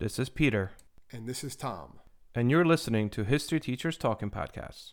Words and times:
This 0.00 0.18
is 0.18 0.30
Peter, 0.30 0.72
And 1.12 1.28
this 1.28 1.44
is 1.44 1.54
Tom. 1.54 2.00
and 2.34 2.50
you're 2.50 2.64
listening 2.64 3.10
to 3.10 3.22
History 3.24 3.60
Teachers 3.60 3.98
Talking 3.98 4.30
Podcasts. 4.30 4.92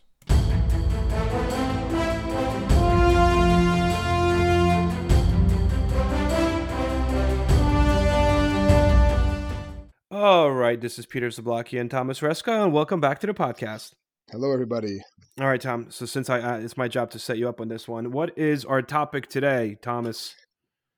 All 10.10 10.50
right, 10.52 10.80
this 10.80 10.98
is 10.98 11.06
Peter 11.06 11.28
Zablocki 11.28 11.78
and 11.80 11.90
Thomas 11.90 12.20
Reska, 12.20 12.64
and 12.64 12.72
welcome 12.72 13.00
back 13.00 13.20
to 13.20 13.26
the 13.26 13.34
podcast. 13.34 13.92
Hello, 14.30 14.52
everybody. 14.52 14.98
All 15.38 15.46
right, 15.46 15.60
Tom. 15.60 15.86
So 15.90 16.06
since 16.06 16.30
I 16.30 16.40
uh, 16.40 16.58
it's 16.58 16.76
my 16.76 16.88
job 16.88 17.10
to 17.10 17.18
set 17.18 17.36
you 17.38 17.48
up 17.48 17.60
on 17.60 17.68
this 17.68 17.86
one, 17.86 18.10
what 18.10 18.36
is 18.36 18.64
our 18.64 18.80
topic 18.82 19.28
today, 19.28 19.76
Thomas? 19.82 20.34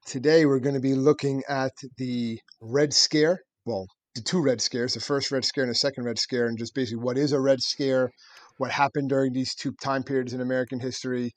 Today 0.07 0.47
we're 0.47 0.61
going 0.61 0.75
to 0.77 0.81
be 0.81 0.95
looking 0.95 1.43
at 1.49 1.73
the 1.97 2.39
Red 2.61 2.93
Scare. 2.95 3.41
Well, 3.67 3.87
the 4.15 4.23
two 4.23 4.43
Red 4.43 4.61
Scares, 4.61 4.95
the 4.95 5.01
first 5.01 5.31
Red 5.31 5.45
Scare 5.45 5.65
and 5.65 5.71
the 5.71 5.77
second 5.77 6.05
Red 6.05 6.19
Scare, 6.19 6.47
and 6.47 6.59
just 6.59 6.75
basically 6.75 7.03
what 7.03 7.17
is 7.17 7.33
a 7.33 7.41
Red 7.41 7.63
Scare, 7.63 8.11
what 8.59 8.71
happened 8.71 9.09
during 9.09 9.33
these 9.33 9.55
two 9.55 9.73
time 9.83 10.03
periods 10.03 10.33
in 10.33 10.41
American 10.41 10.81
history, 10.81 11.33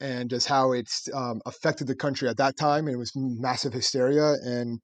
and 0.00 0.30
just 0.30 0.46
how 0.46 0.72
it's 0.72 1.08
um, 1.14 1.40
affected 1.46 1.86
the 1.86 1.96
country 1.96 2.28
at 2.28 2.36
that 2.36 2.56
time. 2.56 2.86
And 2.86 2.94
it 2.94 2.98
was 2.98 3.12
massive 3.16 3.72
hysteria 3.72 4.34
and 4.42 4.80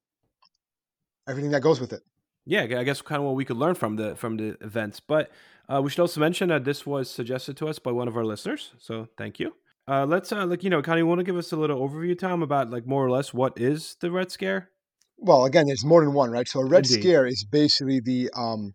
everything 1.27 1.51
that 1.51 1.61
goes 1.61 1.79
with 1.79 1.93
it. 1.93 2.01
Yeah, 2.45 2.61
I 2.61 2.83
guess 2.83 3.01
kind 3.01 3.19
of 3.19 3.25
what 3.25 3.35
we 3.35 3.45
could 3.45 3.57
learn 3.57 3.75
from 3.75 3.95
the 3.95 4.15
from 4.15 4.37
the 4.37 4.57
events. 4.61 4.99
But 4.99 5.31
uh, 5.67 5.81
we 5.83 5.89
should 5.89 6.01
also 6.01 6.19
mention 6.19 6.49
that 6.49 6.63
this 6.63 6.85
was 6.85 7.09
suggested 7.09 7.57
to 7.57 7.67
us 7.67 7.79
by 7.79 7.91
one 7.91 8.07
of 8.07 8.15
our 8.15 8.25
listeners, 8.25 8.73
so 8.77 9.07
thank 9.17 9.39
you. 9.39 9.55
Uh, 9.87 10.05
let's 10.05 10.31
uh, 10.31 10.45
like 10.45 10.63
you 10.63 10.69
know, 10.69 10.81
Connie, 10.81 11.03
want 11.03 11.19
to 11.19 11.23
give 11.23 11.37
us 11.37 11.51
a 11.51 11.55
little 11.55 11.79
overview, 11.87 12.17
Tom, 12.17 12.43
about 12.43 12.69
like 12.69 12.85
more 12.85 13.05
or 13.05 13.09
less 13.09 13.33
what 13.33 13.59
is 13.59 13.95
the 13.99 14.11
Red 14.11 14.31
Scare? 14.31 14.69
Well, 15.17 15.45
again, 15.45 15.65
there's 15.67 15.85
more 15.85 16.03
than 16.03 16.13
one, 16.13 16.31
right? 16.31 16.47
So 16.47 16.59
a 16.59 16.65
Red 16.65 16.85
Indeed. 16.85 17.01
Scare 17.01 17.25
is 17.25 17.45
basically 17.49 17.99
the 17.99 18.29
um, 18.35 18.73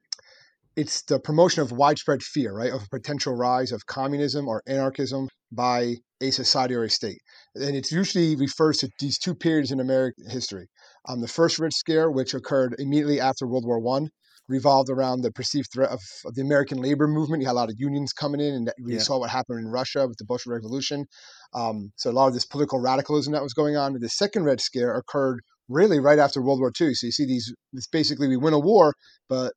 it's 0.77 1.03
the 1.03 1.19
promotion 1.21 1.63
of 1.63 1.73
widespread 1.73 2.23
fear, 2.23 2.53
right, 2.55 2.73
of 2.73 2.83
a 2.83 2.89
potential 2.91 3.35
rise 3.35 3.73
of 3.73 3.87
communism 3.87 4.49
or 4.49 4.63
anarchism 4.67 5.29
by 5.53 5.97
a 6.23 6.31
society 6.31 6.75
or 6.75 6.85
a 6.85 6.91
state, 6.91 7.19
and 7.55 7.75
it 7.77 7.91
usually 7.91 8.37
refers 8.37 8.79
to 8.79 8.89
these 9.01 9.19
two 9.19 9.35
periods 9.35 9.71
in 9.71 9.81
American 9.81 10.29
history. 10.31 10.67
Um, 11.09 11.21
the 11.21 11.29
first 11.29 11.59
Red 11.59 11.73
Scare, 11.73 12.11
which 12.11 12.35
occurred 12.35 12.75
immediately 12.79 13.21
after 13.21 13.47
World 13.47 13.65
War 13.67 13.81
One, 13.81 14.09
revolved 14.49 14.91
around 14.91 15.23
the 15.23 15.33
perceived 15.33 15.69
threat 15.73 15.91
of, 15.91 16.01
of 16.27 16.35
the 16.35 16.43
American 16.43 16.79
labor 16.79 17.07
movement. 17.09 17.41
You 17.43 17.47
had 17.49 17.53
a 17.53 17.63
lot 17.63 17.71
of 17.71 17.77
unions 17.79 18.13
coming 18.13 18.41
in, 18.41 18.55
and 18.55 18.67
that- 18.69 18.77
we 18.85 18.95
Yeah. 18.95 18.99
saw 19.01 19.19
what 19.19 19.31
happened 19.31 19.61
in 19.61 19.69
Russia 19.69 20.07
with 20.07 20.19
the 20.19 20.25
Bolshevik 20.25 20.57
Revolution. 20.57 21.07
Um, 21.55 21.93
so 21.97 22.11
a 22.11 22.13
lot 22.13 22.29
of 22.29 22.35
this 22.35 22.47
political 22.47 22.81
radicalism 22.81 23.33
that 23.33 23.43
was 23.43 23.55
going 23.55 23.77
on. 23.77 23.95
The 23.99 24.09
second 24.09 24.45
Red 24.45 24.61
Scare 24.61 24.95
occurred 24.95 25.41
really 25.71 26.01
right 26.01 26.19
after 26.19 26.43
World 26.43 26.61
War 26.61 26.73
II. 26.79 26.95
So 26.95 27.07
you 27.07 27.13
see 27.13 27.27
these. 27.27 27.55
It's 27.73 27.87
basically 27.87 28.29
we 28.29 28.37
win 28.37 28.55
a 28.55 28.59
war, 28.59 28.95
but 29.29 29.53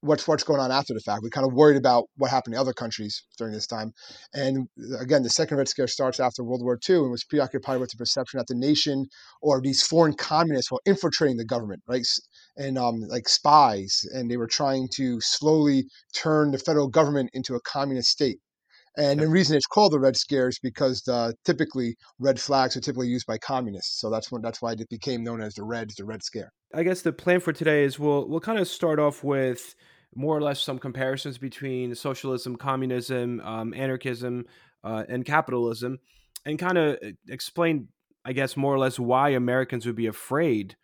what's 0.00 0.26
what's 0.28 0.44
going 0.44 0.60
on 0.60 0.70
after 0.70 0.94
the 0.94 1.00
fact? 1.00 1.22
We're 1.22 1.30
kind 1.30 1.46
of 1.46 1.54
worried 1.54 1.76
about 1.76 2.04
what 2.16 2.30
happened 2.30 2.54
in 2.54 2.60
other 2.60 2.72
countries 2.72 3.24
during 3.38 3.52
this 3.52 3.66
time. 3.66 3.92
And 4.34 4.68
again, 5.00 5.22
the 5.22 5.30
second 5.30 5.56
Red 5.56 5.68
Scare 5.68 5.88
starts 5.88 6.20
after 6.20 6.44
World 6.44 6.62
War 6.62 6.78
II 6.88 6.96
and 6.96 7.10
was 7.10 7.24
preoccupied 7.24 7.80
with 7.80 7.90
the 7.90 7.96
perception 7.96 8.38
that 8.38 8.46
the 8.46 8.54
nation 8.54 9.06
or 9.40 9.60
these 9.60 9.82
foreign 9.82 10.14
communists 10.14 10.70
were 10.70 10.80
infiltrating 10.84 11.36
the 11.36 11.44
government, 11.44 11.82
right? 11.86 12.06
And 12.56 12.78
um, 12.78 13.00
like 13.08 13.28
spies, 13.28 14.02
and 14.12 14.30
they 14.30 14.36
were 14.36 14.46
trying 14.46 14.88
to 14.96 15.20
slowly 15.20 15.84
turn 16.14 16.50
the 16.50 16.58
federal 16.58 16.88
government 16.88 17.30
into 17.32 17.54
a 17.54 17.60
communist 17.60 18.08
state. 18.08 18.38
And 18.98 19.20
the 19.20 19.28
reason 19.28 19.56
it's 19.56 19.66
called 19.66 19.92
the 19.92 20.00
Red 20.00 20.16
Scare 20.16 20.48
is 20.48 20.58
because 20.58 21.06
uh, 21.06 21.32
typically 21.44 21.96
red 22.18 22.40
flags 22.40 22.76
are 22.76 22.80
typically 22.80 23.08
used 23.08 23.26
by 23.26 23.36
communists. 23.36 24.00
So 24.00 24.08
that's 24.08 24.32
when 24.32 24.40
that's 24.40 24.62
why 24.62 24.72
it 24.72 24.88
became 24.88 25.22
known 25.22 25.42
as 25.42 25.54
the 25.54 25.64
Reds, 25.64 25.96
the 25.96 26.04
Red 26.04 26.22
Scare. 26.22 26.50
I 26.74 26.82
guess 26.82 27.02
the 27.02 27.12
plan 27.12 27.40
for 27.40 27.52
today 27.52 27.84
is 27.84 27.98
we'll 27.98 28.26
we'll 28.28 28.40
kind 28.40 28.58
of 28.58 28.66
start 28.66 28.98
off 28.98 29.22
with 29.22 29.74
more 30.14 30.36
or 30.36 30.40
less 30.40 30.60
some 30.60 30.78
comparisons 30.78 31.36
between 31.36 31.94
socialism, 31.94 32.56
communism, 32.56 33.40
um, 33.40 33.74
anarchism, 33.74 34.46
uh, 34.82 35.04
and 35.08 35.24
capitalism, 35.24 35.98
and 36.46 36.58
kind 36.58 36.78
of 36.78 36.98
explain, 37.28 37.88
I 38.24 38.32
guess, 38.32 38.56
more 38.56 38.74
or 38.74 38.78
less 38.78 38.98
why 38.98 39.30
Americans 39.30 39.84
would 39.84 39.96
be 39.96 40.06
afraid. 40.06 40.74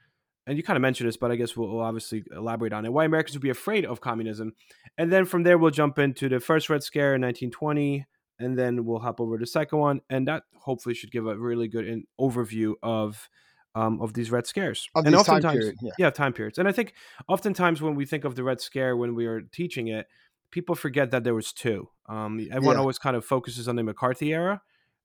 And 0.46 0.56
you 0.56 0.62
kind 0.62 0.76
of 0.76 0.82
mentioned 0.82 1.08
this, 1.08 1.16
but 1.16 1.30
I 1.30 1.36
guess 1.36 1.56
we'll, 1.56 1.68
we'll 1.68 1.84
obviously 1.84 2.24
elaborate 2.34 2.72
on 2.72 2.84
it. 2.84 2.92
Why 2.92 3.04
Americans 3.04 3.36
would 3.36 3.42
be 3.42 3.50
afraid 3.50 3.86
of 3.86 4.00
communism, 4.00 4.52
and 4.98 5.10
then 5.10 5.24
from 5.24 5.44
there 5.44 5.56
we'll 5.56 5.70
jump 5.70 5.98
into 5.98 6.28
the 6.28 6.40
first 6.40 6.68
Red 6.68 6.82
Scare 6.82 7.14
in 7.14 7.22
1920, 7.22 8.04
and 8.38 8.58
then 8.58 8.84
we'll 8.84 8.98
hop 9.00 9.20
over 9.20 9.36
to 9.38 9.42
the 9.42 9.46
second 9.46 9.78
one, 9.78 10.00
and 10.10 10.26
that 10.28 10.44
hopefully 10.56 10.94
should 10.94 11.10
give 11.12 11.26
a 11.26 11.36
really 11.36 11.68
good 11.68 11.86
in- 11.86 12.04
overview 12.20 12.74
of 12.82 13.28
um, 13.74 14.00
of 14.02 14.12
these 14.12 14.30
Red 14.30 14.46
Scares. 14.46 14.88
Of 14.94 15.06
and 15.06 15.14
these 15.14 15.22
time 15.24 15.36
oftentimes- 15.36 15.58
period, 15.58 15.76
yeah. 15.82 15.92
yeah, 15.98 16.10
time 16.10 16.32
periods. 16.34 16.58
And 16.58 16.68
I 16.68 16.72
think 16.72 16.92
oftentimes 17.28 17.80
when 17.80 17.94
we 17.94 18.04
think 18.04 18.24
of 18.24 18.34
the 18.34 18.44
Red 18.44 18.60
Scare 18.60 18.96
when 18.96 19.14
we 19.14 19.24
are 19.26 19.40
teaching 19.40 19.88
it, 19.88 20.06
people 20.50 20.74
forget 20.74 21.10
that 21.10 21.24
there 21.24 21.34
was 21.34 21.52
two. 21.54 21.88
Um, 22.06 22.38
everyone 22.50 22.76
Yeah. 22.76 22.80
always 22.80 22.98
kind 22.98 23.16
of 23.16 23.24
focuses 23.24 23.68
on 23.68 23.76
the 23.76 23.82
McCarthy 23.82 24.34
era, 24.34 24.60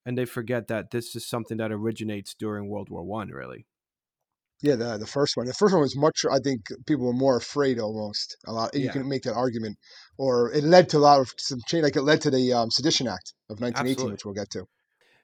and 0.06 0.18
they 0.18 0.26
forget 0.26 0.68
that 0.68 0.92
this 0.92 1.16
is 1.16 1.26
something 1.26 1.56
that 1.58 1.72
originates 1.72 2.34
during 2.34 2.68
World 2.68 2.90
War 2.90 3.04
One. 3.06 3.30
Really, 3.30 3.66
Yeah, 4.62 4.76
the 4.76 4.98
the 4.98 5.06
first 5.08 5.38
one. 5.38 5.46
The 5.46 5.54
first 5.54 5.74
one 5.74 5.82
was 5.82 5.96
much. 5.96 6.26
I 6.32 6.40
think 6.40 6.62
people 6.88 7.06
were 7.06 7.14
more 7.14 7.38
afraid 7.38 7.80
almost. 7.80 8.36
A 8.48 8.52
lot. 8.52 8.74
You 8.74 8.86
Yeah. 8.86 8.92
can 8.94 9.08
make 9.08 9.24
that 9.24 9.36
argument, 9.36 9.78
or 10.18 10.52
it 10.52 10.64
led 10.64 10.90
to 10.90 10.98
a 10.98 11.00
lot 11.10 11.20
of 11.20 11.32
some 11.38 11.60
change. 11.68 11.84
Like 11.84 11.96
it 11.96 12.02
led 12.02 12.22
to 12.22 12.32
the 12.32 12.54
um, 12.54 12.72
Sedition 12.72 13.08
Act 13.08 13.34
of 13.50 13.60
1918, 13.62 13.92
Absolutely. 13.92 14.12
which 14.14 14.26
we'll 14.26 14.34
get 14.34 14.50
to. 14.52 14.66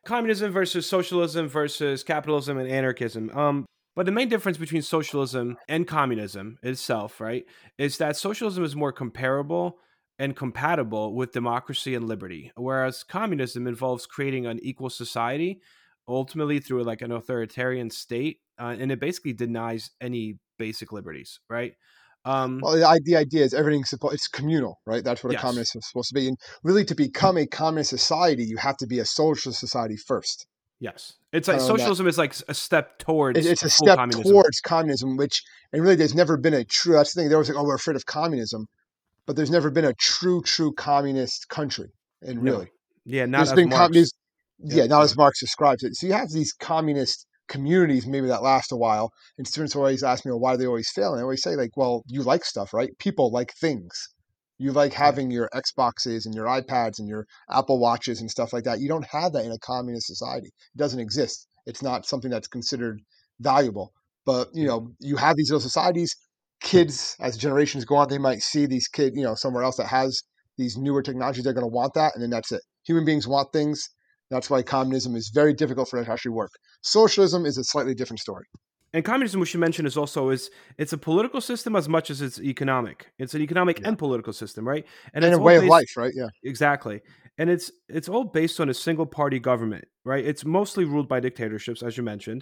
communism 0.06 0.52
versus 0.52 0.86
socialism 0.88 1.48
versus 1.48 2.04
capitalism 2.04 2.58
and 2.58 2.70
anarchism. 2.70 3.30
Um, 3.36 3.66
but 3.96 4.06
the 4.06 4.12
main 4.12 4.28
difference 4.30 4.58
between 4.58 4.82
socialism 4.82 5.56
and 5.70 5.88
communism 5.88 6.58
itself, 6.62 7.22
right, 7.22 7.44
is 7.78 7.98
that 8.00 8.18
socialism 8.18 8.64
is 8.64 8.76
more 8.76 8.92
comparable 8.92 9.78
and 10.20 10.36
compatible 10.36 11.16
with 11.16 11.32
democracy 11.32 11.96
and 11.96 12.08
liberty, 12.08 12.52
whereas 12.56 13.04
communism 13.04 13.66
involves 13.66 14.06
creating 14.06 14.46
an 14.46 14.60
equal 14.62 14.90
society, 14.90 15.60
ultimately 16.08 16.60
through 16.60 16.84
like 16.84 17.02
an 17.02 17.12
authoritarian 17.12 17.90
state, 17.90 18.38
uh, 18.60 18.76
and 18.80 18.92
it 18.92 19.00
basically 19.00 19.34
denies 19.34 19.90
any 20.02 20.38
basic 20.58 20.92
liberties, 20.92 21.40
right? 21.50 21.74
Um, 22.26 22.60
Well, 22.62 22.74
the, 22.78 23.02
the 23.04 23.16
idea 23.18 23.44
is 23.44 23.54
everything's 23.54 23.90
supposed. 23.90 24.14
It's 24.16 24.28
communal, 24.28 24.80
right? 24.86 25.04
That's 25.04 25.24
what 25.24 25.34
a 25.34 25.38
communist 25.38 25.76
is 25.76 25.88
supposed 25.88 26.10
to 26.10 26.14
be. 26.16 26.28
And 26.30 26.38
really, 26.64 26.86
to 26.86 26.96
become 26.96 27.38
a 27.38 27.46
communist 27.46 27.90
society, 27.90 28.46
you 28.46 28.58
have 28.58 28.78
to 28.78 28.88
be 28.88 29.00
a 29.00 29.06
socialist 29.06 29.60
society 29.60 29.98
first. 29.98 30.48
yes, 30.80 31.14
it's 31.34 31.48
like 31.48 31.56
on 31.60 31.62
that- 31.64 31.68
socialism 31.68 32.08
is 32.08 32.18
like 32.18 32.34
a 32.48 32.54
step 32.54 33.00
towards 33.00 33.40
It, 33.40 33.46
it's 33.46 33.64
a 33.64 33.70
step 33.70 33.98
communism. 33.98 34.32
towards 34.32 34.62
communism, 34.62 35.18
which 35.18 35.42
and 35.74 35.82
really, 35.82 35.96
there's 35.96 36.16
never 36.16 36.38
been 36.38 36.54
a 36.54 36.64
true. 36.64 36.94
That's 36.94 37.14
the 37.14 37.22
thing. 37.22 37.30
They 37.30 37.36
always 37.36 37.50
like, 37.50 37.58
oh, 37.58 37.64
we're 37.66 37.76
afraid 37.76 37.96
of 37.98 38.06
communism, 38.06 38.68
but 39.26 39.36
there's 39.36 39.52
never 39.52 39.70
been 39.72 39.86
a 39.86 39.94
true, 39.94 40.42
true 40.44 40.72
communist 40.74 41.50
country. 41.50 41.90
And 42.22 42.42
No, 42.44 42.52
really, 42.52 42.68
yeah, 43.06 43.26
not 43.26 43.40
there's 43.40 43.50
as 43.52 43.56
been 43.56 43.70
Marx. 43.70 43.82
com- 43.84 43.94
Yeah, 43.96 44.76
yeah, 44.84 44.86
not 44.88 45.02
as 45.04 45.18
Marx 45.18 45.40
describes 45.42 45.84
it. 45.84 45.96
So 45.96 46.08
you 46.08 46.14
have 46.14 46.30
these 46.32 46.54
communist 46.54 47.26
communities 47.48 48.08
maybe 48.08 48.28
that 48.28 48.44
last 48.44 48.72
a 48.72 48.78
while, 48.78 49.12
and 49.38 49.48
students 49.48 49.76
always 49.76 50.04
ask 50.04 50.26
me, 50.26 50.32
well, 50.32 50.40
why 50.40 50.54
do 50.54 50.58
they 50.58 50.68
always 50.68 50.92
fail? 50.94 51.12
And 51.12 51.20
I 51.20 51.24
always 51.24 51.44
say, 51.44 51.56
like, 51.56 51.76
well, 51.76 52.04
you 52.08 52.24
like 52.24 52.46
stuff, 52.46 52.74
right? 52.74 52.90
People 53.00 53.32
like 53.32 53.54
things. 53.60 53.92
You 54.58 54.72
like 54.72 54.94
having 54.94 55.32
your 55.32 55.50
Xboxes 55.54 56.26
and 56.26 56.34
your 56.34 56.46
iPads 56.46 57.00
and 57.00 57.08
your 57.08 57.26
Apple 57.50 57.80
Watches 57.80 58.22
and 58.22 58.30
stuff 58.30 58.54
like 58.54 58.64
that. 58.64 58.80
You 58.80 58.88
don't 58.88 59.08
have 59.12 59.34
that 59.34 59.46
in 59.46 59.52
a 59.52 59.60
communist 59.60 60.08
society. 60.08 60.48
It 60.48 60.78
doesn't 60.78 61.00
exist. 61.00 61.48
It's 61.66 61.82
not 61.82 62.06
something 62.06 62.32
that's 62.32 62.48
considered 62.48 63.02
valuable. 63.40 63.92
But 64.26 64.50
you 64.54 64.66
know, 64.66 64.92
you 65.00 65.18
have 65.18 65.36
these 65.36 65.50
little 65.50 65.60
societies. 65.60 66.16
Kids, 66.62 67.18
as 67.20 67.36
generations 67.36 67.84
go 67.84 67.96
on, 67.96 68.08
they 68.08 68.18
might 68.18 68.42
see 68.42 68.66
these 68.66 68.88
kids, 68.88 69.18
you 69.18 69.24
know, 69.24 69.36
somewhere 69.36 69.64
else 69.64 69.76
that 69.78 69.88
has 69.88 70.22
these 70.58 70.78
newer 70.78 71.02
technologies. 71.02 71.44
They're 71.44 71.54
going 71.54 71.66
to 71.66 71.68
want 71.68 71.94
that, 71.96 72.14
and 72.14 72.24
then 72.24 72.30
that's 72.30 72.52
it. 72.54 72.62
Human 72.86 73.04
beings 73.04 73.28
want 73.28 73.52
things. 73.52 73.90
That's 74.34 74.50
why 74.52 74.60
communism 74.64 75.16
is 75.16 75.26
very 75.42 75.54
difficult 75.62 75.86
for 75.90 75.98
it 76.00 76.06
to 76.06 76.12
actually 76.14 76.32
work. 76.44 76.52
Socialism 76.82 77.46
is 77.46 77.56
a 77.58 77.64
slightly 77.64 77.94
different 78.00 78.20
story. 78.28 78.46
and 78.96 79.04
communism 79.12 79.40
we 79.44 79.48
should 79.52 79.60
mention 79.68 79.84
is 79.92 79.98
also 80.02 80.22
is 80.36 80.42
it's 80.82 80.94
a 80.94 81.02
political 81.10 81.42
system 81.52 81.72
as 81.82 81.88
much 81.96 82.08
as 82.14 82.18
it's 82.26 82.40
economic 82.54 82.98
it's 83.24 83.34
an 83.38 83.42
economic 83.48 83.76
Yeah. 83.80 83.88
and 83.88 83.96
political 84.06 84.34
system 84.42 84.62
right 84.74 84.86
And, 85.14 85.20
it's 85.26 85.36
a 85.42 85.46
way 85.50 85.56
of 85.62 85.66
life, 85.78 85.92
right? 86.02 86.14
Yeah. 86.22 86.30
exactly 86.52 86.98
and 87.40 87.48
it's 87.54 87.68
it's 87.98 88.10
all 88.14 88.26
based 88.42 88.58
on 88.64 88.68
a 88.70 88.78
single 88.88 89.08
party 89.20 89.40
government 89.50 89.86
right 90.12 90.24
it's 90.32 90.44
mostly 90.60 90.86
ruled 90.94 91.10
by 91.14 91.20
dictatorships 91.28 91.82
as 91.88 91.94
you 91.98 92.04
mentioned 92.14 92.42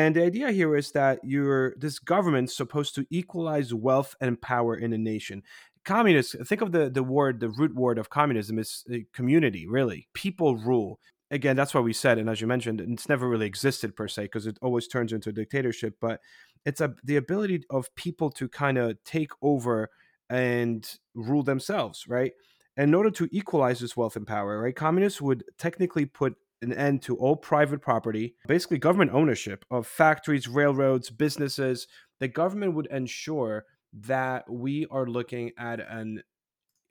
and 0.00 0.10
the 0.16 0.24
idea 0.30 0.48
here 0.60 0.72
is 0.82 0.88
that 1.00 1.14
you're 1.32 1.66
this 1.84 1.96
government's 2.14 2.54
supposed 2.62 2.92
to 2.96 3.02
equalize 3.20 3.68
wealth 3.88 4.12
and 4.24 4.32
power 4.52 4.72
in 4.84 4.90
a 4.98 5.00
nation 5.14 5.38
communists 5.84 6.34
think 6.48 6.60
of 6.66 6.70
the 6.76 6.84
the 6.98 7.06
word 7.16 7.34
the 7.44 7.50
root 7.60 7.72
word 7.84 7.98
of 8.02 8.06
communism 8.18 8.58
is 8.64 8.70
uh, 8.92 8.96
community 9.18 9.64
really 9.78 10.00
people 10.24 10.50
rule 10.70 10.92
again 11.30 11.56
that's 11.56 11.74
why 11.74 11.80
we 11.80 11.92
said 11.92 12.18
and 12.18 12.28
as 12.28 12.40
you 12.40 12.46
mentioned 12.46 12.80
it's 12.80 13.08
never 13.08 13.28
really 13.28 13.46
existed 13.46 13.94
per 13.96 14.08
se 14.08 14.24
because 14.24 14.46
it 14.46 14.58
always 14.62 14.86
turns 14.86 15.12
into 15.12 15.30
a 15.30 15.32
dictatorship 15.32 15.96
but 16.00 16.20
it's 16.64 16.80
a 16.80 16.94
the 17.04 17.16
ability 17.16 17.62
of 17.70 17.94
people 17.94 18.30
to 18.30 18.48
kind 18.48 18.78
of 18.78 18.96
take 19.04 19.30
over 19.42 19.90
and 20.30 20.98
rule 21.14 21.42
themselves 21.42 22.06
right 22.08 22.32
in 22.76 22.94
order 22.94 23.10
to 23.10 23.28
equalize 23.32 23.80
this 23.80 23.96
wealth 23.96 24.16
and 24.16 24.26
power 24.26 24.60
right 24.60 24.76
communists 24.76 25.20
would 25.20 25.44
technically 25.58 26.04
put 26.04 26.36
an 26.62 26.72
end 26.72 27.02
to 27.02 27.16
all 27.16 27.36
private 27.36 27.80
property, 27.80 28.34
basically 28.46 28.78
government 28.78 29.12
ownership 29.12 29.64
of 29.70 29.86
factories, 29.86 30.48
railroads, 30.48 31.10
businesses. 31.10 31.86
The 32.18 32.28
government 32.28 32.74
would 32.74 32.86
ensure 32.86 33.66
that 33.92 34.50
we 34.50 34.86
are 34.90 35.06
looking 35.06 35.52
at 35.58 35.80
an 35.80 36.22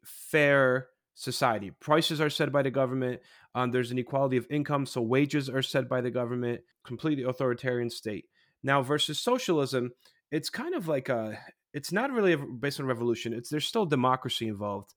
fair 0.04 0.88
society. 1.16 1.72
Prices 1.72 2.22
are 2.22 2.30
set 2.30 2.52
by 2.52 2.62
the 2.62 2.70
government. 2.70 3.22
Um, 3.56 3.72
there's 3.72 3.92
an 3.92 3.98
equality 3.98 4.38
of 4.38 4.46
income, 4.50 4.86
so 4.86 5.02
wages 5.02 5.50
are 5.50 5.62
set 5.62 5.90
by 5.90 6.02
the 6.02 6.12
government. 6.12 6.62
Completely 6.86 7.24
authoritarian 7.24 7.90
state. 7.90 8.26
Now 8.62 8.84
versus 8.84 9.20
socialism, 9.20 9.92
it's 10.32 10.50
kind 10.50 10.76
of 10.76 10.88
like 10.88 11.10
a. 11.10 11.40
It's 11.74 11.92
not 11.92 12.12
really 12.12 12.36
based 12.36 12.80
on 12.80 12.86
revolution. 12.86 13.34
It's 13.34 13.50
there's 13.50 13.66
still 13.66 13.86
democracy 13.86 14.48
involved. 14.48 14.94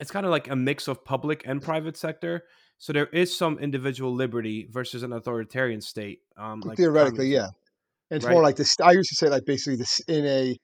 It's 0.00 0.10
kind 0.10 0.26
of 0.26 0.30
like 0.30 0.48
a 0.48 0.56
mix 0.56 0.88
of 0.88 1.04
public 1.04 1.42
and 1.46 1.62
private 1.62 1.96
sector. 1.96 2.44
So 2.78 2.92
there 2.92 3.06
is 3.08 3.36
some 3.36 3.58
individual 3.58 4.14
liberty 4.14 4.66
versus 4.70 5.02
an 5.02 5.12
authoritarian 5.12 5.82
state. 5.82 6.20
Um, 6.36 6.60
like 6.60 6.78
Theoretically, 6.78 7.28
yeah. 7.28 7.48
it's 8.10 8.24
right? 8.24 8.32
more 8.32 8.42
like 8.42 8.56
this. 8.56 8.74
I 8.82 8.92
used 8.92 9.10
to 9.10 9.16
say 9.16 9.28
like 9.28 9.44
basically 9.44 9.76
this 9.76 10.00
in 10.08 10.24
a 10.24 10.56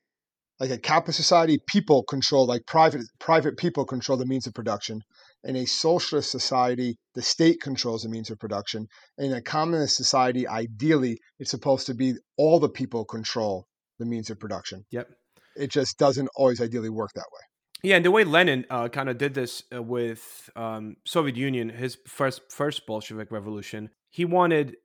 like 0.59 0.71
a 0.71 0.79
capitalist 0.79 1.19
society, 1.19 1.59
people 1.67 2.03
control 2.05 2.47
like 2.47 2.63
private 2.67 3.03
private 3.19 3.57
people 3.57 3.85
control 3.85 4.17
the 4.17 4.27
means 4.27 4.47
of 4.47 4.55
production. 4.55 5.01
In 5.45 5.57
a 5.57 5.67
socialist 5.67 6.31
society, 6.31 6.97
the 7.15 7.23
state 7.23 7.61
controls 7.61 8.03
the 8.03 8.09
means 8.09 8.31
of 8.31 8.39
production. 8.39 8.87
In 9.19 9.33
a 9.33 9.43
communist 9.43 9.97
society, 9.97 10.49
ideally, 10.49 11.19
it's 11.39 11.51
supposed 11.51 11.87
to 11.87 11.95
be 11.95 12.15
all 12.37 12.59
the 12.59 12.69
people 12.69 13.05
control 13.05 13.67
the 13.99 14.07
means 14.07 14.31
of 14.31 14.41
production. 14.41 14.85
Yep. 14.91 15.09
It 15.57 15.71
just 15.71 15.99
doesn't 15.99 16.29
always 16.37 16.61
ideally 16.61 16.91
work 16.91 17.11
that 17.15 17.27
way. 17.33 17.41
Yeah, 17.83 17.97
and 17.97 18.05
the 18.05 18.11
way 18.11 18.25
Lenin 18.25 18.65
uh, 18.71 18.89
kind 18.89 19.09
of 19.09 19.19
did 19.19 19.35
this 19.35 19.63
uh, 19.75 19.83
with 19.83 20.51
um, 20.57 20.97
Soviet 21.07 21.37
Union, 21.37 21.69
his 21.69 21.99
first 22.07 22.41
first 22.51 22.87
Bolshevik 22.87 23.31
revolution, 23.31 23.91
he 24.11 24.25
wanted 24.25 24.77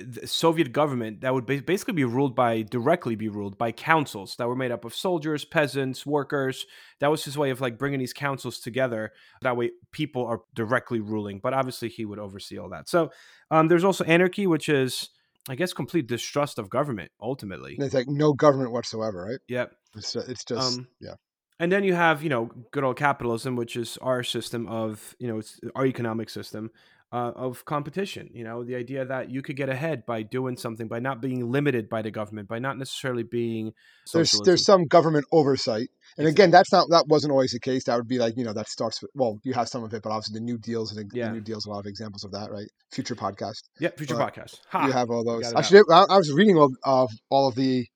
the 0.00 0.26
Soviet 0.26 0.72
government 0.72 1.20
that 1.20 1.34
would 1.34 1.46
basically 1.46 1.94
be 1.94 2.04
ruled 2.04 2.34
by 2.34 2.62
directly 2.62 3.14
be 3.14 3.28
ruled 3.28 3.58
by 3.58 3.72
councils 3.72 4.36
that 4.36 4.48
were 4.48 4.56
made 4.56 4.70
up 4.70 4.84
of 4.84 4.94
soldiers, 4.94 5.44
peasants, 5.44 6.06
workers. 6.06 6.66
That 7.00 7.10
was 7.10 7.24
his 7.24 7.36
way 7.36 7.50
of 7.50 7.60
like 7.60 7.78
bringing 7.78 7.98
these 7.98 8.12
councils 8.12 8.60
together. 8.60 9.12
That 9.42 9.56
way, 9.56 9.70
people 9.92 10.26
are 10.26 10.40
directly 10.54 11.00
ruling. 11.00 11.40
But 11.42 11.54
obviously, 11.54 11.88
he 11.88 12.04
would 12.04 12.18
oversee 12.18 12.58
all 12.58 12.70
that. 12.70 12.88
So 12.88 13.10
um, 13.50 13.68
there's 13.68 13.84
also 13.84 14.04
anarchy, 14.04 14.46
which 14.46 14.68
is, 14.68 15.10
I 15.48 15.54
guess, 15.54 15.72
complete 15.72 16.06
distrust 16.06 16.58
of 16.58 16.70
government. 16.70 17.10
Ultimately, 17.20 17.76
it's 17.78 17.94
like 17.94 18.08
no 18.08 18.32
government 18.32 18.72
whatsoever, 18.72 19.26
right? 19.30 19.40
Yep. 19.48 19.72
It's 19.96 20.16
it's 20.16 20.44
just 20.44 20.78
um, 20.78 20.88
yeah. 21.00 21.14
And 21.58 21.70
then 21.70 21.84
you 21.84 21.92
have, 21.92 22.22
you 22.22 22.30
know, 22.30 22.50
good 22.70 22.84
old 22.84 22.96
capitalism, 22.96 23.54
which 23.54 23.76
is 23.76 23.98
our 23.98 24.22
system 24.22 24.66
of, 24.66 25.14
you 25.18 25.28
know, 25.28 25.38
it's 25.40 25.60
our 25.74 25.84
economic 25.84 26.30
system 26.30 26.70
uh, 27.12 27.32
of 27.34 27.64
competition. 27.64 28.30
You 28.32 28.44
know, 28.44 28.62
the 28.62 28.76
idea 28.76 29.04
that 29.04 29.30
you 29.30 29.42
could 29.42 29.56
get 29.56 29.68
ahead 29.68 30.06
by 30.06 30.22
doing 30.22 30.56
something, 30.56 30.86
by 30.88 31.00
not 31.00 31.20
being 31.20 31.50
limited 31.50 31.88
by 31.88 32.02
the 32.02 32.10
government, 32.10 32.48
by 32.48 32.58
not 32.58 32.78
necessarily 32.78 33.24
being. 33.24 33.72
Socialism. 34.06 34.38
There's 34.38 34.46
there's 34.46 34.64
some 34.64 34.86
government 34.86 35.26
oversight, 35.32 35.88
and 36.16 36.28
again, 36.28 36.50
that's 36.50 36.72
not 36.72 36.88
that 36.90 37.06
wasn't 37.08 37.32
always 37.32 37.52
the 37.52 37.60
case. 37.60 37.84
That 37.84 37.96
would 37.96 38.08
be 38.08 38.18
like 38.18 38.36
you 38.36 38.44
know 38.44 38.52
that 38.52 38.68
starts 38.68 39.02
with 39.02 39.10
well, 39.14 39.38
you 39.42 39.52
have 39.54 39.68
some 39.68 39.82
of 39.82 39.92
it, 39.92 40.02
but 40.02 40.10
obviously 40.10 40.38
the 40.38 40.44
New 40.44 40.58
Deals 40.58 40.96
and 40.96 41.10
yeah. 41.12 41.28
the 41.28 41.34
New 41.34 41.40
Deals 41.40 41.66
a 41.66 41.70
lot 41.70 41.80
of 41.80 41.86
examples 41.86 42.24
of 42.24 42.32
that, 42.32 42.50
right? 42.50 42.68
Future 42.92 43.16
podcast. 43.16 43.62
Yeah, 43.80 43.90
future 43.96 44.16
but 44.16 44.32
podcast. 44.32 44.60
Ha, 44.68 44.86
you 44.86 44.92
have 44.92 45.10
all 45.10 45.24
those. 45.24 45.52
Actually, 45.52 45.82
I, 45.90 46.04
I 46.08 46.16
was 46.16 46.32
reading 46.32 46.56
all 46.56 46.74
of 46.84 47.10
all 47.28 47.48
of 47.48 47.54
the 47.54 47.86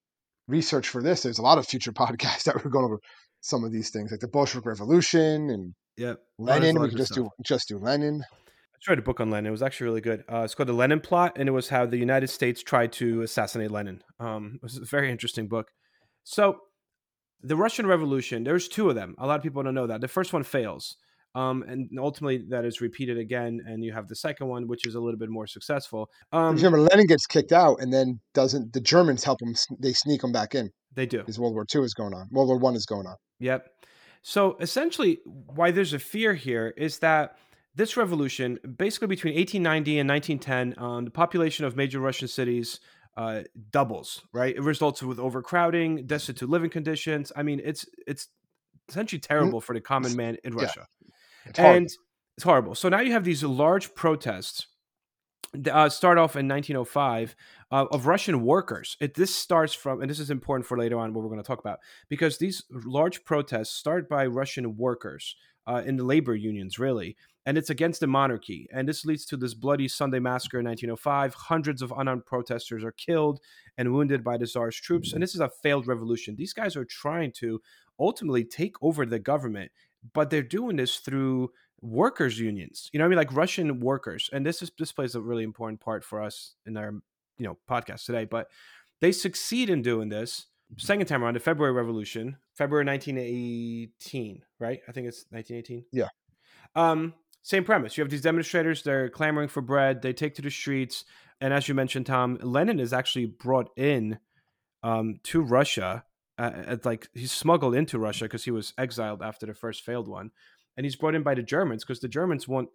research 0.48 0.88
for 0.88 1.02
this. 1.02 1.22
There's 1.22 1.38
a 1.38 1.42
lot 1.42 1.58
of 1.58 1.66
future 1.66 1.92
podcasts 1.92 2.44
that 2.44 2.62
were 2.62 2.70
going 2.70 2.84
over 2.84 2.98
some 3.42 3.62
of 3.62 3.72
these 3.72 3.90
things, 3.90 4.10
like 4.10 4.20
the 4.20 4.28
Bolshevik 4.28 4.66
Revolution 4.66 5.50
and 5.50 5.74
yeah, 5.96 6.14
Lenin. 6.38 6.80
We 6.80 6.88
can 6.88 6.98
just 6.98 7.12
stuff. 7.12 7.26
do 7.26 7.44
just 7.44 7.68
do 7.68 7.78
Lenin. 7.78 8.24
I 8.86 8.92
read 8.92 8.98
a 8.98 9.02
book 9.02 9.20
on 9.20 9.30
Lenin. 9.30 9.46
It 9.46 9.50
was 9.50 9.62
actually 9.62 9.86
really 9.86 10.00
good. 10.00 10.24
Uh, 10.30 10.42
it's 10.42 10.54
called 10.54 10.68
The 10.68 10.74
Lenin 10.74 11.00
Plot, 11.00 11.36
and 11.36 11.48
it 11.48 11.52
was 11.52 11.68
how 11.68 11.86
the 11.86 11.96
United 11.96 12.28
States 12.28 12.62
tried 12.62 12.92
to 12.94 13.22
assassinate 13.22 13.70
Lenin. 13.70 14.02
Um, 14.20 14.52
it 14.56 14.62
was 14.62 14.76
a 14.76 14.84
very 14.84 15.10
interesting 15.10 15.48
book. 15.48 15.70
So, 16.22 16.58
the 17.42 17.56
Russian 17.56 17.86
Revolution. 17.86 18.44
There's 18.44 18.68
two 18.68 18.88
of 18.88 18.94
them. 18.94 19.14
A 19.18 19.26
lot 19.26 19.36
of 19.36 19.42
people 19.42 19.62
don't 19.62 19.74
know 19.74 19.86
that. 19.86 20.00
The 20.00 20.08
first 20.08 20.32
one 20.32 20.42
fails. 20.42 20.96
Um, 21.34 21.64
and 21.66 21.88
ultimately 21.98 22.44
that 22.50 22.64
is 22.64 22.80
repeated 22.80 23.18
again, 23.18 23.60
and 23.66 23.82
you 23.84 23.92
have 23.92 24.06
the 24.06 24.14
second 24.14 24.46
one, 24.46 24.68
which 24.68 24.86
is 24.86 24.94
a 24.94 25.00
little 25.00 25.18
bit 25.18 25.30
more 25.30 25.48
successful. 25.48 26.08
Um, 26.32 26.54
remember, 26.54 26.80
Lenin 26.80 27.06
gets 27.06 27.26
kicked 27.26 27.52
out, 27.52 27.80
and 27.80 27.92
then 27.92 28.20
doesn't 28.34 28.72
the 28.72 28.80
Germans 28.80 29.24
help 29.24 29.42
him? 29.42 29.54
They 29.80 29.92
sneak 29.92 30.22
him 30.22 30.30
back 30.30 30.54
in. 30.54 30.70
They 30.94 31.06
do. 31.06 31.18
Because 31.18 31.40
World 31.40 31.54
War 31.54 31.66
II 31.74 31.82
is 31.82 31.92
going 31.92 32.14
on. 32.14 32.28
World 32.30 32.48
War 32.48 32.58
One 32.58 32.76
is 32.76 32.86
going 32.86 33.06
on. 33.06 33.16
Yep. 33.40 33.66
So 34.22 34.56
essentially, 34.60 35.18
why 35.24 35.72
there's 35.72 35.92
a 35.92 35.98
fear 35.98 36.34
here 36.34 36.72
is 36.76 37.00
that 37.00 37.36
this 37.74 37.96
revolution, 37.96 38.58
basically 38.76 39.08
between 39.08 39.34
1890 39.34 39.98
and 39.98 40.08
1910, 40.08 40.84
um, 40.84 41.04
the 41.04 41.10
population 41.10 41.64
of 41.64 41.76
major 41.76 42.00
Russian 42.00 42.28
cities 42.28 42.80
uh, 43.16 43.42
doubles. 43.70 44.22
Right, 44.32 44.54
it 44.56 44.62
results 44.62 45.02
with 45.02 45.18
overcrowding, 45.18 46.06
destitute 46.06 46.48
living 46.48 46.70
conditions. 46.70 47.32
I 47.36 47.42
mean, 47.42 47.60
it's 47.64 47.86
it's 48.06 48.28
essentially 48.88 49.20
mm. 49.20 49.28
terrible 49.28 49.60
for 49.60 49.74
the 49.74 49.80
common 49.80 50.16
man 50.16 50.36
in 50.44 50.54
Russia, 50.54 50.86
yeah. 51.00 51.50
it's 51.50 51.58
and 51.58 51.90
it's 52.36 52.44
horrible. 52.44 52.74
So 52.74 52.88
now 52.88 53.00
you 53.00 53.12
have 53.12 53.24
these 53.24 53.44
large 53.44 53.94
protests 53.94 54.66
uh, 55.70 55.88
start 55.88 56.18
off 56.18 56.36
in 56.36 56.48
1905 56.48 57.36
uh, 57.70 57.86
of 57.90 58.06
Russian 58.06 58.42
workers. 58.42 58.96
It, 59.00 59.14
this 59.14 59.34
starts 59.34 59.72
from, 59.72 60.00
and 60.00 60.10
this 60.10 60.18
is 60.18 60.30
important 60.30 60.66
for 60.66 60.76
later 60.76 60.98
on 60.98 61.14
what 61.14 61.22
we're 61.22 61.30
going 61.30 61.42
to 61.42 61.46
talk 61.46 61.60
about, 61.60 61.78
because 62.08 62.38
these 62.38 62.64
large 62.70 63.24
protests 63.24 63.70
start 63.70 64.08
by 64.08 64.26
Russian 64.26 64.76
workers 64.76 65.36
uh, 65.66 65.82
in 65.84 65.96
the 65.96 66.04
labor 66.04 66.34
unions, 66.34 66.78
really, 66.78 67.16
and 67.46 67.58
it's 67.58 67.70
against 67.70 68.00
the 68.00 68.06
monarchy. 68.06 68.68
And 68.72 68.88
this 68.88 69.04
leads 69.04 69.24
to 69.26 69.36
this 69.36 69.54
bloody 69.54 69.88
Sunday 69.88 70.18
massacre 70.18 70.60
in 70.60 70.66
1905. 70.66 71.34
Hundreds 71.34 71.82
of 71.82 71.92
unarmed 71.96 72.26
protesters 72.26 72.84
are 72.84 72.92
killed 72.92 73.40
and 73.76 73.92
wounded 73.92 74.24
by 74.24 74.36
the 74.36 74.46
Tsar's 74.46 74.76
troops. 74.76 75.12
And 75.12 75.22
this 75.22 75.34
is 75.34 75.40
a 75.40 75.50
failed 75.62 75.86
revolution. 75.86 76.36
These 76.36 76.52
guys 76.54 76.76
are 76.76 76.84
trying 76.84 77.32
to 77.32 77.60
ultimately 78.00 78.44
take 78.44 78.76
over 78.82 79.04
the 79.04 79.18
government, 79.18 79.70
but 80.12 80.30
they're 80.30 80.42
doing 80.42 80.76
this 80.76 80.96
through 80.96 81.50
workers 81.84 82.40
unions 82.40 82.88
you 82.94 82.98
know 82.98 83.04
i 83.04 83.08
mean 83.08 83.18
like 83.18 83.32
russian 83.34 83.78
workers 83.78 84.30
and 84.32 84.46
this 84.46 84.62
is 84.62 84.72
this 84.78 84.90
plays 84.90 85.14
a 85.14 85.20
really 85.20 85.44
important 85.44 85.78
part 85.78 86.02
for 86.02 86.22
us 86.22 86.54
in 86.64 86.74
our 86.78 86.94
you 87.36 87.44
know 87.44 87.58
podcast 87.68 88.06
today 88.06 88.24
but 88.24 88.48
they 89.02 89.12
succeed 89.12 89.68
in 89.68 89.82
doing 89.82 90.08
this 90.08 90.46
second 90.78 91.04
time 91.04 91.22
around 91.22 91.34
the 91.34 91.40
february 91.40 91.74
revolution 91.74 92.38
february 92.54 92.86
1918 92.86 94.40
right 94.58 94.80
i 94.88 94.92
think 94.92 95.06
it's 95.06 95.26
1918 95.28 95.84
yeah 95.92 96.08
um 96.74 97.12
same 97.44 97.62
premise 97.62 97.96
you 97.96 98.02
have 98.02 98.10
these 98.10 98.20
demonstrators 98.20 98.82
they're 98.82 99.08
clamoring 99.08 99.48
for 99.48 99.60
bread 99.60 100.02
they 100.02 100.12
take 100.12 100.34
to 100.34 100.42
the 100.42 100.50
streets 100.50 101.04
and 101.40 101.54
as 101.54 101.68
you 101.68 101.74
mentioned 101.74 102.06
tom 102.06 102.36
lenin 102.42 102.80
is 102.80 102.92
actually 102.92 103.26
brought 103.26 103.70
in 103.76 104.18
um, 104.82 105.20
to 105.22 105.40
russia 105.40 106.04
uh, 106.36 106.76
like 106.84 107.08
he's 107.14 107.30
smuggled 107.30 107.76
into 107.76 107.98
russia 107.98 108.24
because 108.24 108.44
he 108.44 108.50
was 108.50 108.74
exiled 108.76 109.22
after 109.22 109.46
the 109.46 109.54
first 109.54 109.82
failed 109.82 110.08
one 110.08 110.32
and 110.76 110.84
he's 110.84 110.96
brought 110.96 111.14
in 111.14 111.22
by 111.22 111.34
the 111.34 111.42
Germans 111.42 111.84
because 111.84 112.00
the 112.00 112.08
Germans 112.08 112.48
want 112.48 112.68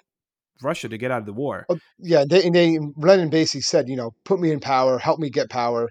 Russia 0.61 0.89
to 0.89 0.97
get 0.97 1.11
out 1.11 1.19
of 1.19 1.25
the 1.25 1.33
war. 1.33 1.65
Oh, 1.69 1.79
yeah, 1.99 2.25
they, 2.27 2.43
and 2.43 2.55
they 2.55 2.79
Lenin 2.97 3.29
basically 3.29 3.61
said, 3.61 3.87
you 3.87 3.95
know, 3.95 4.13
put 4.23 4.39
me 4.39 4.51
in 4.51 4.59
power, 4.59 4.97
help 4.97 5.19
me 5.19 5.29
get 5.29 5.49
power, 5.49 5.89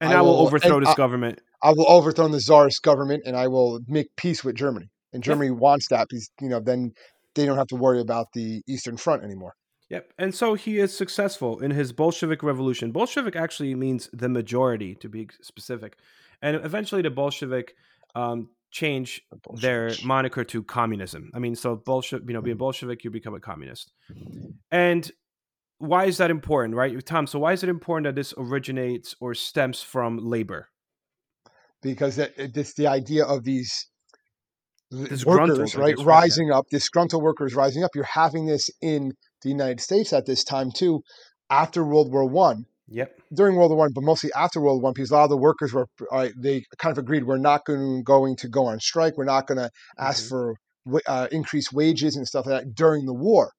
and 0.00 0.12
I, 0.12 0.18
I 0.18 0.20
will, 0.20 0.36
will, 0.36 0.46
overthrow 0.46 0.80
this 0.80 0.90
I, 0.90 0.94
government. 0.94 1.40
I 1.62 1.72
will 1.72 1.88
overthrow 1.88 2.28
the 2.28 2.40
czarist 2.40 2.82
government, 2.82 3.22
and 3.26 3.36
I 3.36 3.48
will 3.48 3.80
make 3.86 4.14
peace 4.16 4.44
with 4.44 4.56
Germany. 4.56 4.90
And 5.12 5.22
Germany 5.22 5.50
wants 5.50 5.88
that 5.88 6.08
because 6.08 6.30
you 6.40 6.48
know 6.48 6.60
then 6.60 6.92
they 7.34 7.46
don't 7.46 7.58
have 7.58 7.68
to 7.68 7.76
worry 7.76 8.00
about 8.00 8.26
the 8.34 8.62
Eastern 8.66 8.96
Front 8.96 9.24
anymore. 9.24 9.54
Yep. 9.88 10.12
And 10.18 10.34
so 10.34 10.54
he 10.54 10.78
is 10.78 10.96
successful 10.96 11.58
in 11.60 11.72
his 11.72 11.92
Bolshevik 11.92 12.42
revolution. 12.42 12.92
Bolshevik 12.92 13.34
actually 13.34 13.74
means 13.74 14.08
the 14.12 14.28
majority, 14.28 14.94
to 14.96 15.08
be 15.08 15.28
specific. 15.42 15.96
And 16.42 16.56
eventually 16.64 17.02
the 17.02 17.10
Bolshevik 17.10 17.74
um, 18.14 18.50
change 18.70 19.20
their 19.54 19.90
moniker 20.04 20.44
to 20.44 20.62
communism. 20.62 21.30
I 21.34 21.40
mean, 21.40 21.56
so 21.56 21.74
Bolshevik, 21.74 22.28
you 22.28 22.34
know, 22.34 22.40
being 22.40 22.54
mm-hmm. 22.54 22.60
Bolshevik, 22.60 23.02
you 23.02 23.10
become 23.10 23.34
a 23.34 23.40
communist. 23.40 23.92
And 24.70 25.10
why 25.78 26.04
is 26.04 26.18
that 26.18 26.30
important, 26.30 26.76
right, 26.76 27.04
Tom? 27.04 27.26
So 27.26 27.40
why 27.40 27.52
is 27.52 27.62
it 27.64 27.68
important 27.68 28.04
that 28.04 28.14
this 28.14 28.32
originates 28.36 29.16
or 29.20 29.34
stems 29.34 29.82
from 29.82 30.18
labor? 30.18 30.68
Because 31.82 32.18
it's 32.18 32.74
the 32.74 32.86
idea 32.86 33.24
of 33.24 33.42
these 33.42 33.88
workers, 35.24 35.76
right, 35.76 35.98
rising 35.98 36.48
yeah. 36.48 36.58
up, 36.58 36.66
disgruntled 36.70 37.22
workers 37.22 37.54
rising 37.54 37.84
up. 37.84 37.90
You're 37.94 38.04
having 38.04 38.46
this 38.46 38.70
in 38.82 39.12
the 39.42 39.48
United 39.48 39.80
States 39.80 40.12
at 40.12 40.26
this 40.26 40.44
time 40.44 40.70
too, 40.72 41.02
after 41.48 41.84
World 41.84 42.12
War 42.12 42.28
One, 42.28 42.66
Yep. 42.92 43.20
During 43.32 43.56
World 43.56 43.70
War 43.70 43.78
One, 43.78 43.92
but 43.94 44.02
mostly 44.02 44.30
after 44.34 44.60
World 44.60 44.82
War 44.82 44.88
One, 44.88 44.92
because 44.94 45.10
a 45.10 45.14
lot 45.14 45.24
of 45.24 45.30
the 45.30 45.36
workers 45.36 45.72
were 45.72 45.86
uh, 46.10 46.28
they 46.36 46.64
kind 46.78 46.90
of 46.90 46.98
agreed 46.98 47.24
we're 47.24 47.38
not 47.38 47.64
going 47.64 48.02
going 48.02 48.34
to 48.36 48.48
go 48.48 48.66
on 48.66 48.80
strike. 48.80 49.16
We're 49.16 49.24
not 49.24 49.46
going 49.46 49.58
to 49.58 49.70
ask 49.96 50.24
mm-hmm. 50.24 50.96
for 50.96 51.00
uh, 51.06 51.28
increased 51.30 51.72
wages 51.72 52.16
and 52.16 52.26
stuff 52.26 52.46
like 52.46 52.64
that 52.64 52.74
during 52.74 53.06
the 53.06 53.14
war, 53.14 53.52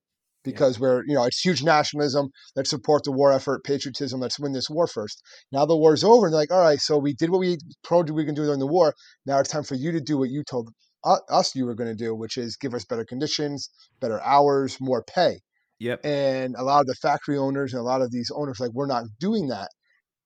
because 0.44 0.76
yeah. 0.76 0.82
we're 0.82 1.04
you 1.08 1.16
know 1.16 1.24
it's 1.24 1.40
huge 1.40 1.64
nationalism. 1.64 2.28
Let's 2.58 2.70
support 2.70 3.06
the 3.06 3.14
war 3.14 3.32
effort, 3.32 3.64
patriotism. 3.64 4.20
Let's 4.20 4.38
win 4.38 4.52
this 4.52 4.70
war 4.70 4.86
first. 4.86 5.22
Now 5.54 5.66
the 5.66 5.78
war's 5.78 6.04
over, 6.04 6.26
and 6.26 6.34
they're 6.34 6.42
like, 6.42 6.52
all 6.52 6.60
right, 6.60 6.82
so 6.82 6.98
we 6.98 7.14
did 7.14 7.30
what 7.30 7.40
we 7.40 7.58
told 7.86 8.10
you 8.10 8.14
we 8.14 8.26
can 8.26 8.36
do 8.36 8.44
during 8.44 8.60
the 8.60 8.68
war. 8.68 8.94
Now 9.26 9.40
it's 9.40 9.50
time 9.50 9.64
for 9.64 9.76
you 9.76 9.94
to 9.94 10.02
do 10.02 10.18
what 10.18 10.30
you 10.30 10.44
told 10.44 10.72
us 11.04 11.56
you 11.56 11.66
were 11.66 11.76
going 11.76 11.90
to 11.90 11.96
do, 11.96 12.14
which 12.16 12.38
is 12.38 12.58
give 12.58 12.74
us 12.74 12.86
better 12.86 13.06
conditions, 13.06 13.70
better 14.00 14.22
hours, 14.22 14.78
more 14.80 15.04
pay. 15.04 15.40
Yep. 15.80 16.02
And 16.06 16.56
a 16.56 16.64
lot 16.64 16.82
of 16.82 16.88
the 16.88 16.96
factory 16.96 17.38
owners 17.38 17.74
and 17.74 17.80
a 17.80 17.84
lot 17.84 18.02
of 18.02 18.12
these 18.12 18.32
owners 18.36 18.60
like 18.60 18.72
we're 18.74 18.86
not 18.86 19.06
doing 19.20 19.48
that. 19.48 19.70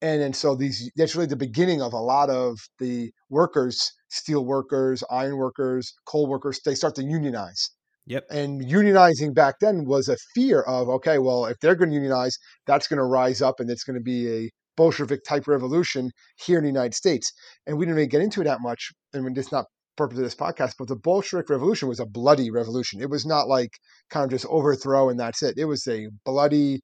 And 0.02 0.22
then 0.22 0.34
so 0.34 0.56
these 0.56 0.92
that's 0.98 1.16
really 1.16 1.28
the 1.28 1.38
beginning 1.38 1.82
of 1.82 1.94
a 1.94 1.98
lot 1.98 2.30
of 2.30 2.58
the 2.80 3.12
workers 3.30 3.94
steel 4.16 4.46
workers, 4.46 5.04
iron 5.10 5.38
workers, 5.38 5.94
coal 6.06 6.28
workers, 6.28 6.60
they 6.66 6.76
start 6.76 6.96
to 6.96 7.04
unionize. 7.04 7.70
Yep. 8.08 8.26
And 8.30 8.62
unionizing 8.62 9.34
back 9.34 9.56
then 9.60 9.86
was 9.86 10.08
a 10.08 10.18
fear 10.34 10.62
of, 10.62 10.90
okay, 10.90 11.18
well, 11.18 11.46
if 11.46 11.58
they're 11.60 11.76
going 11.76 11.90
to 11.90 11.96
unionize, 11.96 12.38
that's 12.68 12.88
going 12.88 12.98
to 12.98 13.04
rise 13.04 13.42
up 13.42 13.60
and 13.60 13.70
it's 13.70 13.84
going 13.84 13.98
to 13.98 14.04
be 14.04 14.32
a 14.32 14.50
Bolshevik 14.78 15.24
type 15.24 15.48
revolution 15.48 16.12
here 16.46 16.58
in 16.58 16.64
the 16.64 16.70
United 16.70 16.94
States. 16.94 17.32
And 17.66 17.78
we 17.78 17.86
didn't 17.86 17.96
really 17.96 18.08
get 18.08 18.22
into 18.22 18.42
it 18.42 18.46
that 18.46 18.62
much. 18.62 18.92
Mean, 19.14 19.34
it's 19.36 19.52
not 19.52 19.66
purpose 19.98 20.18
of 20.18 20.24
this 20.24 20.36
podcast, 20.36 20.74
but 20.78 20.88
the 20.88 20.96
Bolshevik 20.96 21.50
Revolution 21.50 21.88
was 21.88 22.00
a 22.00 22.06
bloody 22.06 22.52
revolution. 22.52 23.02
It 23.02 23.10
was 23.10 23.26
not 23.26 23.48
like 23.48 23.72
kind 24.10 24.24
of 24.26 24.30
just 24.32 24.46
overthrow 24.48 25.10
and 25.10 25.20
that's 25.20 25.42
it. 25.44 25.58
It 25.58 25.66
was 25.66 25.88
a 25.88 26.08
bloody 26.26 26.82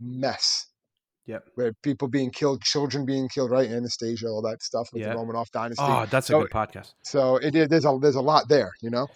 mess. 0.00 0.66
Yep. 1.26 1.44
Where 1.54 1.72
people 1.82 2.08
being 2.08 2.30
killed, 2.30 2.62
children 2.62 3.06
being 3.06 3.28
killed, 3.28 3.50
right? 3.50 3.68
Anastasia, 3.70 4.28
all 4.28 4.42
that 4.42 4.62
stuff 4.62 4.88
with 4.92 5.02
Yeah. 5.02 5.14
the 5.14 5.14
Romanov 5.20 5.50
dynasty. 5.52 5.82
Oh, 5.86 6.06
that's 6.10 6.26
So- 6.26 6.38
a 6.40 6.42
good 6.42 6.50
podcast. 6.50 6.92
So 7.02 7.36
it, 7.36 7.54
it- 7.54 7.70
there's 7.70 7.86
a 7.86 7.98
there's 8.00 8.14
a 8.14 8.20
lot 8.20 8.48
there, 8.48 8.72
you 8.82 8.90
know, 8.90 9.06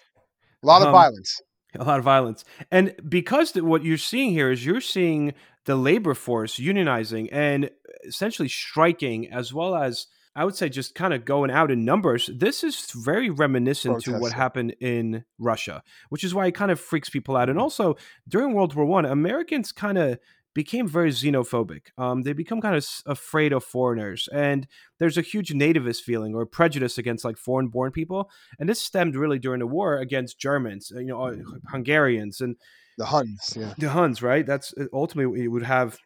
a 0.63 0.67
lot 0.67 0.81
of 0.81 0.89
Um, 0.89 0.93
violence. 0.95 1.41
A 1.79 1.85
lot 1.85 1.99
of 1.99 2.05
violence. 2.05 2.45
And 2.71 2.95
because 3.07 3.53
the, 3.53 3.63
what 3.63 3.85
you're 3.85 3.99
seeing 3.99 4.31
here 4.31 4.51
is 4.51 4.65
you're 4.65 4.81
seeing 4.81 5.35
the 5.67 5.77
labor 5.77 6.15
force 6.15 6.59
unionizing 6.59 7.29
and 7.31 7.71
essentially 8.07 8.49
striking, 8.49 9.31
as 9.31 9.53
well 9.53 9.75
as 9.77 10.07
I 10.39 10.45
would 10.45 10.55
say 10.55 10.69
just 10.69 10.95
kind 10.95 11.13
of 11.13 11.25
going 11.25 11.51
out 11.51 11.73
in 11.73 11.85
numbers. 11.85 12.31
This 12.33 12.63
is 12.63 12.93
very 12.93 13.29
reminiscent 13.29 14.05
to 14.05 14.19
what 14.21 14.33
happened 14.33 14.77
in 14.81 15.25
Russia, 15.37 15.83
which 16.11 16.23
is 16.23 16.33
why 16.33 16.47
it 16.47 16.55
kind 16.55 16.71
of 16.71 16.79
freaks 16.79 17.11
people 17.11 17.37
out. 17.37 17.51
And 17.51 17.59
also 17.59 17.97
during 18.29 18.55
World 18.55 18.77
War 18.77 18.85
One, 18.85 19.05
Americans 19.05 19.73
kind 19.73 19.99
of 19.99 20.19
became 20.55 20.87
very 20.87 21.11
xenophobic. 21.11 21.87
Um, 21.99 22.23
they 22.23 22.33
become 22.35 22.61
kind 22.61 22.77
of 22.77 22.85
s- 22.85 23.03
afraid 23.05 23.53
of 23.53 23.65
foreigners, 23.65 24.29
and 24.33 24.69
there's 25.01 25.19
a 25.19 25.23
huge 25.23 25.51
nativist 25.51 26.03
feeling 26.03 26.37
or 26.37 26.47
prejudice 26.47 26.99
against 26.99 27.25
like 27.25 27.37
foreign-born 27.37 27.91
people. 27.91 28.31
And 28.61 28.69
this 28.69 28.81
stemmed 28.81 29.17
really 29.17 29.41
during 29.41 29.59
the 29.59 29.67
war 29.67 29.99
against 29.99 30.39
Germans, 30.39 30.93
you 30.95 31.07
know, 31.07 31.21
uh, 31.21 31.35
Hungarians, 31.71 32.41
and 32.41 32.57
The 32.97 33.07
Huns, 33.07 33.57
yeah. 33.57 33.75
the 33.79 33.91
Huns, 33.91 34.23
right? 34.23 34.47
That's 34.47 34.73
uh, 34.79 34.87
ultimately 34.93 35.45
it 35.45 35.49
would 35.49 35.65
have 35.65 35.99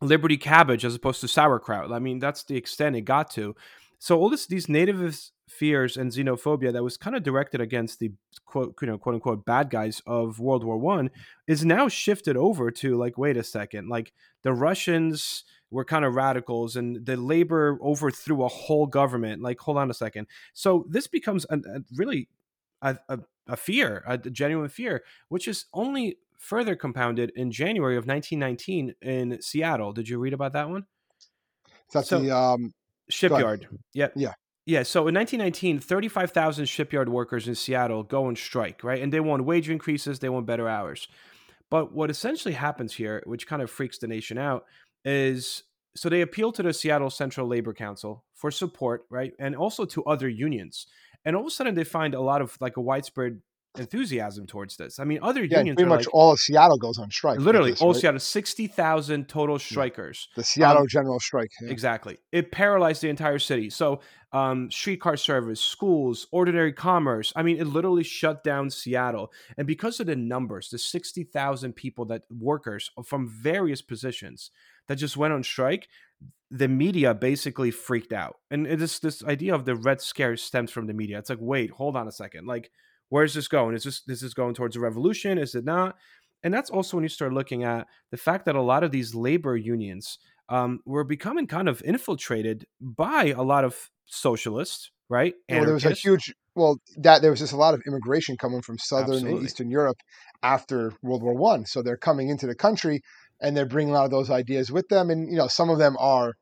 Liberty 0.00 0.36
cabbage 0.36 0.84
as 0.84 0.94
opposed 0.94 1.20
to 1.20 1.28
sauerkraut. 1.28 1.92
I 1.92 1.98
mean, 1.98 2.18
that's 2.18 2.44
the 2.44 2.56
extent 2.56 2.96
it 2.96 3.02
got 3.02 3.30
to. 3.32 3.54
So 3.98 4.18
all 4.18 4.28
this, 4.28 4.46
these 4.46 4.66
nativist 4.66 5.30
fears 5.48 5.96
and 5.96 6.10
xenophobia 6.10 6.72
that 6.72 6.82
was 6.82 6.96
kind 6.96 7.16
of 7.16 7.22
directed 7.22 7.60
against 7.60 8.00
the 8.00 8.12
quote, 8.44 8.74
you 8.80 8.86
know, 8.86 8.98
quote 8.98 9.14
unquote 9.14 9.44
bad 9.44 9.70
guys 9.70 10.02
of 10.06 10.40
World 10.40 10.64
War 10.64 10.76
One 10.78 11.10
is 11.46 11.64
now 11.64 11.88
shifted 11.88 12.36
over 12.36 12.70
to 12.70 12.96
like, 12.96 13.16
wait 13.16 13.36
a 13.36 13.44
second, 13.44 13.88
like 13.88 14.12
the 14.42 14.52
Russians 14.52 15.44
were 15.70 15.84
kind 15.84 16.04
of 16.04 16.14
radicals 16.14 16.76
and 16.76 17.04
the 17.04 17.16
labor 17.16 17.78
overthrew 17.82 18.44
a 18.44 18.48
whole 18.48 18.86
government. 18.86 19.42
Like, 19.42 19.58
hold 19.60 19.76
on 19.76 19.90
a 19.90 19.94
second. 19.94 20.26
So 20.52 20.86
this 20.88 21.06
becomes 21.06 21.46
a, 21.50 21.56
a 21.56 21.80
really 21.94 22.28
a, 22.82 22.98
a, 23.08 23.18
a 23.48 23.56
fear, 23.56 24.04
a 24.06 24.18
genuine 24.18 24.68
fear, 24.68 25.02
which 25.28 25.48
is 25.48 25.66
only 25.72 26.18
further 26.38 26.76
compounded 26.76 27.32
in 27.36 27.50
January 27.50 27.96
of 27.96 28.06
1919 28.06 28.94
in 29.02 29.40
Seattle. 29.40 29.92
Did 29.92 30.08
you 30.08 30.18
read 30.18 30.32
about 30.32 30.52
that 30.52 30.68
one? 30.68 30.84
That's 31.92 32.08
So- 32.08 32.20
the 32.20 32.36
um, 32.36 32.72
Shipyard. 33.10 33.68
Yeah. 33.92 34.08
Yeah. 34.14 34.32
Yeah. 34.66 34.82
So 34.82 35.06
in 35.08 35.14
1919, 35.14 35.78
35,000 35.78 36.66
shipyard 36.66 37.08
workers 37.08 37.46
in 37.48 37.54
Seattle 37.54 38.02
go 38.02 38.26
on 38.26 38.36
strike, 38.36 38.82
right? 38.82 39.02
And 39.02 39.12
they 39.12 39.20
want 39.20 39.44
wage 39.44 39.68
increases, 39.68 40.18
they 40.18 40.28
want 40.30 40.46
better 40.46 40.68
hours. 40.68 41.06
But 41.70 41.92
what 41.92 42.10
essentially 42.10 42.54
happens 42.54 42.94
here, 42.94 43.22
which 43.26 43.46
kind 43.46 43.60
of 43.60 43.70
freaks 43.70 43.98
the 43.98 44.06
nation 44.06 44.38
out, 44.38 44.64
is 45.04 45.64
so 45.96 46.08
they 46.08 46.22
appeal 46.22 46.50
to 46.52 46.62
the 46.62 46.72
Seattle 46.72 47.10
Central 47.10 47.46
Labor 47.46 47.72
Council 47.72 48.24
for 48.34 48.50
support, 48.50 49.04
right? 49.10 49.32
And 49.38 49.54
also 49.54 49.84
to 49.84 50.02
other 50.04 50.28
unions. 50.28 50.86
And 51.24 51.36
all 51.36 51.42
of 51.42 51.48
a 51.48 51.50
sudden 51.50 51.74
they 51.74 51.84
find 51.84 52.14
a 52.14 52.20
lot 52.20 52.42
of 52.42 52.56
like 52.60 52.76
a 52.76 52.80
widespread 52.80 53.40
enthusiasm 53.76 54.46
towards 54.46 54.76
this. 54.76 54.98
I 54.98 55.04
mean, 55.04 55.18
other 55.22 55.44
yeah, 55.44 55.58
unions 55.58 55.76
pretty 55.76 55.88
much 55.88 56.06
like, 56.06 56.14
all 56.14 56.32
of 56.32 56.38
Seattle 56.38 56.78
goes 56.78 56.98
on 56.98 57.10
strike. 57.10 57.38
literally 57.38 57.72
this, 57.72 57.82
all 57.82 57.92
right? 57.92 58.00
Seattle, 58.00 58.20
60,000 58.20 59.28
total 59.28 59.58
strikers. 59.58 60.28
The 60.36 60.44
Seattle 60.44 60.82
um, 60.82 60.88
General 60.88 61.20
Strike. 61.20 61.50
yeah. 61.60 61.70
Exactly. 61.70 62.18
It 62.32 62.52
paralyzed 62.52 63.02
the 63.02 63.08
entire 63.08 63.38
city. 63.38 63.70
So, 63.70 64.00
um, 64.32 64.68
streetcar 64.70 65.16
service, 65.16 65.60
schools, 65.60 66.26
ordinary 66.32 66.72
commerce. 66.72 67.32
I 67.36 67.42
mean, 67.42 67.56
it 67.58 67.66
literally 67.66 68.02
shut 68.02 68.42
down 68.42 68.68
Seattle. 68.68 69.32
And 69.56 69.66
because 69.66 70.00
of 70.00 70.06
the 70.06 70.16
numbers, 70.16 70.70
the 70.70 70.78
60,000 70.78 71.72
people 71.74 72.04
that 72.06 72.22
workers 72.30 72.90
from 73.04 73.28
various 73.28 73.80
positions 73.80 74.50
that 74.88 74.96
just 74.96 75.16
went 75.16 75.32
on 75.32 75.44
strike, 75.44 75.88
the 76.50 76.68
media 76.68 77.14
basically 77.14 77.70
freaked 77.70 78.12
out. 78.12 78.36
And 78.50 78.66
it 78.66 78.82
is 78.82 78.98
this 78.98 79.22
idea 79.24 79.54
of 79.54 79.64
the 79.64 79.76
red 79.76 80.00
scare 80.00 80.36
stems 80.36 80.72
from 80.72 80.88
the 80.88 80.94
media. 80.94 81.18
It's 81.18 81.30
like, 81.30 81.38
wait, 81.40 81.70
hold 81.70 81.96
on 81.96 82.08
a 82.08 82.12
second. 82.12 82.46
Like, 82.46 82.70
where's 83.14 83.32
this 83.32 83.46
going? 83.46 83.76
Is 83.76 83.84
this 83.84 84.00
this 84.00 84.24
is 84.24 84.34
going 84.34 84.54
towards 84.54 84.74
a 84.74 84.80
revolution? 84.80 85.38
Is 85.38 85.54
it 85.54 85.64
not? 85.64 85.94
And 86.42 86.52
that's 86.52 86.68
also 86.68 86.96
when 86.96 87.04
you 87.04 87.08
start 87.08 87.32
looking 87.32 87.62
at 87.62 87.86
the 88.10 88.16
fact 88.16 88.44
that 88.46 88.56
a 88.56 88.60
lot 88.60 88.82
of 88.82 88.90
these 88.90 89.14
labor 89.14 89.56
unions 89.56 90.18
um, 90.48 90.80
were 90.84 91.04
becoming 91.04 91.46
kind 91.46 91.68
of 91.68 91.80
infiltrated 91.84 92.66
by 92.80 93.26
a 93.26 93.42
lot 93.42 93.64
of 93.64 93.88
socialists, 94.06 94.90
right? 95.08 95.34
Well, 95.48 95.64
there 95.64 95.74
was 95.74 95.84
a 95.84 95.92
huge 95.92 96.34
well 96.56 96.76
that 96.96 97.22
there 97.22 97.30
was 97.30 97.38
just 97.38 97.52
a 97.52 97.56
lot 97.56 97.74
of 97.74 97.82
immigration 97.86 98.36
coming 98.36 98.62
from 98.62 98.78
southern 98.78 99.24
and 99.28 99.44
eastern 99.44 99.70
Europe 99.70 99.98
after 100.42 100.92
World 101.00 101.22
War 101.22 101.34
One. 101.34 101.66
So 101.66 101.82
they're 101.82 101.96
coming 101.96 102.30
into 102.30 102.48
the 102.48 102.56
country 102.56 103.00
and 103.40 103.56
they're 103.56 103.64
bringing 103.74 103.94
a 103.94 103.96
lot 103.98 104.06
of 104.06 104.10
those 104.10 104.28
ideas 104.28 104.72
with 104.72 104.88
them. 104.88 105.10
And 105.10 105.30
you 105.30 105.38
know, 105.38 105.46
some 105.46 105.70
of 105.70 105.78
them 105.78 105.96
are 106.00 106.32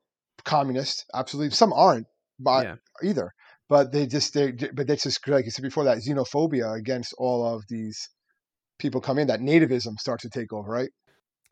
communist, 0.45 1.05
absolutely. 1.15 1.51
Some 1.51 1.75
aren't, 1.75 2.07
but 2.41 2.65
Yeah. 2.65 2.77
either. 3.11 3.31
But 3.73 3.93
they 3.93 4.07
just 4.07 4.35
they 4.35 4.53
but 4.53 4.87
that's 4.87 5.05
just 5.05 5.27
like 5.27 5.47
you 5.47 5.51
said 5.51 5.63
before 5.63 5.85
that 5.85 5.99
xenophobia 5.99 6.77
against 6.77 7.15
all 7.17 7.41
of 7.55 7.63
these 7.69 8.11
people 8.79 9.01
come 9.01 9.19
in 9.19 9.29
that 9.29 9.41
nativism 9.41 9.99
starts 9.99 10.23
to 10.25 10.31
take 10.31 10.53
over, 10.53 10.71
right? 10.71 10.91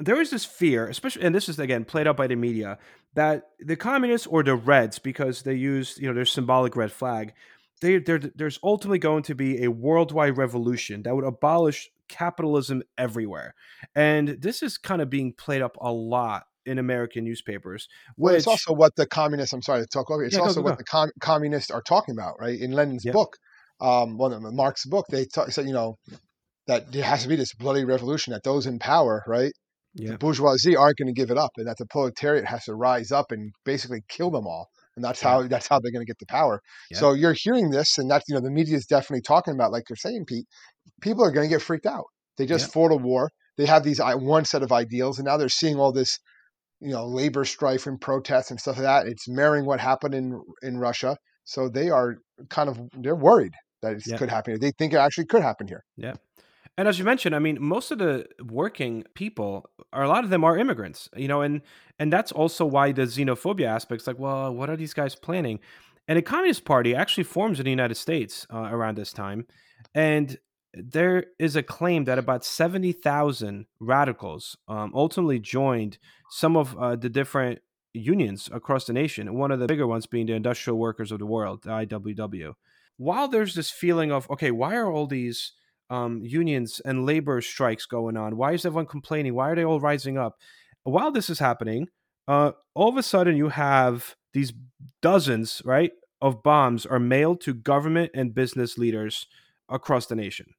there 0.00 0.20
is 0.20 0.30
this 0.30 0.44
fear, 0.44 0.86
especially, 0.86 1.22
and 1.22 1.34
this 1.34 1.48
is 1.48 1.58
again 1.58 1.84
played 1.84 2.06
out 2.06 2.18
by 2.18 2.26
the 2.26 2.36
media, 2.36 2.78
that 3.14 3.44
the 3.58 3.76
communists 3.76 4.26
or 4.26 4.42
the 4.42 4.54
Reds, 4.54 4.98
because 4.98 5.42
they 5.44 5.54
use 5.54 5.96
you 5.98 6.08
know 6.08 6.14
their 6.14 6.26
symbolic 6.26 6.76
red 6.76 6.92
flag, 6.92 7.32
they 7.80 7.98
there 7.98 8.18
there's 8.18 8.58
ultimately 8.62 8.98
going 8.98 9.22
to 9.22 9.34
be 9.34 9.64
a 9.64 9.70
worldwide 9.70 10.36
revolution 10.36 11.02
that 11.04 11.14
would 11.14 11.24
abolish 11.24 11.90
capitalism 12.08 12.82
everywhere, 12.98 13.54
and 13.94 14.28
this 14.40 14.62
is 14.62 14.76
kind 14.76 15.00
of 15.00 15.08
being 15.08 15.32
played 15.32 15.62
up 15.62 15.78
a 15.80 15.92
lot 15.92 16.44
in 16.66 16.78
American 16.78 17.24
newspapers. 17.24 17.86
Well, 18.16 18.34
it's 18.34 18.46
also 18.46 18.72
what 18.72 18.94
the 18.96 19.06
communists. 19.06 19.52
I'm 19.52 19.62
sorry 19.62 19.80
to 19.80 19.86
talk 19.86 20.10
over. 20.10 20.24
It's 20.24 20.34
Yeah, 20.34 20.42
also 20.42 20.60
go, 20.60 20.64
what 20.64 20.70
go. 20.72 20.76
the 20.78 20.84
com- 20.84 21.10
communists 21.20 21.70
are 21.70 21.82
talking 21.82 22.14
about, 22.14 22.34
right? 22.40 22.58
In 22.58 22.72
Lenin's 22.72 23.04
Yep. 23.04 23.14
book, 23.14 23.36
um, 23.80 24.18
one 24.18 24.32
of 24.32 24.42
Marx's 24.52 24.90
book, 24.90 25.06
they 25.10 25.24
talk, 25.24 25.50
said, 25.50 25.66
you 25.66 25.72
know, 25.72 25.96
that 26.66 26.92
there 26.92 27.02
has 27.02 27.22
to 27.22 27.28
be 27.28 27.36
this 27.36 27.54
bloody 27.54 27.84
revolution. 27.84 28.32
That 28.32 28.42
those 28.44 28.66
in 28.66 28.78
power, 28.78 29.22
right, 29.26 29.52
yeah, 29.94 30.12
the 30.12 30.18
bourgeoisie 30.18 30.76
aren't 30.76 30.96
going 30.98 31.12
to 31.12 31.18
give 31.18 31.30
it 31.30 31.38
up, 31.38 31.50
and 31.56 31.66
that 31.66 31.78
the 31.78 31.86
proletariat 31.86 32.44
has 32.46 32.64
to 32.64 32.74
rise 32.74 33.10
up 33.10 33.32
and 33.32 33.52
basically 33.64 34.02
kill 34.08 34.30
them 34.30 34.46
all. 34.46 34.68
And 34.96 35.04
that's 35.04 35.20
how 35.22 35.46
that's 35.48 35.66
how 35.68 35.80
they're 35.80 35.92
going 35.92 36.04
to 36.04 36.10
get 36.10 36.18
the 36.18 36.26
power. 36.26 36.60
Yeah. 36.90 36.98
So 36.98 37.12
you're 37.14 37.34
hearing 37.36 37.70
this, 37.70 37.96
and 37.98 38.10
that's 38.10 38.24
you 38.28 38.34
know 38.34 38.40
the 38.40 38.50
media 38.50 38.76
is 38.76 38.86
definitely 38.86 39.22
talking 39.22 39.54
about, 39.54 39.72
like 39.72 39.84
you're 39.88 39.96
saying, 39.96 40.24
Pete. 40.26 40.46
People 41.00 41.24
are 41.24 41.30
going 41.30 41.48
to 41.48 41.54
get 41.54 41.62
freaked 41.62 41.86
out. 41.86 42.04
They 42.36 42.46
just 42.46 42.66
Yeah. 42.66 42.72
fought 42.72 42.92
a 42.92 42.96
war. 42.96 43.30
They 43.56 43.66
have 43.66 43.82
these 43.82 44.00
one 44.00 44.44
set 44.44 44.62
of 44.62 44.72
ideals, 44.72 45.18
and 45.18 45.26
now 45.26 45.36
they're 45.36 45.48
seeing 45.48 45.78
all 45.78 45.92
this 45.92 46.18
you 46.80 46.90
know 46.92 47.06
labor 47.06 47.44
strife 47.44 47.86
and 47.86 48.00
protests 48.00 48.50
and 48.50 48.60
stuff 48.60 48.76
like 48.76 48.84
that. 48.84 49.06
It's 49.06 49.28
mirroring 49.28 49.66
what 49.66 49.80
happened 49.80 50.14
in 50.14 50.40
in 50.62 50.78
Russia, 50.78 51.16
so 51.44 51.68
they 51.68 51.90
are 51.90 52.16
kind 52.48 52.68
of 52.68 52.80
they're 52.98 53.16
worried 53.16 53.54
that 53.82 53.94
it 53.94 54.02
Yeah. 54.06 54.16
could 54.18 54.30
happen. 54.30 54.52
here. 54.52 54.58
They 54.58 54.72
think 54.78 54.92
it 54.92 54.96
actually 54.98 55.26
could 55.26 55.42
happen 55.42 55.66
here. 55.68 55.84
Yeah. 55.96 56.14
And 56.78 56.88
as 56.88 56.98
you 56.98 57.04
mentioned, 57.04 57.34
I 57.34 57.40
mean, 57.40 57.58
most 57.60 57.90
of 57.90 57.98
the 57.98 58.26
working 58.42 59.04
people 59.14 59.68
are 59.92 60.02
a 60.04 60.08
lot 60.08 60.24
of 60.24 60.30
them 60.30 60.44
are 60.44 60.56
immigrants, 60.56 61.08
you 61.16 61.28
know, 61.28 61.42
and 61.42 61.60
and 61.98 62.12
that's 62.12 62.32
also 62.32 62.64
why 62.64 62.92
the 62.92 63.02
xenophobia 63.02 63.66
aspects, 63.66 64.06
like, 64.06 64.18
well, 64.18 64.54
what 64.54 64.70
are 64.70 64.76
these 64.76 64.94
guys 64.94 65.14
planning? 65.14 65.58
And 66.08 66.16
the 66.16 66.22
Communist 66.22 66.64
Party 66.64 66.94
actually 66.94 67.24
forms 67.24 67.60
in 67.60 67.64
the 67.64 67.70
United 67.70 67.96
States 67.96 68.46
uh, 68.52 68.68
around 68.70 68.96
this 68.96 69.12
time, 69.12 69.46
and 69.94 70.38
there 70.74 71.24
is 71.38 71.56
a 71.56 71.62
claim 71.62 72.04
that 72.04 72.18
about 72.18 72.44
seventy 72.44 72.92
thousand 72.92 73.66
radicals 73.80 74.56
um, 74.68 74.92
ultimately 74.94 75.38
joined 75.38 75.98
some 76.30 76.56
of 76.56 76.76
uh, 76.78 76.96
the 76.96 77.08
different 77.08 77.60
unions 77.92 78.48
across 78.52 78.84
the 78.84 78.92
nation. 78.92 79.34
One 79.34 79.50
of 79.50 79.58
the 79.58 79.66
bigger 79.66 79.86
ones 79.86 80.06
being 80.06 80.26
the 80.26 80.34
Industrial 80.34 80.78
Workers 80.78 81.10
of 81.12 81.18
the 81.18 81.26
World, 81.26 81.64
the 81.64 81.70
IWW. 81.70 82.54
While 82.96 83.28
there's 83.28 83.54
this 83.54 83.70
feeling 83.70 84.12
of, 84.12 84.30
okay, 84.30 84.50
why 84.50 84.76
are 84.76 84.90
all 84.90 85.06
these 85.06 85.52
um, 85.88 86.20
unions 86.22 86.80
and 86.84 87.06
labor 87.06 87.40
strikes 87.40 87.86
going 87.86 88.16
on? 88.16 88.36
Why 88.36 88.52
is 88.52 88.64
everyone 88.64 88.86
complaining? 88.86 89.34
Why 89.34 89.50
are 89.50 89.56
they 89.56 89.64
all 89.64 89.80
rising 89.80 90.18
up? 90.18 90.36
While 90.84 91.10
this 91.10 91.28
is 91.30 91.38
happening, 91.38 91.88
uh, 92.28 92.52
all 92.74 92.88
of 92.88 92.96
a 92.96 93.02
sudden 93.02 93.36
you 93.36 93.48
have 93.48 94.14
these 94.32 94.52
dozens, 95.02 95.62
right, 95.64 95.92
of 96.20 96.42
bombs 96.42 96.86
are 96.86 97.00
mailed 97.00 97.40
to 97.40 97.54
government 97.54 98.12
and 98.14 98.34
business 98.34 98.78
leaders 98.78 99.26
across 99.68 100.06
the 100.06 100.14
nation. 100.14 100.54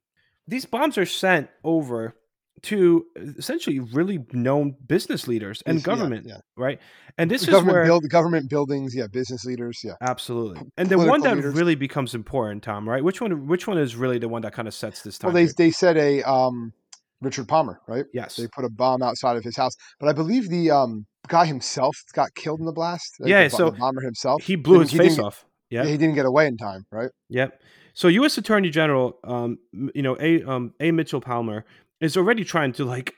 These 0.48 0.66
bombs 0.66 0.98
are 0.98 1.06
sent 1.06 1.48
over 1.64 2.14
to 2.62 3.04
essentially 3.38 3.80
really 3.80 4.24
known 4.32 4.76
business 4.86 5.26
leaders 5.26 5.62
and 5.66 5.78
Yes, 5.78 5.86
yeah, 5.86 5.94
government, 5.94 6.26
yeah. 6.28 6.36
right? 6.56 6.78
And 7.18 7.30
this 7.30 7.42
is 7.42 7.48
government 7.48 7.74
where 7.74 7.84
build 7.84 8.08
government 8.08 8.48
buildings, 8.48 8.94
yeah, 8.94 9.06
business 9.08 9.44
leaders, 9.44 9.80
yeah. 9.82 9.94
absolutely, 10.00 10.62
and 10.76 10.88
the 10.88 10.98
one 10.98 11.20
that 11.22 11.36
leaders. 11.36 11.54
really 11.54 11.74
becomes 11.74 12.14
important, 12.14 12.62
Tom, 12.62 12.88
right? 12.88 13.02
Which 13.02 13.20
one? 13.20 13.46
Which 13.46 13.66
one 13.66 13.78
is 13.78 13.96
really 13.96 14.18
the 14.18 14.28
one 14.28 14.42
that 14.42 14.52
kind 14.52 14.68
of 14.68 14.74
sets 14.74 15.02
this 15.02 15.18
time? 15.18 15.28
Well, 15.28 15.34
they 15.34 15.52
period? 15.52 15.56
they 15.56 15.70
said 15.72 15.96
a 15.96 16.22
um, 16.22 16.72
Richard 17.20 17.48
Palmer, 17.48 17.80
right? 17.88 18.04
yes, 18.14 18.36
They 18.36 18.46
put 18.48 18.64
a 18.64 18.70
bomb 18.70 19.02
outside 19.02 19.36
of 19.36 19.42
his 19.44 19.56
house, 19.56 19.72
but 19.98 20.08
I 20.08 20.12
believe 20.12 20.48
the 20.48 20.70
um, 20.70 21.06
guy 21.28 21.46
himself 21.46 21.96
got 22.14 22.32
killed 22.34 22.60
in 22.60 22.66
the 22.66 22.72
blast. 22.72 23.16
like 23.18 23.30
Yeah, 23.30 23.44
the, 23.44 23.50
so 23.50 23.70
the 23.70 23.78
bomber 23.78 24.02
himself. 24.02 24.42
he 24.42 24.54
blew 24.56 24.80
his 24.80 24.90
he 24.90 24.98
face 24.98 25.18
off. 25.18 25.44
Yeah, 25.70 25.84
he 25.84 25.96
didn't 25.96 26.14
get 26.14 26.26
away 26.26 26.46
in 26.46 26.56
time, 26.56 26.84
right? 26.92 27.10
Yep. 27.28 27.60
So 27.94 28.08
U.S. 28.08 28.38
Attorney 28.38 28.70
General, 28.70 29.18
um, 29.24 29.58
you 29.94 30.02
know, 30.02 30.16
a 30.20 30.42
um, 30.44 30.74
a 30.80 30.90
Mitchell 30.92 31.20
Palmer 31.20 31.64
is 32.00 32.16
already 32.16 32.44
trying 32.44 32.72
to 32.74 32.84
like 32.84 33.14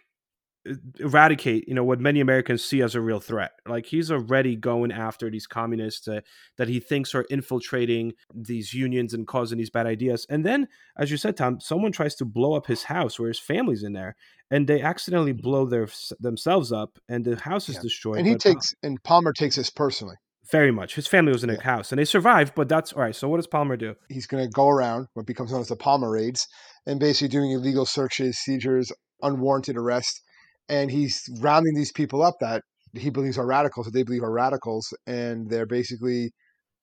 eradicate, 0.99 1.69
you 1.69 1.75
know, 1.75 1.85
what 1.85 2.01
many 2.01 2.21
Americans 2.21 2.65
see 2.65 2.81
as 2.81 2.95
a 2.95 3.01
real 3.01 3.21
threat. 3.21 3.53
Like 3.67 3.87
he's 3.87 4.11
already 4.11 4.57
going 4.57 4.93
after 4.93 5.31
these 5.31 5.47
communists 5.47 6.09
uh, 6.09 6.21
that 6.57 6.69
he 6.69 6.81
thinks 6.81 7.15
are 7.15 7.27
infiltrating 7.31 8.15
these 8.35 8.73
unions 8.73 9.13
and 9.13 9.27
causing 9.27 9.59
these 9.59 9.71
bad 9.71 9.87
ideas. 9.87 10.27
And 10.31 10.45
then, 10.45 10.69
as 10.99 11.11
you 11.11 11.17
said, 11.17 11.37
Tom, 11.37 11.61
someone 11.61 11.93
tries 11.93 12.15
to 12.17 12.25
blow 12.25 12.55
up 12.55 12.67
his 12.67 12.85
house 12.85 13.19
where 13.19 13.29
his 13.29 13.39
family's 13.39 13.83
in 13.83 13.93
there, 13.93 14.17
and 14.51 14.67
they 14.67 14.81
accidentally 14.81 15.33
blow 15.33 15.67
their 15.67 15.89
themselves 16.19 16.73
up, 16.73 16.99
and 17.09 17.25
the 17.25 17.37
house 17.37 17.69
is 17.69 17.77
Yeah. 17.77 17.83
destroyed. 17.83 18.19
And 18.21 18.29
he 18.29 18.37
takes 18.37 18.75
and 18.83 19.03
Palmer 19.03 19.33
takes 19.33 19.57
this 19.57 19.71
personally. 19.71 20.17
Very 20.51 20.71
much. 20.71 20.95
His 20.95 21.07
family 21.07 21.33
was 21.33 21.43
in 21.45 21.51
a 21.51 21.55
Yeah. 21.55 21.63
house, 21.63 21.93
and 21.93 21.99
they 21.99 22.05
survived. 22.05 22.55
But 22.55 22.69
that's 22.69 22.93
all 22.93 23.03
right. 23.03 23.15
So 23.15 23.29
what 23.29 23.37
does 23.39 23.47
Palmer 23.47 23.77
do? 23.77 23.95
He's 24.09 24.27
going 24.27 24.45
to 24.45 24.51
go 24.51 24.69
around 24.69 25.09
what 25.15 25.27
becomes 25.27 25.53
known 25.53 25.61
as 25.61 25.69
the 25.69 25.77
Palmer 25.77 26.11
raids 26.11 26.47
and 26.87 27.01
basically 27.01 27.29
doing 27.29 27.51
illegal 27.53 27.87
searches, 27.87 28.39
seizures, 28.39 28.93
unwarranted 29.23 29.77
arrests, 29.77 30.21
and 30.69 30.91
he's 30.91 31.23
rounding 31.41 31.75
these 31.75 31.93
people 31.93 32.23
up 32.23 32.35
that 32.41 32.63
he 32.93 33.11
believes 33.11 33.39
are 33.39 33.47
radicals, 33.47 33.87
that 33.87 33.93
they 33.93 34.03
believe 34.03 34.23
are 34.23 34.31
radicals, 34.33 34.93
and 35.07 35.49
they're 35.51 35.67
basically 35.67 36.31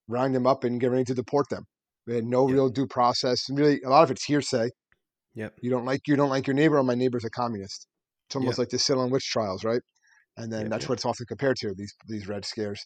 rounding 0.07 0.33
them 0.33 0.47
up 0.47 0.63
and 0.63 0.79
getting 0.79 0.93
ready 0.93 1.05
to 1.05 1.13
deport 1.13 1.47
them. 1.49 1.63
They 2.07 2.15
had 2.15 2.25
no 2.25 2.45
real 2.47 2.69
due 2.69 2.87
process. 2.87 3.47
And 3.47 3.57
really, 3.57 3.79
a 3.85 3.89
lot 3.89 4.03
of 4.03 4.11
it's 4.11 4.25
hearsay. 4.25 4.69
Yep. 5.35 5.53
You 5.61 5.69
don't 5.69 5.85
like 5.85 6.01
you 6.07 6.15
don't 6.15 6.29
like 6.29 6.47
your 6.47 6.55
neighbor, 6.55 6.77
or 6.77 6.83
my 6.83 6.95
neighbor's 6.95 7.23
a 7.23 7.29
communist. 7.29 7.87
It's 8.27 8.35
almost 8.35 8.57
Yeah. 8.57 8.61
like 8.63 8.69
the 8.69 8.79
Salem 8.79 9.11
witch 9.11 9.29
trials, 9.29 9.63
right? 9.63 9.81
And 10.35 10.51
then 10.51 10.61
Yep, 10.63 10.69
that's 10.71 10.83
yep. 10.83 10.89
what 10.89 10.95
it's 10.99 11.05
often 11.05 11.25
compared 11.27 11.57
to 11.57 11.73
these 11.75 11.93
these 12.07 12.27
red 12.27 12.43
scares. 12.43 12.83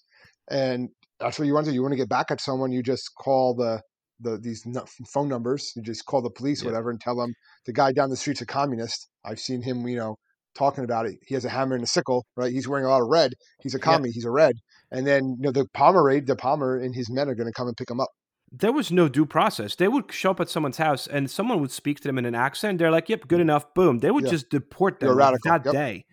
And 0.49 0.89
that's 1.19 1.39
what 1.39 1.45
you 1.47 1.53
want 1.53 1.65
to 1.65 1.71
do. 1.71 1.75
You 1.75 1.81
want 1.81 1.93
to 1.93 1.97
get 1.97 2.09
back 2.09 2.27
at 2.31 2.41
someone, 2.41 2.71
you 2.71 2.83
just 2.83 3.11
call 3.15 3.55
the 3.55 3.81
the 4.21 4.37
these 4.37 4.65
phone 5.13 5.27
numbers. 5.27 5.73
You 5.75 5.81
just 5.81 6.05
call 6.05 6.21
the 6.21 6.29
police, 6.29 6.61
or 6.61 6.65
Yep. 6.65 6.73
whatever, 6.73 6.89
and 6.89 6.99
tell 7.01 7.15
them 7.17 7.33
the 7.65 7.73
guy 7.73 7.91
down 7.91 8.09
the 8.09 8.15
street's 8.15 8.41
a 8.41 8.45
communist. 8.45 9.09
I've 9.25 9.39
seen 9.39 9.61
him, 9.61 9.85
you 9.87 9.97
know, 9.97 10.15
talking 10.55 10.83
about 10.85 11.05
it. 11.05 11.15
He 11.27 11.33
has 11.35 11.43
a 11.45 11.49
hammer 11.49 11.75
and 11.75 11.83
a 11.83 11.87
sickle, 11.87 12.25
right? 12.37 12.51
He's 12.51 12.67
wearing 12.67 12.85
a 12.85 12.89
lot 12.89 13.01
of 13.01 13.07
red. 13.09 13.33
He's 13.61 13.75
a 13.75 13.79
commie. 13.79 14.11
He's 14.11 14.25
a 14.25 14.31
red. 14.31 14.55
And 14.91 15.05
then 15.05 15.35
you 15.37 15.43
know 15.43 15.51
the 15.51 15.65
Palmer 15.73 16.03
raid, 16.03 16.27
the 16.27 16.35
Palmer 16.35 16.77
and 16.77 16.95
his 16.95 17.09
men 17.11 17.27
are 17.29 17.35
going 17.35 17.47
to 17.47 17.53
come 17.53 17.67
and 17.67 17.75
pick 17.75 17.89
him 17.89 17.99
up. 17.99 18.09
there 18.51 18.71
was 18.71 18.89
no 18.91 19.09
due 19.09 19.25
process. 19.25 19.75
They 19.75 19.87
would 19.89 20.11
show 20.13 20.31
up 20.31 20.39
at 20.39 20.49
someone's 20.49 20.77
house 20.77 21.07
and 21.07 21.29
someone 21.29 21.59
would 21.59 21.71
speak 21.71 21.99
to 22.01 22.07
them 22.07 22.17
in 22.17 22.25
an 22.25 22.35
accent. 22.35 22.77
They're 22.79 22.91
like, 22.91 23.09
"Yep, 23.09 23.27
good 23.27 23.39
mm. 23.39 23.47
enough." 23.49 23.73
Boom. 23.73 23.99
They 23.99 24.11
would 24.11 24.25
Yeah. 24.25 24.31
just 24.31 24.49
deport 24.49 24.99
them 25.01 25.07
You're 25.09 25.19
a 25.19 25.31
like, 25.31 25.41
that 25.43 25.65
Yep. 25.65 25.73
day. 25.73 26.05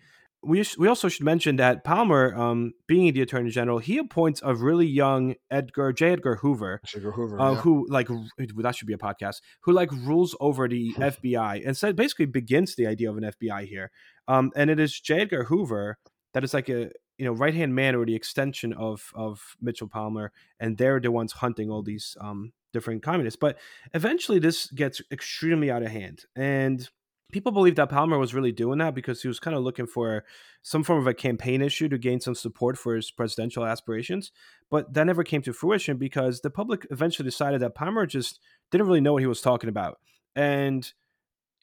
We 0.43 0.65
we 0.77 0.87
also 0.87 1.07
should 1.09 1.23
mention 1.23 1.55
that 1.57 1.83
Palmer, 1.83 2.33
um, 2.35 2.73
being 2.87 3.13
the 3.13 3.21
attorney 3.21 3.49
general, 3.49 3.79
he 3.79 3.97
appoints 3.97 4.41
a 4.43 4.53
really 4.53 4.85
young 4.85 5.35
Edgar 5.49 5.93
J. 5.93 6.11
Edgar 6.11 6.35
Hoover, 6.35 6.81
Sugar 6.85 7.11
Hoover. 7.11 7.39
uh, 7.39 7.51
yeah. 7.51 7.61
who 7.61 7.87
like 7.89 8.09
that 8.57 8.75
should 8.75 8.87
be 8.87 8.93
a 8.93 8.97
podcast, 8.97 9.41
who 9.61 9.71
like 9.71 9.91
rules 9.91 10.35
over 10.39 10.67
the 10.67 10.93
FBI 10.97 11.65
and 11.65 11.77
so 11.77 11.93
basically 11.93 12.25
begins 12.25 12.75
the 12.75 12.87
idea 12.87 13.09
of 13.09 13.17
an 13.17 13.23
FBI 13.23 13.67
here. 13.67 13.91
Um, 14.27 14.51
and 14.55 14.69
it 14.69 14.79
is 14.79 14.99
J. 14.99 15.21
Edgar 15.21 15.45
Hoover 15.45 15.97
that 16.33 16.43
is 16.43 16.53
like 16.53 16.69
a 16.69 16.89
you 17.17 17.25
know 17.25 17.31
right 17.31 17.53
hand 17.53 17.75
man 17.75 17.95
or 17.95 18.05
the 18.05 18.15
extension 18.15 18.73
of 18.73 19.11
of 19.15 19.55
Mitchell 19.61 19.87
Palmer, 19.87 20.31
and 20.59 20.77
they're 20.77 20.99
the 20.99 21.11
ones 21.11 21.33
hunting 21.33 21.69
all 21.69 21.83
these 21.83 22.17
um, 22.19 22.51
different 22.73 23.03
communists. 23.03 23.37
But 23.39 23.57
eventually, 23.93 24.39
this 24.39 24.67
gets 24.71 25.01
extremely 25.11 25.71
out 25.71 25.83
of 25.83 25.89
hand, 25.89 26.25
and 26.35 26.87
people 27.33 27.51
believe 27.51 27.75
that 27.75 27.89
Palmer 27.89 28.17
was 28.17 28.33
really 28.33 28.53
doing 28.53 28.77
that 28.79 28.95
because 28.95 29.21
he 29.21 29.27
was 29.27 29.39
kind 29.39 29.57
of 29.57 29.63
looking 29.63 29.87
for 29.87 30.23
some 30.61 30.83
form 30.83 30.99
of 30.99 31.07
a 31.07 31.13
campaign 31.13 31.61
issue 31.61 31.89
to 31.89 31.97
gain 31.97 32.21
some 32.21 32.35
support 32.35 32.77
for 32.77 32.95
his 32.95 33.11
presidential 33.11 33.65
aspirations. 33.65 34.31
But 34.71 34.93
that 34.93 35.05
never 35.05 35.23
came 35.25 35.41
to 35.41 35.51
fruition 35.53 35.97
because 35.97 36.39
the 36.41 36.49
public 36.49 36.87
eventually 36.91 37.25
decided 37.27 37.59
that 37.61 37.75
Palmer 37.75 38.05
just 38.05 38.39
didn't 38.71 38.87
really 38.87 39.01
know 39.01 39.13
what 39.13 39.21
he 39.23 39.27
was 39.27 39.41
talking 39.41 39.69
about, 39.69 39.99
and 40.35 40.91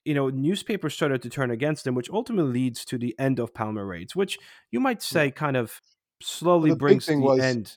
you 0.04 0.14
know, 0.14 0.30
newspapers 0.30 0.94
started 0.94 1.20
to 1.22 1.28
turn 1.28 1.50
against 1.50 1.87
him, 1.87 1.94
which 1.94 2.09
ultimately 2.11 2.50
leads 2.52 2.85
to 2.87 2.96
the 2.96 3.14
end 3.18 3.38
of 3.38 3.52
Palmer 3.52 3.85
raids, 3.87 4.16
which 4.16 4.38
you 4.70 4.80
might 4.80 5.02
say 5.02 5.30
kind 5.30 5.56
of 5.59 5.80
slowly 6.22 6.70
the 6.70 6.76
brings 6.76 7.04
the 7.06 7.18
was- 7.18 7.40
end. 7.40 7.76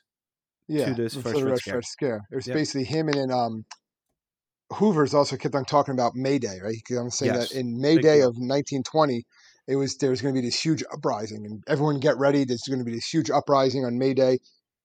yeah, 0.70 0.94
this 0.94 1.16
for 1.16 1.22
first 1.22 1.42
Red 1.44 1.58
Scare. 1.58 1.82
Scare. 1.82 2.22
It 2.32 2.36
was 2.36 2.48
Yep. 2.48 2.56
basically 2.56 2.86
him 2.86 3.10
and 3.10 3.18
then 3.18 3.32
um, 3.32 3.66
Hoover's 4.72 5.14
also 5.14 5.38
kept 5.38 5.56
on 5.56 5.66
talking 5.66 5.94
about 5.94 6.16
May 6.16 6.40
Day, 6.40 6.60
right? 6.64 6.76
Because 6.76 6.98
I'm 6.98 7.10
saying 7.12 7.34
Yes, 7.34 7.50
that 7.50 7.52
in 7.52 7.80
May 7.80 7.98
Day 7.98 8.22
of 8.22 8.36
1920, 8.38 9.24
it 9.68 9.76
was 9.76 9.98
there 9.98 10.10
was 10.10 10.22
going 10.22 10.34
to 10.34 10.42
be 10.42 10.46
this 10.48 10.60
huge 10.64 10.84
uprising, 10.92 11.46
and 11.46 11.64
everyone 11.68 12.00
get 12.00 12.18
ready. 12.18 12.44
There's 12.44 12.64
going 12.68 12.80
to 12.80 12.86
be 12.86 12.94
this 12.94 13.08
huge 13.10 13.30
uprising 13.30 13.86
on 13.86 13.98
May 13.98 14.14
Day, 14.14 14.40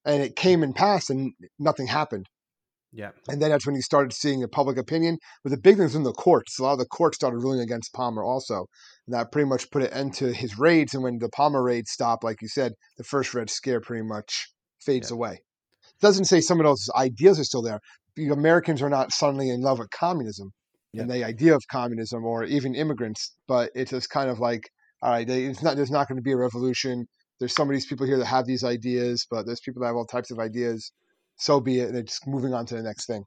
and 0.05 0.21
it 0.23 0.35
came 0.35 0.63
and 0.63 0.75
passed, 0.75 1.09
and 1.09 1.33
nothing 1.57 1.87
happened. 1.87 2.27
Yeah, 2.91 3.11
And 3.29 3.41
then 3.41 3.51
that's 3.51 3.65
when 3.65 3.75
you 3.75 3.81
started 3.81 4.11
seeing 4.13 4.39
the 4.39 4.47
public 4.47 4.77
opinion. 4.77 5.19
But 5.43 5.51
the 5.51 5.57
big 5.57 5.75
thing 5.75 5.83
was 5.83 5.95
in 5.95 6.03
the 6.03 6.11
courts. 6.11 6.57
A 6.57 6.63
lot 6.63 6.73
of 6.73 6.79
the 6.79 6.85
courts 6.85 7.17
started 7.17 7.37
ruling 7.37 7.59
against 7.59 7.93
Palmer 7.93 8.23
also. 8.23 8.65
And 9.05 9.13
that 9.13 9.31
pretty 9.31 9.47
much 9.47 9.69
put 9.71 9.83
an 9.83 9.93
end 9.93 10.13
to 10.15 10.33
his 10.33 10.57
raids. 10.57 10.93
And 10.93 11.03
when 11.03 11.19
the 11.19 11.29
Palmer 11.29 11.61
raids 11.63 11.91
stopped, 11.91 12.23
like 12.23 12.41
you 12.41 12.47
said, 12.47 12.73
the 12.97 13.03
first 13.03 13.33
Red 13.33 13.49
Scare 13.49 13.81
pretty 13.81 14.03
much 14.03 14.49
fades 14.79 15.11
Yeah. 15.11 15.15
away. 15.15 15.41
Doesn't 16.01 16.25
say 16.25 16.41
some 16.41 16.59
of 16.59 16.65
those 16.65 16.89
ideas 16.95 17.39
are 17.39 17.43
still 17.45 17.61
there. 17.61 17.79
The 18.27 18.33
Americans 18.33 18.81
are 18.81 18.89
not 18.89 19.11
suddenly 19.11 19.49
in 19.49 19.61
love 19.61 19.79
with 19.79 19.89
communism 19.91 20.51
Yeah. 20.93 21.01
and 21.01 21.11
the 21.11 21.23
idea 21.23 21.55
of 21.55 21.61
communism 21.71 22.25
or 22.25 22.43
even 22.43 22.75
immigrants, 22.75 23.35
but 23.47 23.71
it's 23.75 23.91
just 23.91 24.09
kind 24.09 24.29
of 24.29 24.39
like, 24.39 24.63
all 25.01 25.11
right, 25.11 25.27
they, 25.27 25.43
it's 25.45 25.63
not. 25.63 25.75
There's 25.77 25.91
not 25.91 26.07
going 26.07 26.17
to 26.17 26.21
be 26.21 26.33
a 26.33 26.37
revolution. 26.37 27.05
There's 27.39 27.55
some 27.55 27.69
of 27.69 27.73
these 27.73 27.85
people 27.85 28.05
here 28.05 28.17
that 28.17 28.25
have 28.25 28.45
these 28.45 28.63
ideas, 28.65 29.25
but 29.31 29.45
there's 29.45 29.61
people 29.61 29.81
that 29.81 29.87
have 29.87 29.95
all 29.95 30.05
types 30.05 30.29
of 30.31 30.39
ideas. 30.39 30.91
So 31.37 31.61
be 31.61 31.79
it. 31.79 31.85
And 31.87 31.95
they're 31.95 32.03
just 32.03 32.27
moving 32.27 32.53
on 32.53 32.65
to 32.65 32.75
the 32.75 32.83
next 32.83 33.05
thing. 33.07 33.23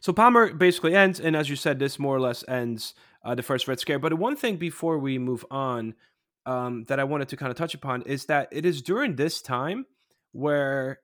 So 0.00 0.12
Palmer 0.12 0.54
basically 0.54 0.94
ends, 0.94 1.18
and 1.20 1.34
as 1.36 1.50
you 1.50 1.56
said, 1.56 1.78
this 1.78 1.98
more 1.98 2.16
or 2.16 2.20
less 2.20 2.44
ends 2.48 2.94
uh, 3.24 3.34
the 3.34 3.42
first 3.42 3.66
Red 3.68 3.80
Scare. 3.80 3.98
But 3.98 4.14
one 4.14 4.36
thing 4.36 4.56
before 4.56 4.98
we 4.98 5.18
move 5.18 5.44
on 5.50 5.94
um, 6.46 6.84
that 6.88 6.98
I 7.00 7.04
wanted 7.04 7.28
to 7.30 7.36
kind 7.36 7.50
of 7.50 7.56
touch 7.56 7.74
upon 7.74 8.02
is 8.02 8.26
that 8.26 8.48
it 8.52 8.64
is 8.64 8.80
during 8.82 9.16
this 9.16 9.42
time 9.42 9.84
where 10.32 11.00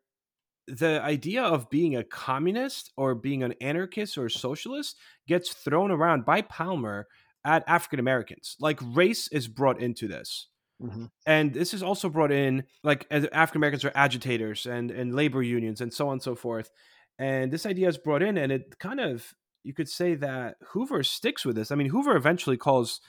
the 0.67 1.01
idea 1.03 1.43
of 1.43 1.71
being 1.71 1.97
a 1.97 2.05
communist 2.05 2.93
or 2.97 3.15
being 3.15 3.43
an 3.43 3.55
anarchist 3.61 4.19
or 4.19 4.29
socialist 4.29 4.97
gets 5.29 5.53
thrown 5.53 5.91
around 5.91 6.25
by 6.25 6.43
Palmer 6.43 7.07
at 7.45 7.65
African 7.69 8.01
Americans. 8.01 8.57
Like 8.59 8.81
race 8.83 9.29
is 9.29 9.49
brought 9.49 9.81
into 9.81 10.09
this. 10.09 10.49
hmm 10.81 11.07
and 11.27 11.55
this 11.55 11.73
is 11.73 11.83
also 11.83 12.09
brought 12.09 12.33
in 12.33 12.65
like 12.85 13.07
African 13.11 13.59
Americans 13.61 13.85
are 13.85 13.93
agitators 13.95 14.67
and 14.67 14.91
and 14.91 15.15
labor 15.15 15.43
unions 15.43 15.81
and 15.81 15.93
so 15.93 16.09
on 16.09 16.15
and 16.15 16.23
so 16.23 16.35
forth. 16.35 16.71
And 17.19 17.51
this 17.51 17.65
idea 17.67 17.89
is 17.89 17.97
brought 17.99 18.23
in, 18.23 18.37
and 18.37 18.53
it 18.53 18.79
kind 18.79 19.01
of 19.01 19.33
you 19.65 19.73
could 19.75 19.89
say 19.89 20.15
that 20.17 20.57
Hoover 20.73 21.03
sticks 21.03 21.45
with 21.45 21.57
this. 21.57 21.71
I 21.71 21.75
mean, 21.77 21.89
Hoover 21.89 22.15
eventually 22.17 22.57
calls, 22.57 23.01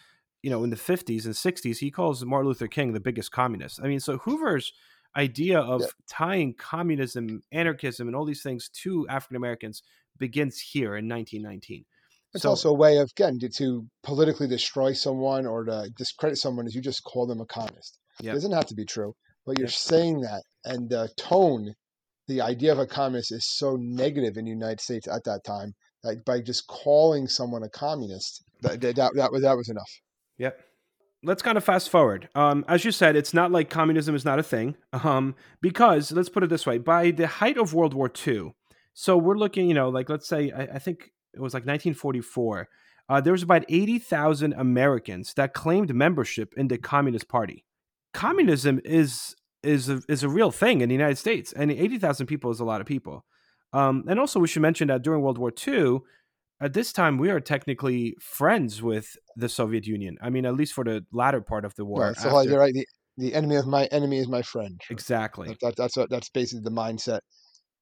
you 0.42 0.50
know, 0.50 0.64
in 0.64 0.70
the 0.70 0.76
fifties 0.78 1.26
and 1.26 1.36
sixties, 1.36 1.80
he 1.80 1.92
calls 1.92 2.24
Martin 2.26 2.48
Luther 2.48 2.68
King 2.68 2.94
the 2.94 3.00
biggest 3.00 3.32
communist. 3.32 3.80
I 3.84 3.88
mean, 3.88 4.00
so 4.00 4.18
Hoover's 4.20 4.72
idea 5.16 5.60
of 5.60 5.82
Yeah. 5.82 5.88
tying 6.10 6.54
communism, 6.54 7.44
anarchism, 7.52 8.08
and 8.08 8.16
all 8.16 8.26
these 8.26 8.44
things 8.44 8.70
to 8.84 9.08
African 9.10 9.38
Americans 9.38 9.82
begins 10.18 10.60
here 10.60 10.96
in 10.98 11.08
1919. 11.08 11.86
It's 12.34 12.44
So- 12.44 12.50
also 12.50 12.70
a 12.70 12.74
way 12.74 12.98
of 12.98 13.10
again 13.12 13.40
to, 13.40 13.50
to 13.50 13.88
politically 14.04 14.48
destroy 14.48 14.94
someone 14.94 15.46
or 15.46 15.64
to 15.66 15.90
discredit 15.96 16.38
someone 16.38 16.68
is 16.68 16.76
you 16.76 16.82
just 16.82 17.04
call 17.04 17.26
them 17.26 17.40
a 17.42 17.46
communist. 17.46 18.00
Yep. 18.22 18.32
It 18.32 18.36
doesn't 18.36 18.52
have 18.52 18.66
to 18.68 18.76
be 18.76 18.86
true, 18.86 19.16
but 19.46 19.58
you're 19.58 19.68
Yep. 19.68 19.74
saying 19.76 20.22
that, 20.22 20.44
and 20.66 20.90
the 20.90 21.10
tone, 21.18 21.74
the 22.28 22.42
idea 22.42 22.72
of 22.74 22.80
a 22.80 22.86
communist 22.88 23.32
is 23.32 23.46
so 23.48 23.78
negative 23.78 24.38
in 24.38 24.46
the 24.46 24.52
United 24.52 24.82
States 24.82 25.08
at 25.08 25.24
that 25.24 25.44
time 25.46 25.74
that 26.04 26.26
by 26.26 26.42
just 26.42 26.68
calling 26.68 27.28
someone 27.28 27.64
a 27.64 27.70
communist, 27.70 28.44
that 28.62 28.82
that 28.82 28.96
that, 28.98 29.14
that 29.16 29.32
was 29.32 29.42
that 29.44 29.56
was 29.56 29.70
enough. 29.70 29.90
Yep. 30.38 30.60
Let's 31.28 31.42
kind 31.42 31.58
of 31.58 31.64
fast 31.66 31.90
forward. 31.90 32.30
Um, 32.36 32.64
as 32.70 32.86
you 32.86 32.92
said, 32.94 33.18
it's 33.18 33.34
not 33.34 33.52
like 33.52 33.70
communism 33.70 34.16
is 34.16 34.24
not 34.24 34.40
a 34.40 34.44
thing. 34.44 34.78
Um, 34.94 35.36
because 35.62 36.10
let's 36.14 36.30
put 36.30 36.44
it 36.44 36.50
this 36.50 36.66
way: 36.66 36.78
by 36.78 37.12
the 37.12 37.28
height 37.28 37.58
of 37.58 37.74
World 37.74 37.94
War 37.94 38.10
II, 38.26 38.54
so 38.94 39.18
we're 39.18 39.38
looking, 39.38 39.68
you 39.68 39.74
know, 39.74 39.90
like 39.90 40.08
let's 40.10 40.28
say 40.28 40.52
I, 40.52 40.62
I 40.64 40.80
think 40.80 41.12
it 41.34 41.42
was 41.42 41.54
like 41.54 41.66
1944. 41.66 42.70
Uh, 43.10 43.22
there 43.22 43.34
was 43.34 43.44
about 43.44 43.66
80,000 43.70 44.54
Americans 44.54 45.34
that 45.36 45.54
claimed 45.54 45.94
membership 45.94 46.54
in 46.58 46.70
the 46.70 46.78
Communist 46.78 47.28
Party. 47.28 47.66
Communism 48.14 48.80
is 48.86 49.36
is 49.64 49.90
a, 49.90 50.02
is 50.08 50.24
a 50.24 50.30
real 50.30 50.52
thing 50.52 50.80
in 50.80 50.88
the 50.88 50.96
United 50.96 51.18
States, 51.18 51.52
and 51.52 51.72
80,000 51.72 52.26
people 52.26 52.52
is 52.52 52.62
a 52.62 52.66
lot 52.66 52.80
of 52.80 52.88
people. 52.88 53.26
Um, 53.74 54.06
and 54.08 54.18
also, 54.18 54.40
we 54.40 54.48
should 54.48 54.62
mention 54.62 54.88
that 54.88 55.02
during 55.02 55.22
World 55.22 55.38
War 55.38 55.52
II, 55.68 56.00
at 56.60 56.74
this 56.74 56.92
time 56.92 57.18
we 57.18 57.30
are 57.30 57.40
technically 57.40 58.16
friends 58.20 58.82
with 58.82 59.18
the 59.36 59.50
Soviet 59.50 59.86
Union. 59.86 60.18
I 60.22 60.30
mean, 60.30 60.46
at 60.46 60.56
least 60.56 60.74
for 60.74 60.84
the 60.84 61.06
latter 61.12 61.42
part 61.42 61.66
of 61.66 61.76
the 61.76 61.86
war. 61.86 62.02
Right. 62.02 62.18
So 62.18 62.34
like, 62.34 62.50
you're 62.50 62.60
right. 62.60 62.74
The, 62.74 62.88
the 63.18 63.34
enemy 63.34 63.56
of 63.56 63.68
my 63.68 63.86
enemy 63.86 64.20
is 64.20 64.28
my 64.28 64.42
friend. 64.42 64.80
Exactly. 64.90 65.50
That, 65.50 65.60
that, 65.62 65.76
that's 65.76 65.98
what 65.98 66.10
that's 66.10 66.30
basically 66.30 66.64
the 66.64 66.72
mindset. 66.72 67.20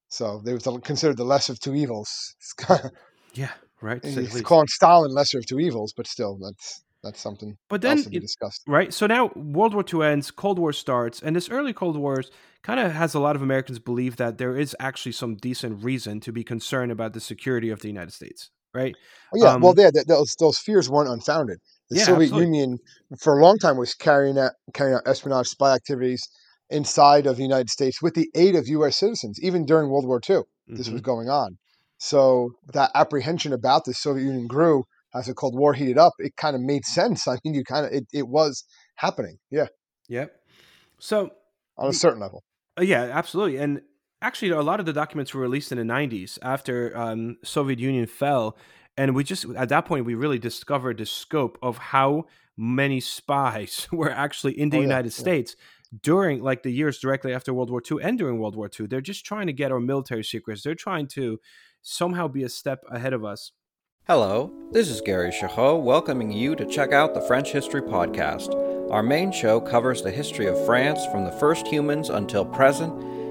So 0.07 0.41
they 0.43 0.53
were 0.53 0.59
considered 0.79 1.17
the 1.17 1.25
lesser 1.25 1.53
of 1.53 1.59
two 1.59 1.75
evils. 1.75 2.35
yeah. 3.33 3.51
Right. 3.81 3.99
It's 4.03 4.41
calling 4.41 4.67
Stalin 4.67 5.11
lesser 5.11 5.39
of 5.39 5.45
two 5.45 5.59
evils, 5.59 5.93
but 5.95 6.07
still, 6.07 6.37
that's 6.41 6.83
that's 7.03 7.21
something. 7.21 7.57
But 7.69 7.81
then 7.81 8.01
to 8.01 8.09
be 8.09 8.19
discussed. 8.19 8.63
Right. 8.65 8.93
So 8.93 9.05
now 9.05 9.31
World 9.35 9.73
War 9.73 9.83
II 9.93 10.03
ends, 10.03 10.31
Cold 10.31 10.57
War 10.57 10.73
starts, 10.73 11.21
and 11.21 11.35
this 11.35 11.49
early 11.49 11.71
Cold 11.71 11.97
Wars 11.97 12.31
kind 12.63 12.79
of 12.79 12.93
has 12.93 13.13
a 13.13 13.19
lot 13.19 13.35
of 13.35 13.43
Americans 13.43 13.77
believe 13.77 14.15
that 14.15 14.37
there 14.37 14.57
is 14.57 14.75
actually 14.79 15.11
some 15.11 15.35
decent 15.35 15.83
reason 15.83 16.19
to 16.21 16.31
be 16.31 16.43
concerned 16.43 16.91
about 16.91 17.13
the 17.13 17.19
security 17.19 17.69
of 17.69 17.81
the 17.81 17.87
United 17.87 18.11
States. 18.11 18.49
Right. 18.75 18.95
Oh, 19.33 19.37
yeah. 19.37 19.53
Um, 19.53 19.61
well, 19.61 19.73
yeah, 19.77 19.89
those 20.07 20.35
those 20.39 20.59
fears 20.59 20.89
weren't 20.89 21.09
unfounded. 21.09 21.59
The 21.89 21.97
yeah, 21.97 22.03
Soviet 22.03 22.27
absolutely. 22.27 22.57
Union, 22.57 22.77
for 23.19 23.39
a 23.39 23.43
long 23.43 23.57
time, 23.57 23.77
was 23.77 23.93
carrying 23.93 24.37
out 24.37 24.51
carrying 24.73 24.95
out 24.95 25.03
espionage 25.07 25.47
spy 25.47 25.73
activities 25.73 26.21
inside 26.69 27.25
of 27.25 27.37
the 27.37 27.43
United 27.43 27.69
States 27.69 28.01
with 28.01 28.15
the 28.15 28.29
aid 28.35 28.55
of 28.55 28.67
U.S. 28.67 28.97
citizens, 28.97 29.39
even 29.41 29.65
during 29.65 29.89
World 29.89 30.05
War 30.05 30.19
II. 30.19 30.41
This 30.75 30.89
Mhm. 30.89 30.93
was 30.93 31.01
going 31.01 31.29
on. 31.29 31.57
So 31.99 32.51
that 32.73 32.91
apprehension 32.93 33.53
about 33.53 33.85
the 33.85 33.93
Soviet 33.93 34.25
Union 34.25 34.47
grew 34.47 34.83
as 35.13 35.27
the 35.27 35.33
Cold 35.33 35.57
War 35.57 35.73
heated 35.73 35.97
up. 35.97 36.13
It 36.19 36.35
kind 36.35 36.55
of 36.55 36.61
made 36.61 36.83
sense. 36.85 37.27
I 37.27 37.37
mean, 37.45 37.53
you 37.53 37.63
kind 37.63 37.85
of 37.85 37.93
it, 37.93 38.05
it 38.13 38.27
was 38.27 38.65
happening. 38.95 39.37
Yeah, 39.49 39.67
Yep. 40.09 40.33
So 40.99 41.31
on 41.77 41.89
a 41.89 41.93
certain 41.93 42.19
level. 42.19 42.43
Uh, 42.77 42.83
yeah, 42.83 43.03
absolutely. 43.03 43.57
And 43.57 43.81
actually, 44.25 44.49
a 44.49 44.61
lot 44.61 44.79
of 44.79 44.85
the 44.85 44.93
documents 44.93 45.33
were 45.33 45.41
released 45.41 45.71
in 45.71 45.77
the 45.77 45.93
90s 45.93 46.39
after 46.41 46.97
um, 46.97 47.37
Soviet 47.43 47.79
Union 47.79 48.07
fell. 48.07 48.57
And 48.97 49.13
we 49.13 49.23
just, 49.23 49.45
at 49.55 49.69
that 49.69 49.85
point, 49.85 50.05
we 50.05 50.15
really 50.15 50.39
discovered 50.39 50.97
the 50.97 51.05
scope 51.05 51.57
of 51.61 51.77
how 51.77 52.25
many 52.57 52.99
spies 52.99 53.87
were 53.91 54.09
actually 54.11 54.59
in 54.59 54.69
the 54.69 54.77
Oh, 54.77 54.79
yeah, 54.81 54.87
United 54.87 55.13
yeah. 55.13 55.19
States 55.19 55.55
during 56.01 56.41
like 56.41 56.63
the 56.63 56.71
years 56.71 56.97
directly 56.97 57.33
after 57.33 57.53
World 57.53 57.69
War 57.69 57.81
II 57.89 57.99
and 58.01 58.17
during 58.17 58.39
World 58.39 58.55
War 58.55 58.69
II. 58.77 58.87
They're 58.87 59.01
just 59.01 59.25
trying 59.25 59.47
to 59.47 59.53
get 59.53 59.71
our 59.71 59.79
military 59.79 60.23
secrets. 60.23 60.63
They're 60.63 60.75
trying 60.75 61.07
to 61.09 61.39
somehow 61.81 62.27
be 62.27 62.43
a 62.43 62.49
step 62.49 62.83
ahead 62.89 63.13
of 63.13 63.23
us. 63.23 63.51
Hello, 64.07 64.51
this 64.71 64.89
is 64.89 65.01
Gary 65.01 65.31
Girod 65.31 65.81
welcoming 65.81 66.31
you 66.31 66.55
to 66.55 66.65
check 66.65 66.91
out 66.91 67.13
the 67.13 67.21
French 67.21 67.51
History 67.51 67.81
Podcast. 67.81 68.53
Our 68.91 69.01
main 69.01 69.31
show 69.31 69.59
covers 69.59 70.01
the 70.01 70.11
history 70.11 70.45
of 70.45 70.63
France 70.65 71.05
from 71.07 71.25
the 71.25 71.31
first 71.31 71.65
humans 71.67 72.09
until 72.09 72.45
present. 72.45 72.93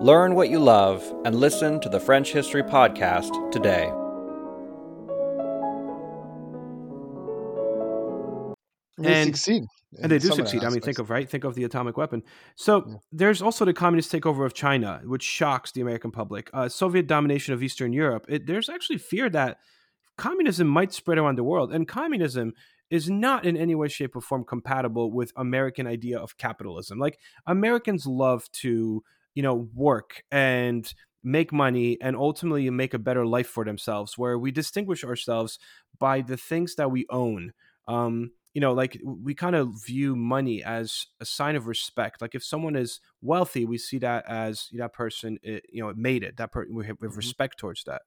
Learn 0.00 0.34
what 0.34 0.48
you 0.48 0.58
love 0.58 1.04
and 1.26 1.34
listen 1.34 1.78
to 1.80 1.88
the 1.90 2.00
French 2.00 2.32
History 2.32 2.62
Podcast 2.62 3.50
today. 3.52 3.88
And 8.96 9.04
they 9.06 9.14
And- 9.14 9.26
succeed. 9.36 9.64
and 10.02 10.10
they 10.10 10.18
do 10.18 10.28
some 10.28 10.40
of 10.40 10.48
succeed. 10.48 10.64
I 10.64 10.70
mean, 10.70 10.80
think 10.80 10.98
of 10.98 11.10
right, 11.10 11.28
think 11.28 11.44
of 11.44 11.54
the 11.54 11.64
atomic 11.64 11.96
weapon. 11.98 12.22
So 12.54 12.84
Yeah. 12.86 12.94
there's 13.12 13.42
also 13.42 13.64
the 13.66 13.72
communist 13.74 14.10
takeover 14.12 14.46
of 14.46 14.54
China, 14.54 15.02
which 15.04 15.22
shocks 15.22 15.72
the 15.72 15.80
American 15.82 16.10
public. 16.10 16.48
Uh, 16.54 16.68
Soviet 16.68 17.06
domination 17.06 17.52
of 17.52 17.62
Eastern 17.62 17.92
Europe. 17.92 18.24
It, 18.28 18.46
there's 18.46 18.68
actually 18.70 18.98
fear 18.98 19.28
that 19.30 19.58
communism 20.16 20.66
might 20.66 20.92
spread 20.92 21.18
around 21.18 21.36
the 21.36 21.44
world, 21.44 21.72
and 21.74 21.86
communism 21.88 22.54
is 22.88 23.08
not 23.10 23.44
in 23.44 23.56
any 23.56 23.74
way, 23.74 23.88
shape, 23.88 24.16
or 24.16 24.20
form 24.20 24.44
compatible 24.44 25.12
with 25.12 25.32
American 25.36 25.86
idea 25.86 26.18
of 26.18 26.36
capitalism. 26.38 26.98
Like 26.98 27.18
Americans 27.46 28.06
love 28.06 28.50
to, 28.52 29.02
you 29.40 29.42
know, 29.42 29.68
work 29.74 30.22
and 30.30 30.92
make 31.22 31.52
money 31.52 32.00
and 32.00 32.16
ultimately 32.16 32.68
make 32.70 32.94
a 32.94 32.98
better 32.98 33.26
life 33.26 33.48
for 33.48 33.64
themselves 33.64 34.16
where 34.18 34.38
we 34.38 34.50
distinguish 34.50 35.04
ourselves 35.04 35.58
by 35.98 36.20
the 36.22 36.36
things 36.36 36.74
that 36.76 36.90
we 36.90 37.06
own. 37.10 37.52
Um 37.86 38.32
you 38.54 38.60
know 38.60 38.72
like 38.72 39.00
we 39.04 39.34
kind 39.34 39.54
of 39.54 39.68
view 39.86 40.16
money 40.16 40.62
as 40.64 41.06
a 41.20 41.24
sign 41.24 41.56
of 41.56 41.66
respect. 41.66 42.20
Like 42.20 42.34
if 42.34 42.44
someone 42.44 42.76
is 42.76 43.00
wealthy 43.22 43.64
we 43.64 43.78
see 43.78 43.98
that 43.98 44.24
as 44.26 44.68
that 44.72 44.92
person 44.92 45.38
eh, 45.44 45.60
you 45.68 45.82
know 45.82 45.88
it 45.90 45.96
made 45.96 46.22
it 46.24 46.36
that 46.38 46.52
person 46.52 46.74
we 46.74 46.86
have, 46.86 46.96
we 47.00 47.06
have 47.08 47.16
Mhm. 47.16 47.26
respect 47.26 47.58
towards 47.58 47.84
that. 47.84 48.02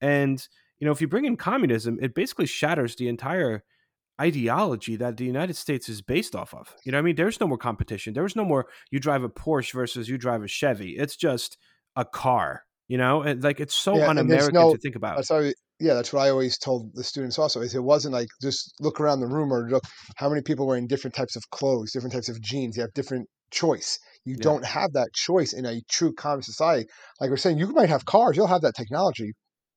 And 0.00 0.46
you 0.80 0.86
know 0.86 0.92
if 0.92 1.00
you 1.00 1.08
bring 1.08 1.24
in 1.26 1.36
communism 1.36 1.98
it 2.02 2.14
basically 2.14 2.46
shatters 2.46 2.96
the 2.96 3.08
entire 3.08 3.64
ideology 4.20 4.96
that 4.96 5.16
the 5.16 5.24
united 5.24 5.54
states 5.56 5.88
is 5.88 6.02
based 6.02 6.34
off 6.34 6.52
of 6.54 6.74
you 6.84 6.92
know 6.92 6.98
what 6.98 7.02
i 7.02 7.04
mean 7.04 7.16
there's 7.16 7.40
no 7.40 7.46
more 7.46 7.58
competition 7.58 8.12
there's 8.14 8.36
no 8.36 8.44
more 8.44 8.66
you 8.90 8.98
drive 8.98 9.22
a 9.22 9.28
porsche 9.28 9.72
versus 9.72 10.08
you 10.08 10.18
drive 10.18 10.42
a 10.42 10.48
chevy 10.48 10.96
it's 10.96 11.16
just 11.16 11.56
a 11.96 12.04
car 12.04 12.64
you 12.88 12.98
know 12.98 13.22
and 13.22 13.42
like 13.42 13.60
it's 13.60 13.74
so 13.74 14.02
Yeah, 14.02 14.06
un-american 14.06 14.66
no- 14.66 14.68
to 14.68 14.78
think 14.78 14.96
about 14.96 15.20
That's 15.20 15.30
why, 15.30 15.52
yeah, 15.80 15.94
that's 15.94 16.12
what 16.12 16.20
I 16.20 16.30
always 16.30 16.58
told 16.58 16.94
the 16.94 17.04
students 17.04 17.38
also. 17.38 17.60
Is 17.60 17.74
it 17.74 17.82
wasn't 17.82 18.12
like 18.12 18.28
just 18.42 18.72
look 18.80 19.00
around 19.00 19.20
the 19.20 19.26
room 19.26 19.52
or 19.52 19.68
look 19.70 19.84
how 20.16 20.28
many 20.28 20.42
people 20.42 20.66
wearing 20.66 20.86
different 20.86 21.14
types 21.14 21.36
of 21.36 21.42
clothes, 21.50 21.92
different 21.92 22.12
types 22.12 22.28
of 22.28 22.40
jeans. 22.42 22.76
You 22.76 22.82
have 22.82 22.92
different 22.94 23.28
choice. 23.50 23.98
You 24.24 24.36
Yeah. 24.36 24.44
don't 24.48 24.64
have 24.66 24.92
that 24.92 25.12
choice 25.14 25.52
in 25.52 25.64
a 25.64 25.80
true 25.90 26.12
communist 26.12 26.50
society. 26.50 26.86
Like 27.20 27.30
we're 27.30 27.36
saying, 27.38 27.58
you 27.58 27.68
might 27.72 27.88
have 27.88 28.04
cars, 28.04 28.36
you'll 28.36 28.46
have 28.48 28.62
that 28.62 28.74
technology, 28.76 29.32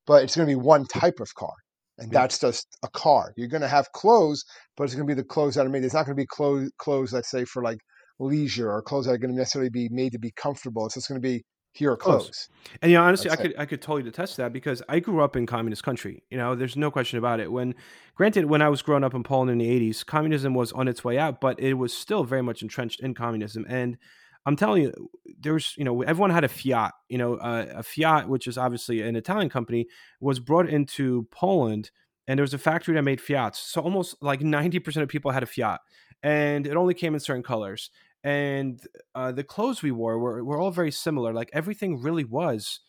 but 0.05 0.23
it's 0.23 0.35
going 0.35 0.47
to 0.47 0.51
be 0.51 0.55
one 0.61 0.85
type 0.85 1.19
of 1.21 1.33
car, 1.35 1.53
and 2.01 2.11
Yeah. 2.11 2.21
that's 2.21 2.39
just 2.39 2.67
a 2.83 2.89
car. 2.89 3.33
You're 3.37 3.47
going 3.47 3.61
to 3.61 3.67
have 3.69 3.91
clothes, 3.93 4.43
but 4.75 4.83
it's 4.85 4.95
going 4.95 5.07
to 5.07 5.15
be 5.15 5.19
the 5.21 5.27
clothes 5.27 5.55
that 5.55 5.65
are 5.65 5.69
made. 5.69 5.83
It's 5.85 5.93
not 5.93 6.05
going 6.05 6.17
to 6.17 6.21
be 6.21 6.27
clothes, 6.27 6.71
clothes, 6.77 7.13
let's 7.13 7.29
say 7.31 7.45
for 7.45 7.63
like 7.63 7.79
leisure 8.19 8.71
or 8.71 8.81
clothes 8.81 9.05
that 9.05 9.13
are 9.13 9.17
going 9.17 9.31
to 9.31 9.37
necessarily 9.37 9.69
be 9.69 9.87
made 9.89 10.11
to 10.13 10.19
be 10.19 10.31
comfortable. 10.35 10.85
It's 10.85 10.95
just 10.95 11.07
going 11.07 11.21
to 11.21 11.27
be 11.27 11.43
here 11.73 11.91
are 11.93 11.97
Clothes. 11.97 12.23
clothes. 12.23 12.49
And 12.81 12.91
you 12.91 12.97
know, 12.97 13.03
honestly, 13.05 13.29
I 13.29 13.35
it. 13.35 13.39
could 13.39 13.53
I 13.57 13.65
could 13.65 13.81
totally 13.81 14.09
attest 14.09 14.35
that 14.37 14.51
because 14.51 14.83
I 14.89 14.99
grew 14.99 15.21
up 15.23 15.35
in 15.37 15.45
communist 15.45 15.83
country. 15.83 16.21
You 16.29 16.37
know, 16.37 16.53
there's 16.53 16.75
no 16.75 16.91
question 16.91 17.17
about 17.17 17.39
it. 17.39 17.49
When, 17.51 17.75
granted, 18.15 18.45
when 18.45 18.61
I 18.61 18.67
was 18.67 18.81
growing 18.81 19.05
up 19.05 19.13
in 19.13 19.23
Poland 19.23 19.51
in 19.51 19.57
the 19.57 19.89
'80s, 19.89 20.05
communism 20.05 20.53
was 20.53 20.73
on 20.73 20.89
its 20.89 21.03
way 21.05 21.17
out, 21.17 21.39
but 21.39 21.57
it 21.61 21.75
was 21.75 21.93
still 21.93 22.25
very 22.25 22.41
much 22.43 22.61
entrenched 22.61 22.99
in 22.99 23.13
communism. 23.13 23.65
And 23.69 23.97
I'm 24.45 24.55
telling 24.55 24.83
you, 24.83 25.09
there's 25.39 25.75
you 25.77 25.83
know 25.83 26.01
everyone 26.01 26.31
had 26.31 26.43
a 26.43 26.47
Fiat. 26.47 26.93
You 27.09 27.17
know, 27.17 27.35
uh, 27.35 27.65
a 27.75 27.83
Fiat, 27.83 28.27
which 28.27 28.47
is 28.47 28.57
obviously 28.57 29.01
an 29.01 29.15
Italian 29.15 29.49
company, 29.49 29.87
was 30.19 30.39
brought 30.39 30.69
into 30.69 31.27
Poland, 31.31 31.91
and 32.27 32.37
there 32.37 32.43
was 32.43 32.53
a 32.53 32.57
factory 32.57 32.95
that 32.95 33.03
made 33.03 33.21
Fiats. 33.21 33.59
So 33.59 33.81
almost 33.81 34.15
like 34.21 34.39
90% 34.41 35.01
of 35.01 35.09
people 35.09 35.31
had 35.31 35.43
a 35.43 35.47
Fiat, 35.47 35.79
and 36.23 36.65
it 36.65 36.75
only 36.75 36.93
came 36.93 37.13
in 37.13 37.19
certain 37.19 37.43
colors. 37.43 37.91
And 38.23 38.79
uh, 39.15 39.31
the 39.31 39.43
clothes 39.43 39.81
we 39.81 39.91
wore 39.91 40.19
were, 40.19 40.43
were 40.43 40.59
all 40.59 40.69
very 40.69 40.91
similar. 40.91 41.33
Like 41.33 41.49
everything 41.53 42.01
really 42.01 42.23
was 42.23 42.81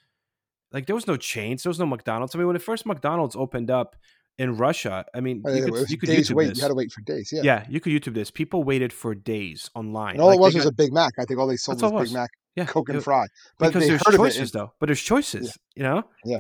like 0.73 0.87
there 0.87 0.95
was 0.95 1.07
no 1.07 1.17
chains, 1.17 1.63
there 1.63 1.71
was 1.71 1.79
no 1.79 1.87
McDonald's. 1.87 2.35
I 2.35 2.39
mean, 2.39 2.47
when 2.47 2.55
the 2.55 2.61
first 2.61 2.87
McDonald's 2.87 3.37
opened 3.37 3.71
up 3.71 3.97
in 4.39 4.57
Russia, 4.57 5.05
I 5.15 5.21
mean, 5.21 5.43
Uh, 5.47 5.51
you 5.53 5.65
could, 5.65 5.91
you 5.91 5.99
could 5.99 6.07
days 6.09 6.31
YouTube 6.31 6.35
wait. 6.37 6.49
this. 6.49 6.59
You 6.59 6.63
had 6.63 6.69
to 6.69 6.75
wait 6.75 6.91
for 6.93 7.01
days. 7.03 7.31
Yeah. 7.33 7.43
yeah. 7.45 7.67
you 7.69 7.81
could 7.81 7.93
YouTube 7.93 8.15
this. 8.15 8.31
People 8.31 8.65
waited 8.65 8.93
for 8.93 9.15
days 9.15 9.71
online. 9.75 10.13
And 10.15 10.21
all 10.23 10.29
Like, 10.29 10.39
it 10.39 10.41
was 10.41 10.53
they 10.55 10.59
was 10.59 10.65
got- 10.65 10.73
a 10.73 10.75
Big 10.75 10.93
Mac. 10.93 11.13
I 11.19 11.25
think 11.25 11.39
all 11.39 11.47
they 11.47 11.57
sold 11.57 11.81
was 11.83 11.93
it 11.93 12.05
Big. 12.05 12.13
Mac, 12.15 12.31
yeah, 12.57 12.65
Coke 12.65 12.89
and 12.89 12.99
it- 12.99 13.03
Fry. 13.03 13.27
But 13.59 13.69
because 13.73 13.87
there's 13.89 14.01
heard 14.07 14.15
of 14.15 14.21
it. 14.21 14.25
choices 14.25 14.53
though. 14.53 14.73
But 14.81 14.87
there's 14.87 15.03
choices, 15.03 15.57
you 15.75 15.83
know. 15.83 16.05
Yeah. 16.25 16.39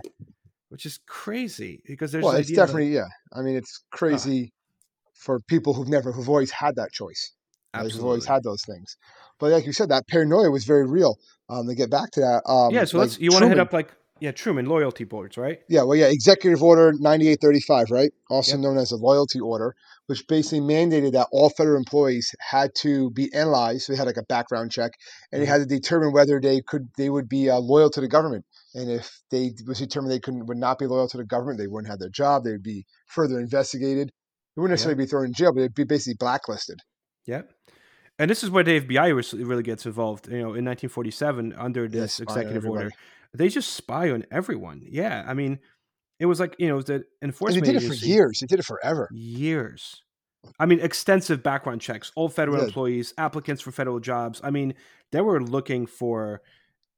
which 0.71 0.87
is 0.87 0.99
crazy 1.07 1.83
because 1.87 2.13
there's 2.13 2.25
well, 2.25 2.35
it's 2.35 2.47
idea 2.49 2.57
that- 2.57 2.67
definitely 2.67 2.95
yeah. 2.95 3.09
I 3.35 3.43
mean, 3.43 3.57
it's 3.57 3.85
crazy 3.91 4.53
for 5.15 5.39
people 5.41 5.75
who've 5.75 5.89
never 5.89 6.13
who've 6.13 6.29
always 6.29 6.51
had 6.51 6.77
that 6.77 6.93
choice. 6.93 7.33
right? 7.75 7.91
Who've 7.91 8.05
always 8.05 8.25
had 8.25 8.43
those 8.43 8.63
things. 8.65 8.97
But 9.39 9.51
like 9.53 9.67
you 9.67 9.73
said, 9.73 9.89
that 9.91 10.07
paranoia 10.09 10.51
was 10.51 10.65
very 10.65 10.87
real. 10.87 11.19
Um, 11.49 11.67
to 11.67 11.75
get 11.75 11.91
back 11.91 12.11
to 12.13 12.21
that, 12.21 12.43
um, 12.51 12.73
yeah, 12.73 12.85
so 12.87 12.97
like 12.99 13.09
let's. 13.09 13.21
You 13.21 13.31
want 13.33 13.43
to 13.43 13.49
hit 13.49 13.59
up 13.59 13.73
like 13.75 13.93
yeah, 14.23 14.31
Truman 14.31 14.67
loyalty 14.67 15.03
boards, 15.03 15.37
right? 15.37 15.59
Yeah, 15.69 15.83
well, 15.83 15.97
yeah, 15.97 16.07
Executive 16.07 16.63
Order 16.63 16.93
9835, 16.93 17.91
right? 17.91 18.13
Also 18.31 18.53
Yep. 18.53 18.61
known 18.61 18.79
as 18.79 18.91
the 18.91 18.97
loyalty 18.97 19.41
order, 19.41 19.75
which 20.07 20.29
basically 20.29 20.61
mandated 20.61 21.11
that 21.15 21.27
all 21.33 21.51
federal 21.51 21.77
employees 21.77 22.33
had 22.39 22.71
to 22.83 23.11
be 23.11 23.29
analyzed. 23.35 23.83
So 23.83 23.93
they 23.93 23.97
had 23.97 24.07
like 24.07 24.17
a 24.17 24.23
background 24.23 24.71
check, 24.71 24.93
and 25.33 25.43
they 25.43 25.47
Mhm. 25.47 25.49
had 25.49 25.59
to 25.63 25.67
determine 25.67 26.13
whether 26.13 26.41
they 26.41 26.61
could 26.61 26.89
they 26.97 27.11
would 27.11 27.29
be 27.29 27.51
uh, 27.51 27.59
loyal 27.59 27.91
to 27.91 28.01
the 28.01 28.07
government. 28.07 28.45
And 28.75 28.89
if 28.93 29.11
they 29.33 29.55
was 29.67 29.81
determined 29.81 30.13
they 30.13 30.21
couldn't 30.21 30.47
would 30.47 30.57
not 30.57 30.79
be 30.79 30.87
loyal 30.87 31.09
to 31.09 31.17
the 31.17 31.25
government, 31.25 31.59
they 31.59 31.67
wouldn't 31.67 31.91
have 31.91 31.99
their 31.99 32.09
job. 32.09 32.45
They 32.45 32.53
would 32.53 32.63
be 32.63 32.87
further 33.09 33.41
investigated. 33.41 34.13
They 34.55 34.61
wouldn't 34.61 34.75
necessarily 34.75 35.03
be 35.03 35.07
thrown 35.07 35.27
in 35.27 35.33
jail, 35.33 35.53
but 35.53 35.63
they'd 35.63 35.75
be 35.75 35.83
basically 35.83 36.15
blacklisted. 36.21 36.79
Yeah. 37.27 37.43
And 38.21 38.31
this 38.31 38.45
is 38.45 38.51
where 38.51 38.63
the 38.63 38.79
FBI 38.79 39.09
really 39.35 39.63
gets 39.65 39.85
involved. 39.85 40.29
You 40.29 40.39
know, 40.39 40.55
in 40.55 40.65
1947, 40.65 41.55
under 41.55 41.89
this 41.89 42.15
spy 42.15 42.25
on 42.29 42.39
executive 42.39 42.71
order. 42.71 42.91
They 43.35 43.49
just 43.49 43.75
spy 43.75 44.11
on 44.11 44.25
everyone. 44.31 44.83
Yeah, 44.89 45.25
I 45.27 45.35
mean, 45.35 45.59
it 46.19 46.27
was 46.27 46.41
like 46.41 46.57
you 46.59 46.69
know, 46.69 46.83
the 46.83 46.95
And 46.95 47.05
they 47.23 47.27
enforcement 47.29 47.65
did 47.65 47.77
it 47.77 47.83
for 47.87 47.95
years. 47.95 48.41
They 48.41 48.47
did 48.47 48.59
it 48.61 48.65
forever. 48.65 49.09
years. 49.13 50.03
I 50.59 50.67
mean, 50.67 50.81
extensive 50.81 51.43
background 51.43 51.81
checks, 51.81 52.11
all 52.17 52.29
federal 52.29 52.59
Yeah. 52.59 52.65
employees, 52.65 53.15
applicants 53.17 53.63
for 53.63 53.71
federal 53.71 54.01
jobs. 54.01 54.41
I 54.43 54.51
mean, 54.51 54.75
they 55.13 55.21
were 55.21 55.41
looking 55.43 55.87
for 55.87 56.43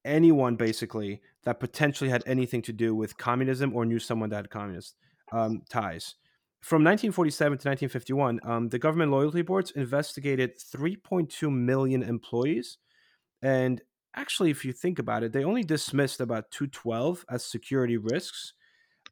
anyone 0.04 0.56
basically 0.56 1.20
that 1.44 1.60
potentially 1.60 2.10
had 2.10 2.22
anything 2.26 2.62
to 2.62 2.72
do 2.72 2.94
with 2.94 3.16
communism 3.18 3.74
or 3.74 3.84
knew 3.84 3.98
someone 3.98 4.30
that 4.30 4.36
had 4.36 4.50
communist 4.50 4.96
um, 5.32 5.62
ties. 5.68 6.14
From 6.62 6.82
1947 6.82 7.58
to 7.58 7.68
1951, 7.68 8.40
um, 8.44 8.68
the 8.70 8.78
government 8.78 9.10
loyalty 9.10 9.42
boards 9.42 9.70
investigated 9.72 10.58
3.2 10.58 11.50
million 11.52 12.02
employees. 12.02 12.78
And 13.42 13.82
actually, 14.16 14.50
if 14.50 14.64
you 14.64 14.72
think 14.72 14.98
about 14.98 15.22
it, 15.22 15.32
they 15.32 15.44
only 15.44 15.62
dismissed 15.64 16.20
about 16.20 16.50
212 16.50 17.24
as 17.30 17.44
security 17.44 17.96
risks. 17.96 18.52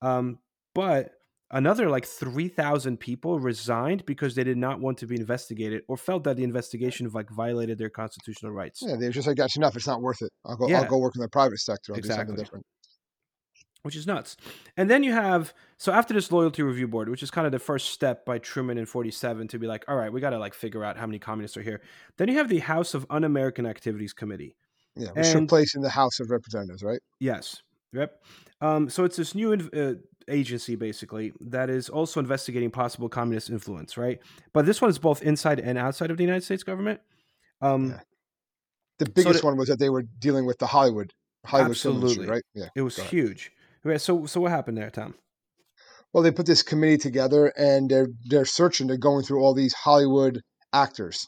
Um, 0.01 0.39
but 0.75 1.13
another 1.51 1.91
like 1.91 2.07
3,000 2.07 2.99
people 2.99 3.39
resigned 3.39 4.05
because 4.07 4.35
they 4.35 4.45
did 4.45 4.57
not 4.57 4.81
want 4.81 4.99
to 4.99 5.07
be 5.07 5.17
investigated 5.17 5.83
or 5.89 5.97
felt 5.97 6.25
that 6.25 6.37
the 6.37 6.45
investigation 6.45 7.09
like 7.13 7.31
violated 7.31 7.79
their 7.79 7.91
constitutional 7.91 8.53
rights. 8.53 8.81
Yeah, 8.83 8.97
they 8.97 9.07
were 9.07 9.13
just 9.13 9.27
like, 9.29 9.37
that's 9.37 9.57
enough. 9.57 9.77
It's 9.77 9.87
not 9.87 10.01
worth 10.01 10.23
it. 10.23 10.31
I'll 10.47 10.57
go. 10.57 10.69
Yeah. 10.69 10.81
I'll 10.81 10.89
go 10.89 10.99
work 10.99 11.15
in 11.17 11.21
the 11.23 11.29
private 11.29 11.59
sector. 11.61 11.93
I'll 11.93 11.97
do 11.97 11.99
Exactly. 12.01 12.27
something 12.29 12.37
different. 12.45 12.67
which 13.83 13.97
is 13.97 14.07
nuts. 14.07 14.37
And 14.77 14.89
then 14.89 15.03
you 15.03 15.13
have 15.13 15.53
so 15.77 15.93
after 15.93 16.15
this 16.15 16.31
loyalty 16.31 16.63
review 16.63 16.87
board, 16.89 17.09
which 17.09 17.23
is 17.23 17.31
kind 17.33 17.47
of 17.47 17.53
the 17.53 17.59
first 17.59 17.91
step 17.91 18.25
by 18.25 18.39
Truman 18.39 18.79
in 18.79 18.87
47 18.87 19.49
to 19.49 19.59
be 19.59 19.67
like, 19.67 19.85
all 19.89 19.97
right, 19.97 20.13
we 20.13 20.21
got 20.21 20.31
to 20.31 20.39
like 20.39 20.55
figure 20.55 20.85
out 20.85 20.97
how 20.97 21.07
many 21.07 21.19
communists 21.19 21.57
are 21.57 21.63
here. 21.63 21.81
Then 22.17 22.29
you 22.29 22.39
have 22.39 22.49
the 22.49 22.61
House 22.61 22.95
of 22.95 23.05
Un-American 23.11 23.67
Activities 23.67 24.13
Committee. 24.13 24.55
Yeah, 24.97 25.09
which 25.13 25.27
And- 25.27 25.41
took 25.43 25.49
place 25.49 25.75
in 25.75 25.83
the 25.83 25.91
House 25.91 26.21
of 26.21 26.31
Representatives, 26.31 26.83
right? 26.83 27.01
Yes. 27.21 27.63
Yep. 27.93 28.23
Um, 28.61 28.89
so 28.91 29.05
it's 29.05 29.17
this 29.17 29.35
new 29.35 29.53
uh, 29.53 29.95
agency 30.29 30.77
basically 30.77 31.33
that 31.41 31.69
is 31.71 31.89
also 31.89 32.21
investigating 32.21 32.71
possible 32.71 33.09
communist 33.09 33.51
influence, 33.51 33.97
right? 33.97 34.19
But 34.53 34.67
this 34.67 34.81
one 34.81 34.91
is 34.91 34.99
both 34.99 35.23
inside 35.23 35.61
and 35.61 35.77
outside 35.79 36.11
of 36.11 36.17
the 36.17 36.23
United 36.25 36.45
States 36.45 36.63
government. 36.63 37.01
Um, 37.61 37.91
Yeah. 37.91 38.01
The 38.99 39.11
biggest 39.11 39.41
the- 39.41 39.47
one 39.47 39.57
was 39.57 39.69
that 39.69 39.79
they 39.79 39.91
were 39.91 40.05
dealing 40.19 40.47
with 40.47 40.59
the 40.59 40.67
Hollywood 40.67 41.13
Hollywood 41.45 41.71
Absolutely. 41.73 42.27
right? 42.29 42.43
Yeah. 42.55 42.69
It 42.77 42.83
was 42.83 42.97
huge. 42.99 43.51
Okay, 43.85 43.99
so 43.99 44.27
so 44.27 44.41
what 44.41 44.53
happened 44.53 44.79
there, 44.79 44.91
Tom? 44.91 45.15
Well, 46.13 46.23
they 46.23 46.31
put 46.31 46.47
this 46.47 46.63
committee 46.63 46.99
together, 46.99 47.47
and 47.57 47.91
they're 47.91 48.07
they're 48.27 48.45
searching. 48.45 48.87
They're 48.87 48.97
going 48.97 49.25
through 49.25 49.41
all 49.43 49.53
these 49.55 49.75
Hollywood 49.75 50.41
actors, 50.73 51.27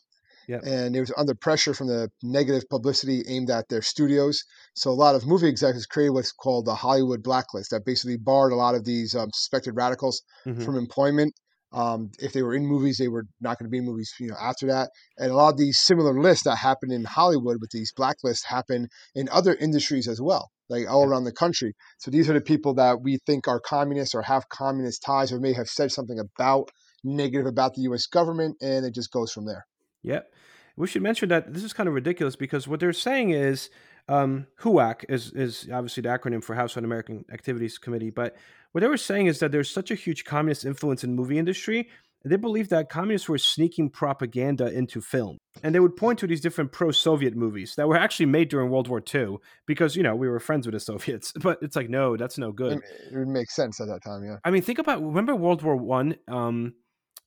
Yep. 0.48 0.62
and 0.64 0.96
it 0.96 1.00
was 1.00 1.12
under 1.16 1.34
pressure 1.34 1.74
from 1.74 1.88
the 1.88 2.10
negative 2.22 2.68
publicity 2.68 3.22
aimed 3.28 3.50
at 3.50 3.68
their 3.68 3.82
studios. 3.82 4.42
So 4.74 4.90
a 4.90 4.92
lot 5.04 5.14
of 5.14 5.26
movie 5.26 5.48
executives 5.48 5.86
created 5.86 6.10
what's 6.10 6.32
called 6.32 6.66
the 6.66 6.74
Hollywood 6.74 7.22
blacklist, 7.22 7.70
that 7.70 7.84
basically 7.84 8.16
barred 8.16 8.52
a 8.52 8.56
lot 8.56 8.74
of 8.74 8.84
these 8.84 9.14
um, 9.14 9.30
suspected 9.34 9.72
radicals 9.76 10.22
Mhm. 10.46 10.64
from 10.64 10.76
employment. 10.76 11.32
Um, 11.72 12.10
if 12.20 12.32
they 12.32 12.42
were 12.44 12.54
in 12.54 12.66
movies, 12.66 12.98
they 12.98 13.08
were 13.08 13.24
not 13.40 13.58
going 13.58 13.66
to 13.66 13.70
be 13.70 13.78
in 13.78 13.84
movies, 13.84 14.12
you 14.20 14.28
know, 14.28 14.36
after 14.40 14.66
that. 14.68 14.90
And 15.18 15.32
a 15.32 15.34
lot 15.34 15.52
of 15.54 15.58
these 15.58 15.78
similar 15.78 16.20
lists 16.20 16.44
that 16.44 16.56
happen 16.56 16.92
in 16.92 17.02
Hollywood 17.04 17.56
with 17.60 17.70
these 17.72 17.92
blacklists 17.92 18.44
happen 18.46 18.86
in 19.14 19.28
other 19.30 19.54
industries 19.54 20.06
as 20.06 20.20
well, 20.20 20.50
like 20.68 20.88
all 20.88 21.02
Yeah. 21.02 21.08
around 21.08 21.24
the 21.24 21.32
country. 21.32 21.74
So 21.98 22.12
these 22.12 22.30
are 22.30 22.34
the 22.34 22.40
people 22.40 22.74
that 22.74 23.00
we 23.02 23.18
think 23.26 23.48
are 23.48 23.58
communists 23.58 24.14
or 24.14 24.22
have 24.22 24.48
communist 24.50 25.02
ties 25.02 25.32
or 25.32 25.40
may 25.40 25.52
have 25.54 25.68
said 25.68 25.90
something 25.90 26.20
about 26.20 26.70
negative 27.02 27.46
about 27.46 27.74
the 27.74 27.82
U.S. 27.82 28.06
government, 28.06 28.56
and 28.62 28.86
it 28.86 28.94
just 28.94 29.10
goes 29.10 29.32
from 29.32 29.44
there. 29.46 29.66
Yep. 30.02 30.30
We 30.76 30.86
should 30.86 31.02
mention 31.02 31.28
that 31.28 31.52
this 31.52 31.62
is 31.62 31.72
kind 31.72 31.88
of 31.88 31.94
ridiculous 31.94 32.36
because 32.36 32.66
what 32.66 32.80
they're 32.80 32.92
saying 32.92 33.30
is 33.30 33.70
um, 34.08 34.46
HUAC 34.60 35.04
is 35.08 35.32
is 35.32 35.68
obviously 35.72 36.02
the 36.02 36.08
acronym 36.08 36.42
for 36.42 36.54
House 36.54 36.76
Un-American 36.76 37.24
Activities 37.32 37.78
Committee, 37.78 38.10
but 38.10 38.36
what 38.72 38.80
they 38.80 38.88
were 38.88 38.96
saying 38.96 39.26
is 39.26 39.38
that 39.38 39.52
there's 39.52 39.70
such 39.70 39.90
a 39.90 39.94
huge 39.94 40.24
communist 40.24 40.64
influence 40.64 41.04
in 41.04 41.14
movie 41.14 41.38
industry. 41.38 41.88
They 42.26 42.36
believe 42.36 42.70
that 42.70 42.88
communists 42.88 43.28
were 43.28 43.38
sneaking 43.38 43.90
propaganda 43.90 44.72
into 44.72 45.00
film, 45.00 45.38
and 45.62 45.74
they 45.74 45.78
would 45.78 45.94
point 45.94 46.18
to 46.20 46.26
these 46.26 46.40
different 46.40 46.72
pro-Soviet 46.72 47.36
movies 47.36 47.74
that 47.76 47.86
were 47.86 47.98
actually 47.98 48.26
made 48.26 48.48
during 48.48 48.70
World 48.70 48.88
War 48.88 49.02
II 49.14 49.36
because 49.66 49.94
you 49.94 50.02
know 50.02 50.16
we 50.16 50.28
were 50.28 50.40
friends 50.40 50.66
with 50.66 50.72
the 50.72 50.80
Soviets. 50.80 51.32
But 51.40 51.58
it's 51.62 51.76
like, 51.76 51.90
no, 51.90 52.16
that's 52.16 52.38
no 52.38 52.50
good. 52.50 52.78
It, 52.78 52.82
it 53.12 53.16
would 53.16 53.28
make 53.28 53.50
sense 53.50 53.80
at 53.80 53.88
that 53.88 54.02
time, 54.02 54.24
yeah. 54.24 54.38
I 54.44 54.50
mean, 54.50 54.62
think 54.62 54.78
about 54.78 55.02
remember 55.02 55.34
World 55.34 55.62
War 55.62 55.76
One, 55.76 56.16
um, 56.26 56.74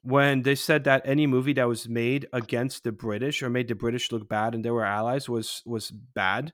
when 0.02 0.44
they 0.44 0.56
said 0.56 0.84
that 0.86 1.02
any 1.06 1.28
movie 1.28 1.54
that 1.54 1.68
was 1.68 1.90
made 1.90 2.28
against 2.32 2.84
the 2.84 2.92
British 2.92 3.42
or 3.42 3.50
made 3.50 3.68
the 3.68 3.76
British 3.76 4.12
look 4.12 4.30
bad 4.30 4.56
and 4.56 4.64
they 4.64 4.72
were 4.72 4.86
allies 4.86 5.28
was 5.28 5.62
was 5.66 5.92
bad, 5.92 6.54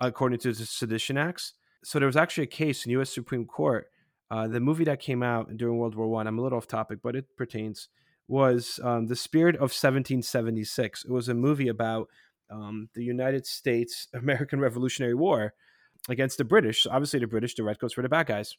according 0.00 0.38
to 0.40 0.52
the 0.52 0.66
Sedition 0.66 1.16
Acts. 1.16 1.54
So 1.84 1.98
there 1.98 2.06
was 2.06 2.16
actually 2.16 2.44
a 2.44 2.48
case 2.48 2.84
in 2.84 2.92
U.S. 2.92 3.10
Supreme 3.10 3.44
Court. 3.44 3.86
Uh, 4.30 4.46
the 4.46 4.60
movie 4.60 4.84
that 4.84 5.00
came 5.00 5.22
out 5.22 5.56
during 5.56 5.78
World 5.78 5.94
War 5.94 6.08
One, 6.08 6.26
I'm 6.26 6.38
a 6.38 6.42
little 6.42 6.58
off 6.58 6.66
topic, 6.66 6.98
but 7.02 7.16
it 7.16 7.36
pertains, 7.36 7.88
was 8.26 8.78
um, 8.82 9.06
the 9.06 9.16
Spirit 9.16 9.56
of 9.56 9.72
1776. 9.72 11.04
It 11.04 11.10
was 11.10 11.28
a 11.28 11.34
movie 11.34 11.68
about 11.68 12.08
um, 12.50 12.88
the 12.94 13.02
United 13.02 13.46
States 13.46 14.08
American 14.14 14.60
Revolutionary 14.60 15.14
War 15.14 15.54
against 16.08 16.38
the 16.38 16.44
British. 16.44 16.82
So 16.82 16.90
obviously, 16.90 17.20
the 17.20 17.26
British, 17.26 17.54
the 17.54 17.64
redcoats 17.64 17.96
were 17.96 18.02
the 18.02 18.08
bad 18.08 18.26
guys. 18.26 18.56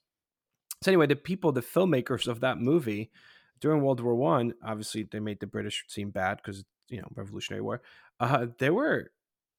So 0.81 0.91
anyway, 0.91 1.07
the 1.07 1.15
people, 1.15 1.51
the 1.51 1.61
filmmakers 1.61 2.27
of 2.27 2.39
that 2.39 2.57
movie 2.57 3.11
during 3.59 3.81
World 3.81 3.99
War 4.01 4.15
One, 4.15 4.53
obviously 4.63 5.03
they 5.03 5.19
made 5.19 5.39
the 5.39 5.47
British 5.47 5.83
seem 5.87 6.11
bad 6.11 6.37
because 6.37 6.63
you 6.89 7.01
know 7.01 7.07
Revolutionary 7.15 7.61
War. 7.61 7.81
Uh, 8.19 8.47
they 8.57 8.69
were 8.69 9.11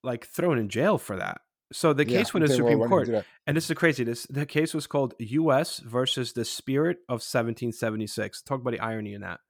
like 0.02 0.26
thrown 0.26 0.58
in 0.58 0.68
jail 0.68 0.98
for 0.98 1.16
that. 1.16 1.42
So 1.72 1.92
the 1.92 2.04
Yeah, 2.04 2.18
case 2.18 2.34
went 2.34 2.42
to 2.44 2.48
the 2.48 2.54
Supreme 2.54 2.80
Court, 2.80 3.08
and 3.46 3.56
this 3.56 3.70
is 3.70 3.76
crazy. 3.76 4.02
This 4.04 4.26
the 4.28 4.46
case 4.46 4.74
was 4.74 4.86
called 4.86 5.14
U.S. 5.18 5.78
versus 5.78 6.32
the 6.32 6.44
Spirit 6.44 6.98
of 7.08 7.20
1776. 7.22 8.42
Talk 8.42 8.60
about 8.60 8.72
the 8.72 8.80
irony 8.80 9.14
in 9.14 9.20
that. 9.20 9.40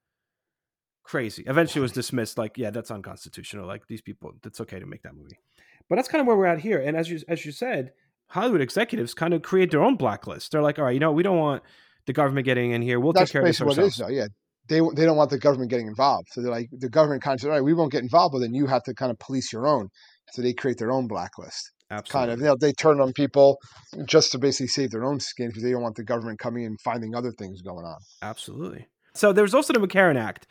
Crazy. 1.02 1.42
Eventually, 1.46 1.80
it 1.80 1.82
was 1.82 1.92
dismissed. 1.92 2.38
Like, 2.38 2.56
yeah, 2.58 2.70
that's 2.70 2.90
unconstitutional. 2.90 3.66
Like 3.66 3.86
these 3.88 4.02
people, 4.02 4.34
it's 4.44 4.60
okay 4.60 4.78
to 4.78 4.86
make 4.86 5.02
that 5.02 5.14
movie. 5.14 5.38
But 5.88 5.96
that's 5.96 6.08
kind 6.08 6.20
of 6.20 6.26
where 6.26 6.36
we're 6.36 6.46
at 6.46 6.60
here. 6.60 6.78
And 6.80 6.96
as 6.96 7.10
you 7.10 7.20
as 7.26 7.44
you 7.44 7.52
said, 7.52 7.92
Hollywood 8.28 8.60
executives 8.60 9.14
kind 9.14 9.34
of 9.34 9.42
create 9.42 9.70
their 9.70 9.82
own 9.82 9.96
blacklist. 9.96 10.52
They're 10.52 10.62
like, 10.62 10.78
all 10.78 10.84
right, 10.84 10.92
you 10.94 11.00
know, 11.00 11.10
we 11.10 11.22
don't 11.22 11.38
want 11.38 11.62
the 12.06 12.12
government 12.12 12.44
getting 12.44 12.70
in 12.72 12.82
here. 12.82 13.00
We'll 13.00 13.12
That's 13.12 13.30
take 13.30 13.32
care 13.32 13.42
of 13.42 13.46
this 13.46 13.60
basically 13.60 13.66
what 13.66 13.78
it 13.78 13.84
is 13.86 14.00
ourselves. 14.00 14.14
yeah. 14.14 14.26
They, 14.70 14.80
they 14.94 15.04
don't 15.04 15.16
want 15.16 15.30
the 15.30 15.38
government 15.38 15.70
getting 15.70 15.88
involved. 15.88 16.28
So 16.30 16.40
they're 16.40 16.50
like, 16.50 16.68
the 16.72 16.88
government 16.88 17.22
kind 17.22 17.34
of 17.34 17.40
said, 17.40 17.48
all 17.48 17.54
right, 17.54 17.64
we 17.64 17.74
won't 17.74 17.92
get 17.92 18.02
involved, 18.02 18.32
but 18.32 18.38
then 18.38 18.54
you 18.54 18.66
have 18.66 18.84
to 18.84 18.94
kind 18.94 19.10
of 19.10 19.18
police 19.18 19.52
your 19.52 19.66
own. 19.66 19.88
So 20.32 20.40
they 20.40 20.54
create 20.54 20.78
their 20.78 20.92
own 20.92 21.08
blacklist. 21.08 21.72
Absolutely. 21.92 22.12
kind 22.12 22.30
of 22.30 22.38
you 22.38 22.46
know 22.46 22.56
they 22.60 22.72
turn 22.72 23.00
on 23.00 23.12
people 23.12 23.58
just 24.06 24.30
to 24.30 24.38
basically 24.38 24.68
save 24.68 24.92
their 24.92 25.04
own 25.04 25.18
skin 25.18 25.48
because 25.48 25.64
they 25.64 25.72
don't 25.72 25.82
want 25.82 25.96
the 25.96 26.04
government 26.04 26.38
coming 26.38 26.64
and 26.64 26.80
finding 26.84 27.16
other 27.16 27.32
things 27.32 27.62
going 27.62 27.84
on 27.84 27.96
Absolutely. 28.22 28.86
So 29.14 29.32
there's 29.32 29.54
also 29.54 29.72
the 29.72 29.80
McCarran 29.80 30.16
Act. 30.16 30.46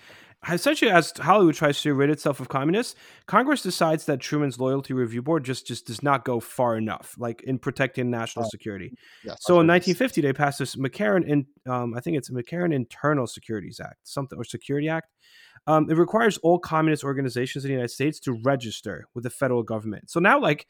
Essentially, 0.48 0.90
as 0.90 1.12
Hollywood 1.18 1.56
tries 1.56 1.82
to 1.82 1.94
rid 1.94 2.10
itself 2.10 2.40
of 2.40 2.48
communists, 2.48 2.96
Congress 3.26 3.62
decides 3.62 4.06
that 4.06 4.22
Truman's 4.22 4.58
Loyalty 4.58 4.94
Review 4.94 5.22
Board 5.22 5.44
just, 5.44 5.68
just 5.68 5.86
does 5.86 6.02
not 6.02 6.24
go 6.24 6.40
far 6.40 6.78
enough, 6.78 7.14
like 7.18 7.42
in 7.44 7.60
protecting 7.60 8.10
national 8.10 8.46
Oh, 8.46 8.50
security. 8.50 8.94
yes, 9.22 9.38
So 9.42 9.60
in 9.60 9.68
that's 9.68 9.86
what 9.86 9.94
1950, 9.94 10.22
they 10.22 10.32
passed 10.32 10.60
this 10.60 10.78
McCarran, 10.78 11.26
in, 11.26 11.46
um, 11.70 11.94
I 11.94 12.00
think 12.00 12.16
it's 12.16 12.30
McCarran 12.30 12.74
Internal 12.74 13.28
Securities 13.28 13.82
Act, 13.82 13.98
something 14.08 14.40
or 14.40 14.46
Security 14.46 14.88
Act. 14.88 15.10
Um, 15.68 15.90
it 15.90 15.98
requires 15.98 16.38
all 16.38 16.58
communist 16.58 17.04
organizations 17.04 17.66
in 17.66 17.70
the 17.70 17.74
United 17.74 17.94
States 17.94 18.18
to 18.22 18.32
register 18.44 19.08
with 19.14 19.26
the 19.26 19.30
federal 19.30 19.62
government. 19.62 20.10
So 20.10 20.22
now, 20.22 20.40
like, 20.40 20.68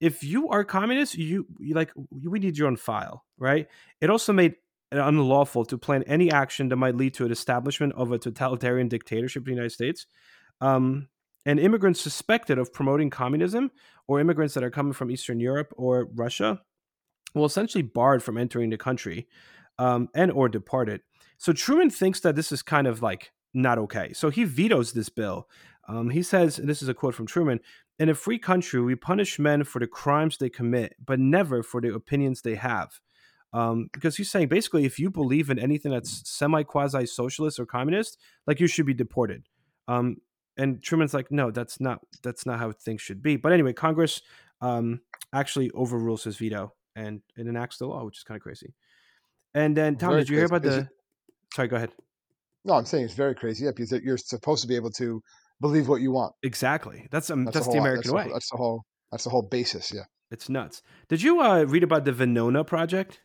if 0.00 0.22
you 0.22 0.48
are 0.50 0.64
communist, 0.64 1.16
you, 1.16 1.46
you 1.58 1.74
like 1.74 1.90
we 2.10 2.38
need 2.38 2.58
your 2.58 2.68
own 2.68 2.76
file, 2.76 3.24
right? 3.38 3.68
It 4.00 4.10
also 4.10 4.32
made 4.32 4.56
it 4.92 4.98
unlawful 4.98 5.64
to 5.64 5.78
plan 5.78 6.02
any 6.04 6.30
action 6.30 6.68
that 6.68 6.76
might 6.76 6.96
lead 6.96 7.14
to 7.14 7.24
an 7.24 7.32
establishment 7.32 7.92
of 7.94 8.12
a 8.12 8.18
totalitarian 8.18 8.88
dictatorship 8.88 9.42
in 9.42 9.46
the 9.46 9.50
United 9.52 9.72
States. 9.72 10.06
Um, 10.60 11.08
and 11.44 11.60
immigrants 11.60 12.00
suspected 12.00 12.58
of 12.58 12.72
promoting 12.72 13.10
communism 13.10 13.70
or 14.08 14.20
immigrants 14.20 14.54
that 14.54 14.64
are 14.64 14.70
coming 14.70 14.92
from 14.92 15.10
Eastern 15.10 15.40
Europe 15.40 15.72
or 15.76 16.08
Russia 16.14 16.60
will 17.34 17.44
essentially 17.44 17.82
barred 17.82 18.22
from 18.22 18.36
entering 18.36 18.70
the 18.70 18.76
country 18.76 19.28
um, 19.78 20.08
and 20.14 20.32
or 20.32 20.48
departed. 20.48 21.02
So 21.38 21.52
Truman 21.52 21.90
thinks 21.90 22.20
that 22.20 22.34
this 22.34 22.50
is 22.50 22.62
kind 22.62 22.86
of 22.86 23.02
like 23.02 23.32
not 23.54 23.78
okay. 23.78 24.12
So 24.12 24.30
he 24.30 24.44
vetoes 24.44 24.92
this 24.92 25.08
bill. 25.08 25.48
Um, 25.88 26.10
he 26.10 26.22
says, 26.22 26.58
and 26.58 26.68
this 26.68 26.82
is 26.82 26.88
a 26.88 26.94
quote 26.94 27.14
from 27.14 27.26
Truman 27.26 27.60
In 27.98 28.08
a 28.08 28.14
free 28.14 28.38
country, 28.38 28.80
we 28.80 28.94
punish 28.94 29.38
men 29.38 29.64
for 29.64 29.78
the 29.78 29.86
crimes 29.86 30.38
they 30.38 30.48
commit, 30.48 30.94
but 31.04 31.20
never 31.20 31.62
for 31.62 31.80
the 31.80 31.94
opinions 31.94 32.42
they 32.42 32.56
have. 32.56 33.00
Um, 33.56 33.88
because 33.92 34.16
he's 34.16 34.30
saying 34.30 34.48
basically, 34.48 34.84
if 34.84 34.98
you 34.98 35.08
believe 35.10 35.48
in 35.50 35.58
anything 35.58 35.92
that's 35.92 36.28
semi 36.28 36.62
quasi 36.62 37.06
socialist 37.06 37.58
or 37.58 37.64
communist, 37.66 38.18
like 38.46 38.60
you 38.60 38.66
should 38.66 38.86
be 38.86 38.94
deported. 38.94 39.44
Um, 39.88 40.16
and 40.58 40.82
Truman's 40.82 41.14
like, 41.14 41.30
no, 41.30 41.50
that's 41.50 41.80
not 41.80 42.00
that's 42.22 42.44
not 42.44 42.58
how 42.58 42.72
things 42.72 43.00
should 43.00 43.22
be. 43.22 43.36
But 43.36 43.52
anyway, 43.52 43.72
Congress 43.72 44.20
um, 44.60 45.00
actually 45.32 45.70
overrules 45.72 46.24
his 46.24 46.36
veto 46.36 46.72
and 46.94 47.20
it 47.36 47.46
enacts 47.46 47.78
the 47.78 47.86
law, 47.86 48.04
which 48.04 48.18
is 48.18 48.24
kind 48.24 48.36
of 48.36 48.42
crazy. 48.42 48.74
And 49.54 49.76
then 49.76 49.96
Tom, 49.96 50.10
Very 50.10 50.22
did 50.22 50.28
you 50.30 50.36
hear 50.36 50.46
about 50.46 50.62
the? 50.62 50.78
it- 50.80 50.88
Sorry, 51.54 51.68
go 51.68 51.76
ahead. 51.76 51.92
no 52.64 52.74
i'm 52.74 52.84
saying 52.84 53.04
it's 53.04 53.14
very 53.14 53.34
crazy 53.34 53.64
yeah 53.64 53.70
because 53.74 53.92
you're 54.02 54.18
supposed 54.18 54.60
to 54.62 54.68
be 54.68 54.74
able 54.76 54.90
to 54.90 55.22
believe 55.60 55.88
what 55.88 56.00
you 56.02 56.10
want 56.12 56.32
Exactly. 56.42 57.06
That's 57.12 57.30
um, 57.30 57.44
that's, 57.44 57.58
the 57.58 57.60
the 57.60 57.70
whole- 57.70 57.80
American 57.80 58.10
that's 58.10 58.12
way. 58.12 58.24
the, 58.28 58.32
that's 58.34 58.50
the 58.50 58.56
whole 58.56 58.82
that's 59.12 59.24
the 59.24 59.30
whole 59.30 59.42
basis 59.58 59.92
yeah 59.94 60.02
It's 60.30 60.48
nuts. 60.48 60.82
Did 61.08 61.22
you 61.22 61.40
uh, 61.40 61.62
read 61.74 61.84
about 61.84 62.04
the 62.04 62.12
Venona 62.12 62.66
project? 62.66 63.20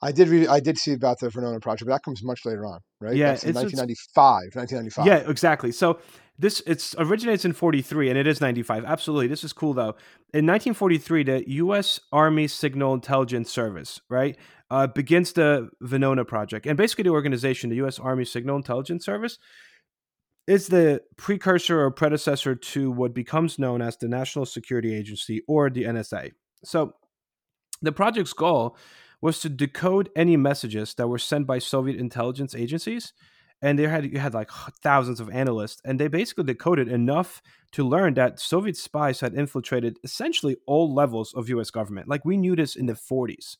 I 0.00 0.12
did 0.12 0.28
read. 0.28 0.48
I 0.48 0.60
did 0.60 0.78
see 0.78 0.92
about 0.92 1.20
the 1.20 1.28
Venona 1.28 1.60
project, 1.60 1.86
but 1.86 1.94
that 1.94 2.02
comes 2.04 2.22
much 2.22 2.44
later 2.44 2.66
on, 2.66 2.80
right? 3.00 3.16
Yeah, 3.16 3.32
That's 3.32 3.44
it's- 3.44 3.62
1995. 3.64 4.54
1995. 4.54 5.06
Yeah, 5.06 5.30
exactly. 5.30 5.72
So 5.72 5.98
this 6.38 6.62
it's 6.66 6.94
originates 6.98 7.44
in 7.44 7.52
43 7.52 8.08
and 8.08 8.18
it 8.18 8.26
is 8.26 8.40
95. 8.40 8.84
Absolutely. 8.84 9.28
This 9.28 9.44
is 9.44 9.52
cool 9.52 9.74
though. 9.74 9.94
In 10.32 10.46
1943, 10.46 11.24
the 11.24 11.50
US 11.50 12.00
Army 12.10 12.48
Signal 12.48 12.94
Intelligence 12.94 13.50
Service, 13.50 14.00
right, 14.08 14.36
uh, 14.70 14.86
begins 14.86 15.32
the 15.34 15.68
Venona 15.82 16.26
project. 16.26 16.66
And 16.66 16.76
basically 16.76 17.04
the 17.04 17.10
organization, 17.10 17.70
the 17.70 17.76
US 17.76 17.98
Army 17.98 18.24
Signal 18.24 18.56
Intelligence 18.56 19.04
Service, 19.04 19.38
is 20.46 20.68
the 20.68 21.00
precursor 21.16 21.80
or 21.80 21.90
predecessor 21.90 22.54
to 22.54 22.90
what 22.90 23.14
becomes 23.14 23.58
known 23.58 23.80
as 23.80 23.96
the 23.96 24.08
National 24.08 24.44
Security 24.44 24.94
Agency 24.94 25.42
or 25.46 25.70
the 25.70 25.84
NSA. 25.84 26.32
So 26.64 26.94
the 27.80 27.92
project's 27.92 28.32
goal 28.32 28.76
was 29.22 29.40
to 29.40 29.48
decode 29.48 30.10
any 30.14 30.36
messages 30.36 30.94
that 30.94 31.08
were 31.08 31.18
sent 31.18 31.46
by 31.46 31.58
Soviet 31.58 31.98
intelligence 31.98 32.54
agencies 32.54 33.14
and 33.62 33.78
they 33.78 33.84
had 33.86 34.04
you 34.12 34.18
had 34.18 34.34
like 34.34 34.50
thousands 34.82 35.20
of 35.20 35.30
analysts 35.30 35.80
and 35.84 35.98
they 35.98 36.08
basically 36.08 36.44
decoded 36.44 36.88
enough 36.88 37.40
to 37.70 37.86
learn 37.88 38.14
that 38.14 38.38
soviet 38.40 38.76
spies 38.76 39.20
had 39.20 39.34
infiltrated 39.34 39.98
essentially 40.04 40.56
all 40.66 40.92
levels 40.92 41.32
of 41.34 41.48
us 41.48 41.70
government 41.70 42.08
like 42.08 42.24
we 42.24 42.36
knew 42.36 42.56
this 42.56 42.74
in 42.76 42.86
the 42.86 42.94
40s 42.94 43.56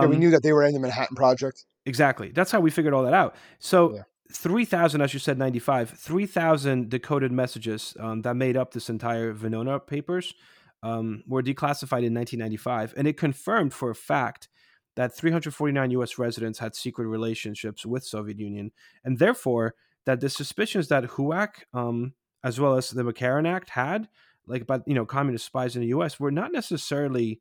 Yeah, 0.00 0.08
we 0.08 0.16
Um, 0.16 0.18
knew 0.18 0.30
that 0.30 0.42
they 0.42 0.52
were 0.52 0.64
in 0.64 0.74
the 0.74 0.80
Manhattan 0.80 1.16
Project. 1.16 1.64
exactly 1.86 2.30
that's 2.30 2.50
how 2.50 2.60
we 2.60 2.70
figured 2.70 2.94
all 2.94 3.02
that 3.04 3.14
out 3.14 3.34
so 3.58 3.94
Yeah. 3.94 4.02
3000 4.32 5.00
as 5.00 5.12
you 5.12 5.20
said 5.20 5.38
95 5.38 5.90
3000 5.90 6.88
decoded 6.88 7.30
messages 7.30 7.96
um, 8.00 8.22
that 8.22 8.34
made 8.36 8.56
up 8.56 8.72
this 8.72 8.88
entire 8.88 9.34
venona 9.34 9.84
papers 9.86 10.34
um, 10.82 11.22
were 11.26 11.42
declassified 11.42 12.04
in 12.04 12.12
1995 12.14 12.94
and 12.96 13.06
it 13.06 13.16
confirmed 13.16 13.72
for 13.72 13.90
a 13.90 13.94
fact 13.94 14.48
that 14.96 15.16
349 15.16 15.90
U.S. 15.92 16.18
residents 16.18 16.58
had 16.58 16.74
secret 16.74 17.06
relationships 17.06 17.84
with 17.84 18.04
Soviet 18.04 18.38
Union, 18.38 18.72
and 19.04 19.18
therefore 19.18 19.74
that 20.04 20.20
the 20.20 20.28
suspicions 20.28 20.88
that 20.88 21.04
HUAC, 21.04 21.48
um, 21.72 22.14
as 22.42 22.60
well 22.60 22.76
as 22.76 22.90
the 22.90 23.02
McCarran 23.02 23.48
Act, 23.48 23.70
had 23.70 24.08
like 24.46 24.62
about 24.62 24.82
you 24.86 24.94
know 24.94 25.06
communist 25.06 25.46
spies 25.46 25.76
in 25.76 25.82
the 25.82 25.88
U.S. 25.88 26.20
were 26.20 26.30
not 26.30 26.52
necessarily 26.52 27.40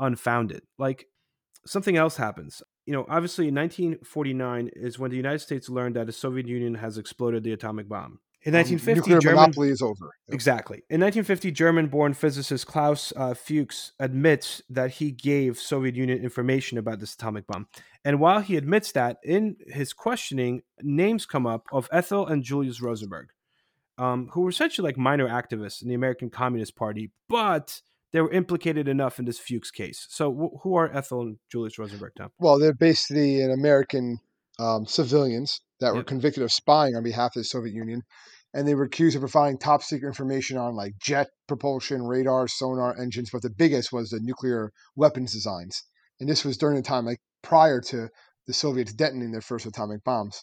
unfounded. 0.00 0.62
Like 0.78 1.06
something 1.66 1.96
else 1.96 2.16
happens. 2.16 2.62
You 2.86 2.92
know, 2.92 3.06
obviously, 3.08 3.48
in 3.48 3.54
1949 3.54 4.70
is 4.74 4.98
when 4.98 5.10
the 5.10 5.16
United 5.16 5.40
States 5.40 5.68
learned 5.68 5.96
that 5.96 6.06
the 6.06 6.12
Soviet 6.12 6.46
Union 6.46 6.74
has 6.74 6.98
exploded 6.98 7.42
the 7.42 7.52
atomic 7.52 7.88
bomb. 7.88 8.20
In 8.46 8.54
Um, 8.54 8.58
1950, 8.58 8.94
nuclear 9.00 9.20
German 9.20 9.40
monopoly 9.40 9.70
is 9.70 9.80
over. 9.80 10.10
Yep. 10.28 10.34
Exactly. 10.34 10.76
In 10.90 11.00
1950, 11.00 11.50
German-born 11.50 12.12
physicist 12.14 12.66
Klaus 12.66 13.12
uh, 13.16 13.32
Fuchs 13.34 13.92
admits 13.98 14.60
that 14.68 14.90
he 14.92 15.10
gave 15.12 15.58
Soviet 15.58 15.94
Union 15.96 16.18
information 16.18 16.76
about 16.76 17.00
this 17.00 17.14
atomic 17.14 17.46
bomb. 17.46 17.68
And 18.04 18.20
while 18.20 18.40
he 18.40 18.56
admits 18.56 18.92
that, 18.92 19.16
in 19.24 19.56
his 19.66 19.94
questioning, 19.94 20.60
names 20.82 21.24
come 21.24 21.46
up 21.46 21.66
of 21.72 21.88
Ethel 21.90 22.26
and 22.26 22.42
Julius 22.42 22.82
Rosenberg, 22.82 23.28
um, 23.96 24.28
who 24.32 24.42
were 24.42 24.50
essentially 24.50 24.86
like 24.86 24.98
minor 24.98 25.26
activists 25.28 25.80
in 25.82 25.88
the 25.88 25.94
American 25.94 26.28
Communist 26.28 26.76
Party, 26.76 27.12
but 27.30 27.80
they 28.12 28.20
were 28.20 28.30
implicated 28.30 28.88
enough 28.88 29.18
in 29.18 29.24
this 29.24 29.38
Fuchs 29.38 29.70
case. 29.70 30.06
So, 30.10 30.30
wh- 30.32 30.62
who 30.62 30.74
are 30.76 30.94
Ethel 30.94 31.22
and 31.22 31.36
Julius 31.50 31.78
Rosenberg, 31.78 32.12
Tom? 32.16 32.30
Well, 32.38 32.58
they're 32.58 32.74
basically 32.74 33.40
an 33.40 33.50
American 33.52 34.18
um, 34.58 34.84
civilians 34.86 35.60
that 35.80 35.92
were 35.92 35.98
Yep. 36.00 36.06
convicted 36.06 36.42
of 36.44 36.52
spying 36.52 36.94
on 36.94 37.02
behalf 37.02 37.34
of 37.34 37.40
the 37.40 37.44
Soviet 37.44 37.74
Union, 37.74 38.02
and 38.54 38.66
they 38.66 38.74
were 38.74 38.84
accused 38.84 39.16
of 39.16 39.20
providing 39.20 39.58
top 39.58 39.82
secret 39.82 40.08
information 40.08 40.56
on 40.56 40.74
like 40.74 40.94
jet 40.98 41.28
propulsion, 41.48 42.02
radar, 42.04 42.48
sonar 42.48 42.98
engines. 42.98 43.28
But 43.30 43.42
the 43.42 43.50
biggest 43.50 43.92
was 43.92 44.08
the 44.10 44.20
nuclear 44.22 44.72
weapons 44.96 45.32
designs, 45.32 45.82
and 46.20 46.28
this 46.28 46.44
was 46.44 46.56
during 46.56 46.76
the 46.76 46.82
time 46.82 47.04
like 47.04 47.18
prior 47.42 47.80
to 47.82 48.08
the 48.46 48.54
Soviets 48.54 48.92
detonating 48.94 49.32
their 49.32 49.40
first 49.42 49.66
atomic 49.66 50.02
bombs. 50.04 50.42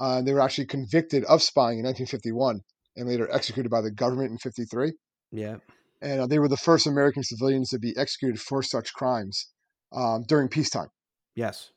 Uh, 0.00 0.22
they 0.22 0.32
were 0.32 0.40
actually 0.40 0.66
convicted 0.66 1.22
of 1.24 1.42
spying 1.42 1.78
in 1.78 1.84
1951 1.84 2.60
and 2.96 3.08
later 3.08 3.28
executed 3.32 3.68
by 3.68 3.80
the 3.80 3.90
government 3.90 4.30
in 4.30 4.38
53 4.38 4.92
Yeah. 5.30 5.56
and 6.00 6.20
uh, 6.22 6.26
they 6.26 6.38
were 6.38 6.48
the 6.48 6.56
first 6.56 6.86
American 6.86 7.22
civilians 7.22 7.68
to 7.70 7.78
be 7.78 7.94
executed 7.96 8.40
for 8.40 8.62
such 8.62 8.92
crimes 8.94 9.48
um, 9.92 10.24
during 10.26 10.48
peacetime. 10.48 10.88
Yes. 11.36 11.70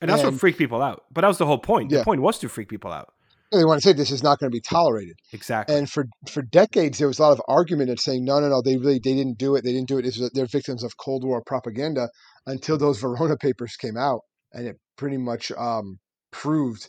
And 0.00 0.10
that's 0.10 0.22
what 0.22 0.34
freaked 0.34 0.58
people 0.58 0.80
out. 0.82 1.04
But 1.12 1.22
that 1.22 1.28
was 1.28 1.38
the 1.38 1.46
whole 1.46 1.58
point. 1.58 1.90
The 1.90 2.04
point 2.04 2.22
was 2.22 2.38
to 2.38 2.48
freak 2.48 2.68
people 2.68 2.92
out. 2.92 3.12
They 3.52 3.64
want 3.64 3.80
to 3.82 3.88
say 3.88 3.92
this 3.92 4.12
is 4.12 4.22
not 4.22 4.38
going 4.38 4.50
to 4.50 4.54
be 4.54 4.60
tolerated. 4.60 5.16
Exactly. 5.32 5.74
And 5.76 5.90
for 5.90 6.06
for 6.30 6.42
decades, 6.42 6.98
there 6.98 7.08
was 7.08 7.18
a 7.18 7.22
lot 7.22 7.32
of 7.32 7.42
argument 7.48 7.90
of 7.90 7.98
saying, 7.98 8.24
no, 8.24 8.38
no, 8.38 8.48
no, 8.48 8.62
they 8.62 8.76
really 8.76 9.00
they 9.02 9.14
didn't 9.14 9.38
do 9.38 9.56
it. 9.56 9.64
They 9.64 9.72
didn't 9.72 9.88
do 9.88 9.98
it. 9.98 10.04
Was- 10.04 10.30
They're 10.32 10.46
victims 10.46 10.84
of 10.84 10.96
Cold 10.96 11.24
War 11.24 11.42
propaganda 11.44 12.08
until 12.46 12.78
those 12.78 13.02
Venona 13.02 13.38
papers 13.38 13.74
came 13.76 13.96
out, 13.96 14.20
and 14.52 14.66
it 14.68 14.76
pretty 14.96 15.16
much 15.16 15.50
um, 15.52 15.98
proved 16.30 16.88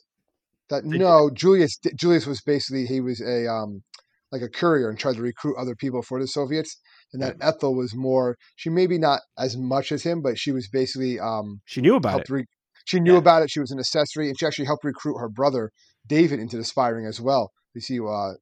that 0.69 0.83
They 0.83 0.97
no, 0.97 1.29
Julius 1.33 1.77
Julius 1.99 2.25
was 2.27 2.41
basically 2.41 2.85
he 2.85 3.01
was 3.01 3.21
a 3.21 3.47
um, 3.47 3.81
like 4.31 4.41
a 4.41 4.49
courier 4.49 4.89
and 4.89 4.97
tried 4.97 5.15
to 5.15 5.21
recruit 5.21 5.57
other 5.57 5.75
people 5.75 6.01
for 6.01 6.19
the 6.19 6.27
Soviets, 6.27 6.79
and 7.11 7.21
that 7.21 7.35
Ethel 7.41 7.75
was 7.75 7.93
more. 7.95 8.37
She 8.55 8.69
maybe 8.69 8.97
not 8.97 9.21
as 9.37 9.57
much 9.57 9.91
as 9.91 10.03
him, 10.03 10.21
but 10.21 10.37
she 10.37 10.51
was 10.51 10.69
basically 10.71 11.19
um, 11.19 11.61
she 11.65 11.81
knew 11.81 11.95
about 11.95 12.21
it. 12.21 12.29
re- 12.29 12.45
she 12.85 12.99
knew 12.99 13.13
Yeah. 13.13 13.19
about 13.19 13.43
it. 13.43 13.51
She 13.51 13.59
was 13.59 13.71
an 13.71 13.79
accessory, 13.79 14.27
and 14.29 14.37
she 14.39 14.45
actually 14.45 14.65
helped 14.65 14.83
recruit 14.83 15.17
her 15.17 15.29
brother 15.29 15.71
David 16.07 16.39
into 16.39 16.57
the 16.57 16.63
spy 16.63 16.89
ring 16.89 17.05
as 17.05 17.21
well. 17.21 17.51
You 17.73 17.81
see, 17.81 17.99
uh, 17.99 18.33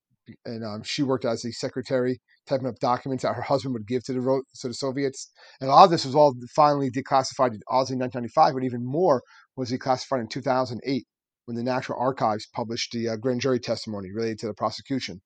and 0.45 0.63
um, 0.63 0.83
she 0.83 1.03
worked 1.03 1.25
as 1.25 1.41
the 1.41 1.51
secretary, 1.51 2.19
typing 2.47 2.67
up 2.67 2.75
documents 2.79 3.23
that 3.23 3.33
her 3.35 3.41
husband 3.41 3.73
would 3.73 3.87
give 3.87 4.03
to 4.03 4.13
the 4.13 4.43
to 4.61 4.67
the 4.67 4.73
Soviets. 4.73 5.31
And 5.59 5.69
a 5.69 5.73
lot 5.73 5.85
of 5.85 5.91
this 5.91 6.05
was 6.05 6.15
all 6.15 6.33
finally 6.55 6.89
declassified 6.89 7.51
in 7.53 7.61
obviously 7.69 7.97
1995, 7.97 8.53
but 8.53 8.63
even 8.63 8.85
more 8.85 9.21
was 9.55 9.71
declassified 9.71 10.21
in 10.21 10.27
2008 10.27 11.05
when 11.45 11.55
the 11.55 11.63
National 11.63 11.99
Archives 11.99 12.47
published 12.53 12.91
the 12.91 13.09
uh, 13.09 13.15
grand 13.17 13.41
jury 13.41 13.59
testimony 13.59 14.11
related 14.11 14.39
to 14.39 14.47
the 14.47 14.53
prosecution. 14.53 15.19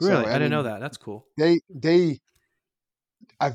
So, 0.00 0.08
Really? 0.08 0.26
I, 0.26 0.34
didn't 0.34 0.50
know 0.50 0.62
that. 0.62 0.80
That's 0.80 0.96
cool. 0.96 1.26
They 1.36 1.60
they, 1.74 2.18
I, 3.40 3.52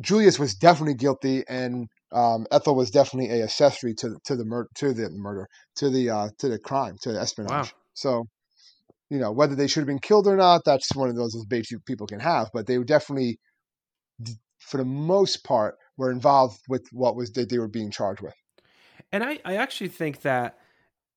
Julius 0.00 0.38
was 0.38 0.54
definitely 0.54 0.94
guilty, 0.94 1.44
and 1.48 1.88
um, 2.14 2.46
Ethel 2.50 2.76
was 2.76 2.90
definitely 2.90 3.40
a 3.40 3.44
accessory 3.44 3.94
to 3.94 4.16
to 4.24 4.36
the 4.36 4.44
murder 4.44 4.68
to 4.76 4.94
the 4.94 5.10
murder 5.10 5.48
to 5.76 5.90
the 5.90 6.10
uh, 6.10 6.28
to 6.38 6.48
the 6.48 6.58
crime 6.58 6.96
to 7.02 7.12
the 7.12 7.20
espionage. 7.20 7.74
So, 7.94 8.24
you 9.10 9.18
know 9.18 9.32
whether 9.32 9.54
they 9.54 9.66
should 9.66 9.80
have 9.80 9.86
been 9.86 9.98
killed 9.98 10.26
or 10.26 10.36
not, 10.36 10.62
that's 10.64 10.94
one 10.94 11.08
of 11.10 11.16
those 11.16 11.34
debates 11.34 11.70
people 11.86 12.06
can 12.06 12.20
have. 12.20 12.50
But 12.54 12.66
they 12.66 12.78
were 12.78 12.84
definitely, 12.84 13.38
for 14.58 14.78
the 14.78 14.84
most 14.84 15.44
part, 15.44 15.76
were 15.96 16.10
involved 16.10 16.60
with 16.68 16.86
what 16.92 17.16
was 17.16 17.32
that 17.32 17.50
they 17.50 17.58
were 17.58 17.68
being 17.68 17.90
charged 17.90 18.22
with. 18.22 18.34
And 19.12 19.22
I, 19.22 19.38
I 19.44 19.56
actually 19.56 19.88
think 19.88 20.22
that, 20.22 20.58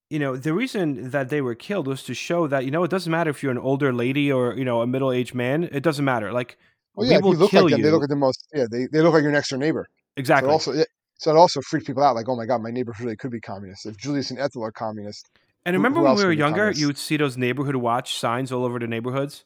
you 0.09 0.19
know, 0.19 0.35
the 0.37 0.53
reason 0.53 1.09
that 1.11 1.29
they 1.29 1.41
were 1.41 1.55
killed 1.55 1.87
was 1.87 2.03
to 2.03 2.13
show 2.13 2.47
that, 2.47 2.65
you 2.65 2.71
know, 2.71 2.83
it 2.83 2.91
doesn't 2.91 3.11
matter 3.11 3.29
if 3.29 3.41
you're 3.41 3.51
an 3.51 3.57
older 3.57 3.91
lady 3.93 4.31
or, 4.31 4.55
you 4.55 4.65
know, 4.65 4.81
a 4.81 4.87
middle 4.87 5.11
aged 5.11 5.33
man. 5.33 5.63
It 5.71 5.83
doesn't 5.83 6.05
matter. 6.05 6.31
Like, 6.31 6.57
Well, 6.95 7.07
we 7.07 7.13
yeah, 7.13 7.19
will 7.19 7.33
you 7.33 7.37
look 7.39 7.51
kill 7.51 7.63
like 7.63 7.71
them. 7.71 7.79
you. 7.79 7.85
They 7.85 7.91
look 7.91 8.03
at 8.03 8.09
the 8.09 8.15
most. 8.15 8.47
Yeah, 8.53 8.65
they, 8.69 8.87
they 8.91 9.01
look 9.01 9.13
like 9.13 9.23
your 9.23 9.31
next 9.31 9.49
door 9.49 9.59
neighbor. 9.59 9.87
Exactly. 10.17 10.49
So 10.49 10.51
also, 10.53 10.71
it, 10.73 10.87
so 11.17 11.31
it 11.31 11.37
also 11.37 11.61
freaked 11.61 11.87
people 11.87 12.03
out. 12.03 12.15
Like, 12.15 12.27
oh 12.29 12.35
my 12.35 12.45
god, 12.45 12.61
my 12.61 12.71
neighborhood 12.71 13.03
really 13.05 13.15
could 13.15 13.31
be 13.31 13.39
communist. 13.39 13.85
If 13.85 13.97
Julius 13.97 14.29
and 14.31 14.39
Ethel 14.39 14.63
are 14.63 14.71
communist, 14.71 15.29
and 15.65 15.73
who- 15.75 15.79
remember 15.79 15.99
who 15.99 16.05
when 16.05 16.15
we 16.15 16.25
were 16.25 16.31
younger, 16.31 16.57
communist? 16.57 16.81
you 16.81 16.87
would 16.87 16.97
see 16.97 17.17
those 17.17 17.37
neighborhood 17.37 17.75
watch 17.77 18.17
signs 18.19 18.51
all 18.51 18.65
over 18.65 18.79
the 18.79 18.87
neighborhoods. 18.87 19.45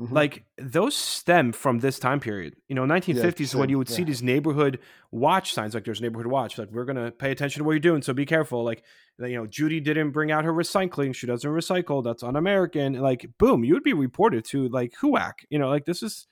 Mhm. 0.00 0.12
Like 0.12 0.44
those 0.58 0.94
stem 0.94 1.52
from 1.52 1.78
this 1.78 1.98
time 1.98 2.20
period. 2.20 2.54
You 2.68 2.74
know, 2.74 2.84
1950s 2.84 3.40
is 3.40 3.56
when 3.56 3.70
you 3.70 3.78
would 3.78 3.88
see 3.88 4.04
these 4.04 4.22
neighborhood 4.22 4.78
watch 5.10 5.54
signs. 5.54 5.72
Like 5.72 5.84
there's 5.86 6.02
neighborhood 6.02 6.26
watch. 6.26 6.58
Like 6.58 6.70
we're 6.70 6.84
gonna 6.84 7.10
pay 7.10 7.30
attention 7.30 7.60
to 7.60 7.64
what 7.64 7.72
you're 7.72 7.80
doing, 7.80 8.02
so 8.02 8.12
be 8.12 8.26
careful. 8.26 8.62
Like 8.62 8.82
you 9.18 9.36
know, 9.36 9.46
Judy 9.46 9.80
didn't 9.80 10.10
bring 10.10 10.30
out 10.30 10.44
her 10.44 10.52
recycling. 10.52 11.14
She 11.14 11.26
doesn't 11.26 11.50
recycle. 11.50 12.04
That's 12.04 12.22
un-American. 12.22 13.00
Like 13.00 13.26
boom, 13.38 13.64
you 13.64 13.72
would 13.72 13.84
be 13.84 13.94
reported 13.94 14.44
to 14.50 14.68
like 14.68 14.92
HUAC. 15.00 15.32
You 15.48 15.58
know, 15.58 15.70
like 15.70 15.86
this 15.86 16.02
is 16.02 16.26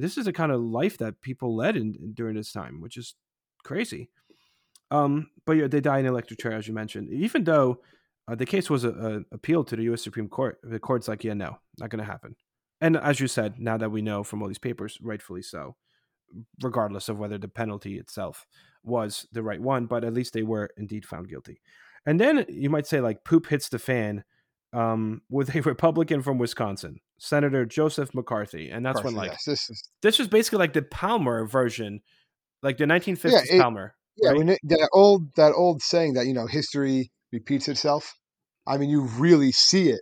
this 0.00 0.18
is 0.18 0.24
the 0.24 0.32
kind 0.32 0.52
of 0.52 0.60
life 0.60 0.98
that 0.98 1.20
people 1.20 1.54
led 1.54 1.76
in 1.76 2.12
during 2.14 2.36
this 2.36 2.52
time, 2.52 2.80
which 2.80 2.96
is 2.96 3.14
crazy. 3.64 4.10
Um, 4.90 5.30
but 5.46 5.52
yeah, 5.52 5.66
they 5.68 5.80
die 5.80 5.98
in 5.98 6.06
electric 6.06 6.40
chair, 6.40 6.52
as 6.52 6.66
you 6.66 6.74
mentioned. 6.74 7.10
Even 7.10 7.44
though 7.44 7.80
uh, 8.28 8.34
the 8.34 8.46
case 8.46 8.68
was 8.68 8.84
a, 8.84 8.90
a 8.90 9.34
appealed 9.34 9.68
to 9.68 9.76
the 9.76 9.84
U.S. 9.84 10.02
Supreme 10.02 10.28
Court, 10.28 10.58
the 10.62 10.78
court's 10.78 11.08
like, 11.08 11.24
yeah, 11.24 11.34
no, 11.34 11.58
not 11.78 11.90
going 11.90 12.04
to 12.04 12.10
happen. 12.10 12.36
And 12.80 12.96
as 12.96 13.20
you 13.20 13.28
said, 13.28 13.58
now 13.58 13.76
that 13.76 13.90
we 13.90 14.02
know 14.02 14.24
from 14.24 14.42
all 14.42 14.48
these 14.48 14.58
papers, 14.58 14.98
rightfully 15.02 15.42
so, 15.42 15.76
regardless 16.62 17.08
of 17.08 17.18
whether 17.18 17.38
the 17.38 17.48
penalty 17.48 17.98
itself 17.98 18.46
was 18.82 19.26
the 19.32 19.42
right 19.42 19.60
one, 19.60 19.86
but 19.86 20.04
at 20.04 20.14
least 20.14 20.32
they 20.32 20.42
were 20.42 20.70
indeed 20.76 21.04
found 21.04 21.28
guilty. 21.28 21.60
And 22.06 22.18
then 22.18 22.46
you 22.48 22.70
might 22.70 22.86
say, 22.86 23.00
like, 23.00 23.24
poop 23.24 23.48
hits 23.48 23.68
the 23.68 23.78
fan 23.78 24.24
um, 24.72 25.22
with 25.28 25.54
a 25.54 25.60
Republican 25.64 26.22
from 26.22 26.38
Wisconsin, 26.38 27.00
Senator 27.22 27.66
Joseph 27.66 28.14
McCarthy, 28.14 28.70
and 28.70 28.84
that's 28.84 29.04
when 29.04 29.14
like 29.14 29.32
yes, 29.32 29.44
this 29.44 29.68
is 29.68 29.88
this 30.00 30.18
was 30.18 30.26
basically 30.26 30.58
like 30.58 30.72
the 30.72 30.80
Palmer 30.82 31.46
version, 31.46 32.00
like 32.62 32.78
the 32.78 32.86
1950s 32.86 33.30
Yeah, 33.30 33.56
it- 33.56 33.60
Palmer. 33.60 33.94
yeah. 34.16 34.30
right? 34.30 34.48
It, 34.48 34.58
that 34.64 34.88
old 34.94 35.34
that 35.36 35.52
old 35.54 35.82
saying 35.82 36.14
that 36.14 36.26
you 36.26 36.32
know 36.32 36.46
history 36.46 37.10
repeats 37.30 37.68
itself. 37.68 38.14
I 38.66 38.78
mean, 38.78 38.88
you 38.88 39.02
really 39.02 39.52
see 39.52 39.90
it 39.90 40.00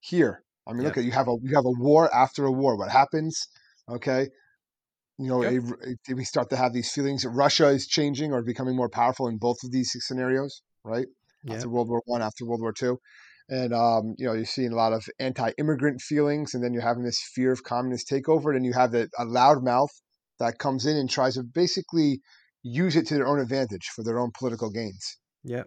here. 0.00 0.42
I 0.66 0.74
mean, 0.74 0.82
look 0.84 0.98
at 0.98 1.04
you 1.04 1.12
have 1.12 1.26
a 1.28 1.36
you 1.42 1.54
have 1.56 1.64
a 1.64 1.72
war 1.80 2.14
after 2.14 2.44
a 2.44 2.52
war. 2.52 2.76
What 2.76 2.90
happens? 2.90 3.48
Okay, 3.90 4.28
You 5.18 5.28
know, 5.28 5.42
Yep. 5.42 5.52
a- 5.52 6.12
a- 6.12 6.14
we 6.14 6.24
start 6.24 6.50
to 6.50 6.56
have 6.56 6.74
these 6.74 6.92
feelings 6.92 7.22
that 7.22 7.30
Russia 7.30 7.68
is 7.68 7.86
changing 7.86 8.32
or 8.34 8.42
becoming 8.42 8.76
more 8.76 8.90
powerful 8.90 9.26
in 9.26 9.38
both 9.38 9.56
of 9.64 9.72
these 9.72 9.90
scenarios, 10.06 10.60
right? 10.84 11.06
Yeah. 11.44 11.54
After 11.54 11.70
World 11.70 11.88
War 11.88 12.02
One, 12.04 12.20
after 12.22 12.44
World 12.44 12.60
War 12.60 12.72
Two, 12.74 12.98
and 13.48 13.72
um, 13.72 14.14
you 14.18 14.26
know, 14.26 14.34
you're 14.34 14.44
seeing 14.44 14.72
a 14.72 14.76
lot 14.76 14.92
of 14.92 15.04
anti-immigrant 15.18 16.00
feelings, 16.00 16.54
and 16.54 16.62
then 16.62 16.72
you're 16.72 16.82
having 16.82 17.04
this 17.04 17.20
fear 17.34 17.52
of 17.52 17.62
communist 17.62 18.08
takeover, 18.08 18.54
and 18.54 18.64
you 18.64 18.72
have 18.72 18.92
the, 18.92 19.08
a 19.18 19.24
loudmouth 19.24 19.88
that 20.38 20.58
comes 20.58 20.86
in 20.86 20.96
and 20.96 21.10
tries 21.10 21.34
to 21.34 21.42
basically 21.42 22.20
use 22.62 22.96
it 22.96 23.06
to 23.06 23.14
their 23.14 23.26
own 23.26 23.40
advantage 23.40 23.86
for 23.94 24.04
their 24.04 24.18
own 24.18 24.30
political 24.38 24.70
gains. 24.70 25.16
Yeah. 25.44 25.64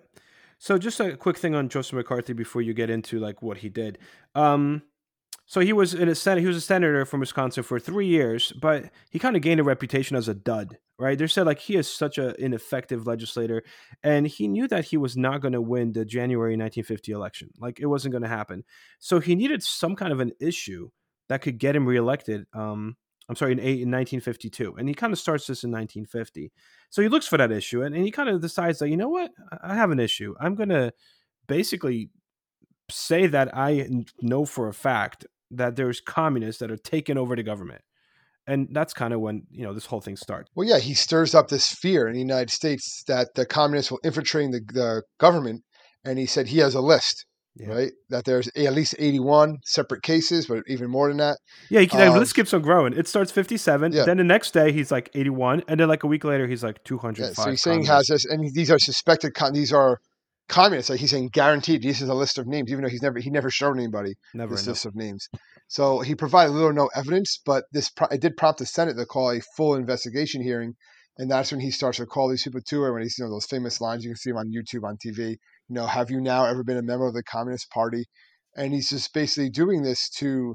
So 0.59 0.77
just 0.77 0.99
a 0.99 1.17
quick 1.17 1.37
thing 1.37 1.55
on 1.55 1.69
Joseph 1.69 1.93
McCarthy 1.93 2.33
before 2.33 2.61
you 2.61 2.73
get 2.73 2.91
into 2.91 3.19
like 3.19 3.41
what 3.41 3.57
he 3.57 3.69
did. 3.69 3.97
Um, 4.35 4.83
so 5.51 5.59
he 5.59 5.73
was 5.73 5.93
in 5.93 6.07
a 6.07 6.15
senate. 6.15 6.39
He 6.39 6.47
was 6.47 6.55
a 6.55 6.61
senator 6.61 7.03
from 7.03 7.19
Wisconsin 7.19 7.63
for 7.63 7.77
three 7.77 8.07
years, 8.07 8.53
but 8.53 8.85
he 9.09 9.19
kind 9.19 9.35
of 9.35 9.41
gained 9.41 9.59
a 9.59 9.65
reputation 9.65 10.15
as 10.15 10.29
a 10.29 10.33
dud. 10.33 10.77
Right? 10.97 11.17
They 11.17 11.27
said 11.27 11.45
like 11.45 11.59
he 11.59 11.75
is 11.75 11.89
such 11.89 12.17
an 12.17 12.35
ineffective 12.39 13.05
legislator, 13.05 13.61
and 14.01 14.25
he 14.25 14.47
knew 14.47 14.69
that 14.69 14.85
he 14.85 14.95
was 14.95 15.17
not 15.17 15.41
going 15.41 15.51
to 15.51 15.59
win 15.59 15.91
the 15.91 16.05
January 16.05 16.53
1950 16.53 17.11
election. 17.11 17.49
Like 17.59 17.81
it 17.81 17.87
wasn't 17.87 18.13
going 18.13 18.21
to 18.21 18.29
happen. 18.29 18.63
So 18.99 19.19
he 19.19 19.35
needed 19.35 19.61
some 19.61 19.93
kind 19.97 20.13
of 20.13 20.21
an 20.21 20.31
issue 20.39 20.89
that 21.27 21.41
could 21.41 21.57
get 21.57 21.75
him 21.75 21.85
reelected. 21.85 22.45
Um, 22.53 22.95
I'm 23.27 23.35
sorry, 23.35 23.51
in, 23.51 23.59
in 23.59 23.91
1952, 23.91 24.75
and 24.77 24.87
he 24.87 24.93
kind 24.93 25.11
of 25.11 25.19
starts 25.19 25.47
this 25.47 25.65
in 25.65 25.71
1950. 25.71 26.53
So 26.89 27.01
he 27.01 27.09
looks 27.09 27.27
for 27.27 27.35
that 27.35 27.51
issue, 27.51 27.81
and, 27.81 27.93
and 27.93 28.05
he 28.05 28.11
kind 28.11 28.29
of 28.29 28.39
decides 28.39 28.79
that 28.79 28.87
you 28.87 28.95
know 28.95 29.09
what, 29.09 29.31
I 29.61 29.75
have 29.75 29.91
an 29.91 29.99
issue. 29.99 30.33
I'm 30.39 30.55
going 30.55 30.69
to 30.69 30.93
basically 31.45 32.09
say 32.89 33.27
that 33.27 33.53
I 33.53 33.89
know 34.21 34.45
for 34.45 34.69
a 34.69 34.73
fact 34.73 35.25
that 35.51 35.75
there's 35.75 36.01
communists 36.01 36.59
that 36.59 36.71
are 36.71 36.77
taking 36.77 37.17
over 37.17 37.35
the 37.35 37.43
government. 37.43 37.81
And 38.47 38.67
that's 38.71 38.93
kind 38.93 39.13
of 39.13 39.19
when, 39.19 39.43
you 39.51 39.63
know, 39.63 39.73
this 39.73 39.85
whole 39.85 40.01
thing 40.01 40.17
starts. 40.17 40.49
Well, 40.55 40.67
yeah, 40.67 40.79
he 40.79 40.93
stirs 40.95 41.35
up 41.35 41.49
this 41.49 41.67
fear 41.67 42.07
in 42.07 42.13
the 42.13 42.19
United 42.19 42.49
States 42.49 43.03
that 43.07 43.29
the 43.35 43.45
communists 43.45 43.91
will 43.91 43.99
infiltrate 44.03 44.51
the, 44.51 44.61
the 44.73 45.03
government, 45.19 45.61
and 46.03 46.17
he 46.17 46.25
said 46.25 46.47
he 46.47 46.57
has 46.57 46.73
a 46.73 46.81
list, 46.81 47.25
Yeah. 47.55 47.67
right? 47.67 47.91
That 48.09 48.25
there's 48.25 48.47
at 48.55 48.73
least 48.73 48.95
81 48.97 49.57
separate 49.65 50.01
cases, 50.01 50.47
but 50.47 50.63
even 50.67 50.89
more 50.89 51.07
than 51.09 51.17
that. 51.17 51.37
Yeah, 51.69 51.81
he, 51.81 51.85
the 51.85 52.07
Um, 52.07 52.17
list 52.17 52.33
keeps 52.33 52.51
on 52.53 52.63
growing. 52.63 52.93
It 52.93 53.07
starts 53.07 53.31
57, 53.31 53.91
Yeah. 53.93 54.05
then 54.05 54.17
the 54.17 54.23
next 54.23 54.51
day 54.55 54.71
he's 54.71 54.91
like 54.91 55.11
81, 55.13 55.61
and 55.67 55.79
then 55.79 55.87
like 55.87 56.03
a 56.03 56.07
week 56.07 56.23
later 56.23 56.47
he's 56.47 56.63
like 56.63 56.79
Yeah, 56.89 57.33
so 57.33 57.49
he's 57.51 57.61
saying 57.61 57.81
he 57.81 57.87
has 57.87 58.07
this, 58.07 58.25
and 58.25 58.51
these 58.55 58.71
are 58.71 58.79
suspected. 58.79 59.33
These 59.53 59.71
are 59.71 59.99
communists. 60.51 60.89
Like 60.89 60.99
he's 60.99 61.09
saying, 61.09 61.29
guaranteed. 61.33 61.81
This 61.81 62.01
is 62.01 62.09
a 62.09 62.13
list 62.13 62.37
of 62.37 62.45
names, 62.45 62.69
even 62.71 62.83
though 62.83 62.89
he's 62.89 63.01
never 63.01 63.19
he 63.19 63.31
never 63.31 63.49
showed 63.49 63.77
anybody 63.77 64.13
never 64.33 64.53
this 64.53 64.65
enough. 64.65 64.73
list 64.73 64.85
of 64.85 64.95
names. 64.95 65.27
So 65.67 66.01
he 66.01 66.13
provided 66.13 66.51
little 66.51 66.69
or 66.69 66.73
no 66.73 66.89
evidence, 66.95 67.39
but 67.43 67.63
this 67.71 67.89
pro- 67.89 68.09
it 68.09 68.21
did 68.21 68.37
prompt 68.37 68.59
the 68.59 68.65
Senate 68.65 68.97
to 68.97 69.05
call 69.05 69.31
a 69.31 69.39
full 69.55 69.75
investigation 69.75 70.43
hearing, 70.43 70.75
and 71.17 71.31
that's 71.31 71.51
when 71.51 71.61
he 71.61 71.71
starts 71.71 71.97
to 71.97 72.05
call 72.05 72.29
these 72.29 72.43
people 72.43 72.61
to 72.67 72.85
it. 72.85 72.91
When 72.91 73.01
he's 73.01 73.17
you 73.17 73.25
know 73.25 73.31
those 73.31 73.45
famous 73.45 73.81
lines 73.81 74.03
you 74.03 74.11
can 74.11 74.17
see 74.17 74.29
him 74.29 74.37
on 74.37 74.51
YouTube, 74.51 74.83
on 74.83 74.97
TV. 74.97 75.29
You 75.69 75.75
know, 75.75 75.87
have 75.87 76.11
you 76.11 76.21
now 76.21 76.45
ever 76.45 76.63
been 76.63 76.77
a 76.77 76.83
member 76.83 77.07
of 77.07 77.13
the 77.13 77.23
Communist 77.23 77.71
Party? 77.71 78.05
And 78.55 78.73
he's 78.73 78.89
just 78.89 79.13
basically 79.13 79.49
doing 79.49 79.81
this 79.81 80.09
to 80.17 80.53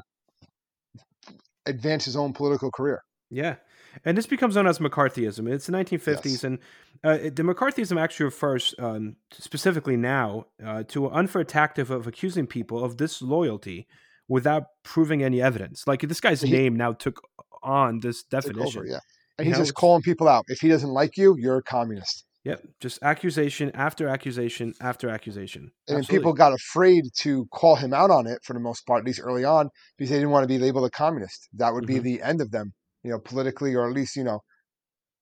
advance 1.65 2.05
his 2.05 2.17
own 2.17 2.35
political 2.35 2.71
career. 2.71 3.01
Yeah. 3.31 3.57
And 4.05 4.17
this 4.17 4.27
becomes 4.27 4.55
known 4.57 4.67
as 4.67 4.79
McCarthyism. 4.79 5.51
It's 5.51 5.67
the 5.67 5.73
1950s, 5.73 6.25
Yes. 6.25 6.45
and 6.45 6.59
uh, 7.05 7.17
the 7.19 7.43
McCarthyism 7.43 8.01
actually 8.01 8.25
refers 8.25 8.75
um, 8.79 9.17
specifically 9.33 9.97
now 9.97 10.47
uh, 10.65 10.83
to 10.89 11.07
an 11.07 11.13
unfair 11.15 11.45
tactic 11.45 11.91
of 11.91 12.07
accusing 12.07 12.47
people 12.47 12.85
of 12.85 12.97
disloyalty 12.97 13.87
without 14.29 14.65
proving 14.83 15.23
any 15.23 15.41
evidence. 15.41 15.87
Like 15.87 16.01
this 16.03 16.21
guy's 16.21 16.43
He- 16.43 16.51
name 16.51 16.77
now 16.77 16.93
took 16.93 17.21
on 17.63 18.01
this 18.01 18.23
definition. 18.25 18.81
over, 18.81 18.87
yeah. 18.87 18.99
And 19.39 19.47
You 19.47 19.53
he's 19.53 19.59
know, 19.59 19.65
just 19.65 19.75
calling 19.75 20.03
people 20.03 20.29
out. 20.29 20.45
If 20.49 20.61
he 20.61 20.69
doesn't 20.69 20.89
like 20.91 21.17
you, 21.17 21.37
you're 21.39 21.59
a 21.59 21.63
communist. 21.63 22.25
Yep, 22.45 22.63
just 22.81 23.03
accusation 23.03 23.73
after 23.75 24.07
accusation 24.09 24.73
after 24.81 25.09
accusation. 25.09 25.73
And 25.89 25.99
Absolutely. 25.99 26.19
people 26.19 26.33
got 26.33 26.53
afraid 26.53 27.03
to 27.23 27.47
call 27.53 27.75
him 27.75 27.93
out 27.93 28.11
on 28.11 28.29
it 28.29 28.39
for 28.45 28.53
the 28.53 28.61
most 28.61 28.87
part, 28.87 29.01
at 29.01 29.05
least 29.05 29.21
early 29.21 29.45
on, 29.45 29.69
because 29.99 30.11
they 30.11 30.17
didn't 30.17 30.31
want 30.31 30.45
to 30.45 30.49
be 30.49 30.59
labeled 30.59 30.87
a 30.87 30.91
communist. 30.91 31.49
That 31.55 31.75
would 31.75 31.87
be 31.89 31.97
Mhm. 31.97 32.03
the 32.05 32.23
end 32.23 32.41
of 32.41 32.53
them, 32.53 32.73
you 33.07 33.13
know, 33.13 33.19
politically, 33.21 33.75
or 33.75 33.89
at 33.89 33.95
least, 33.95 34.17
you 34.17 34.25
know, 34.25 34.41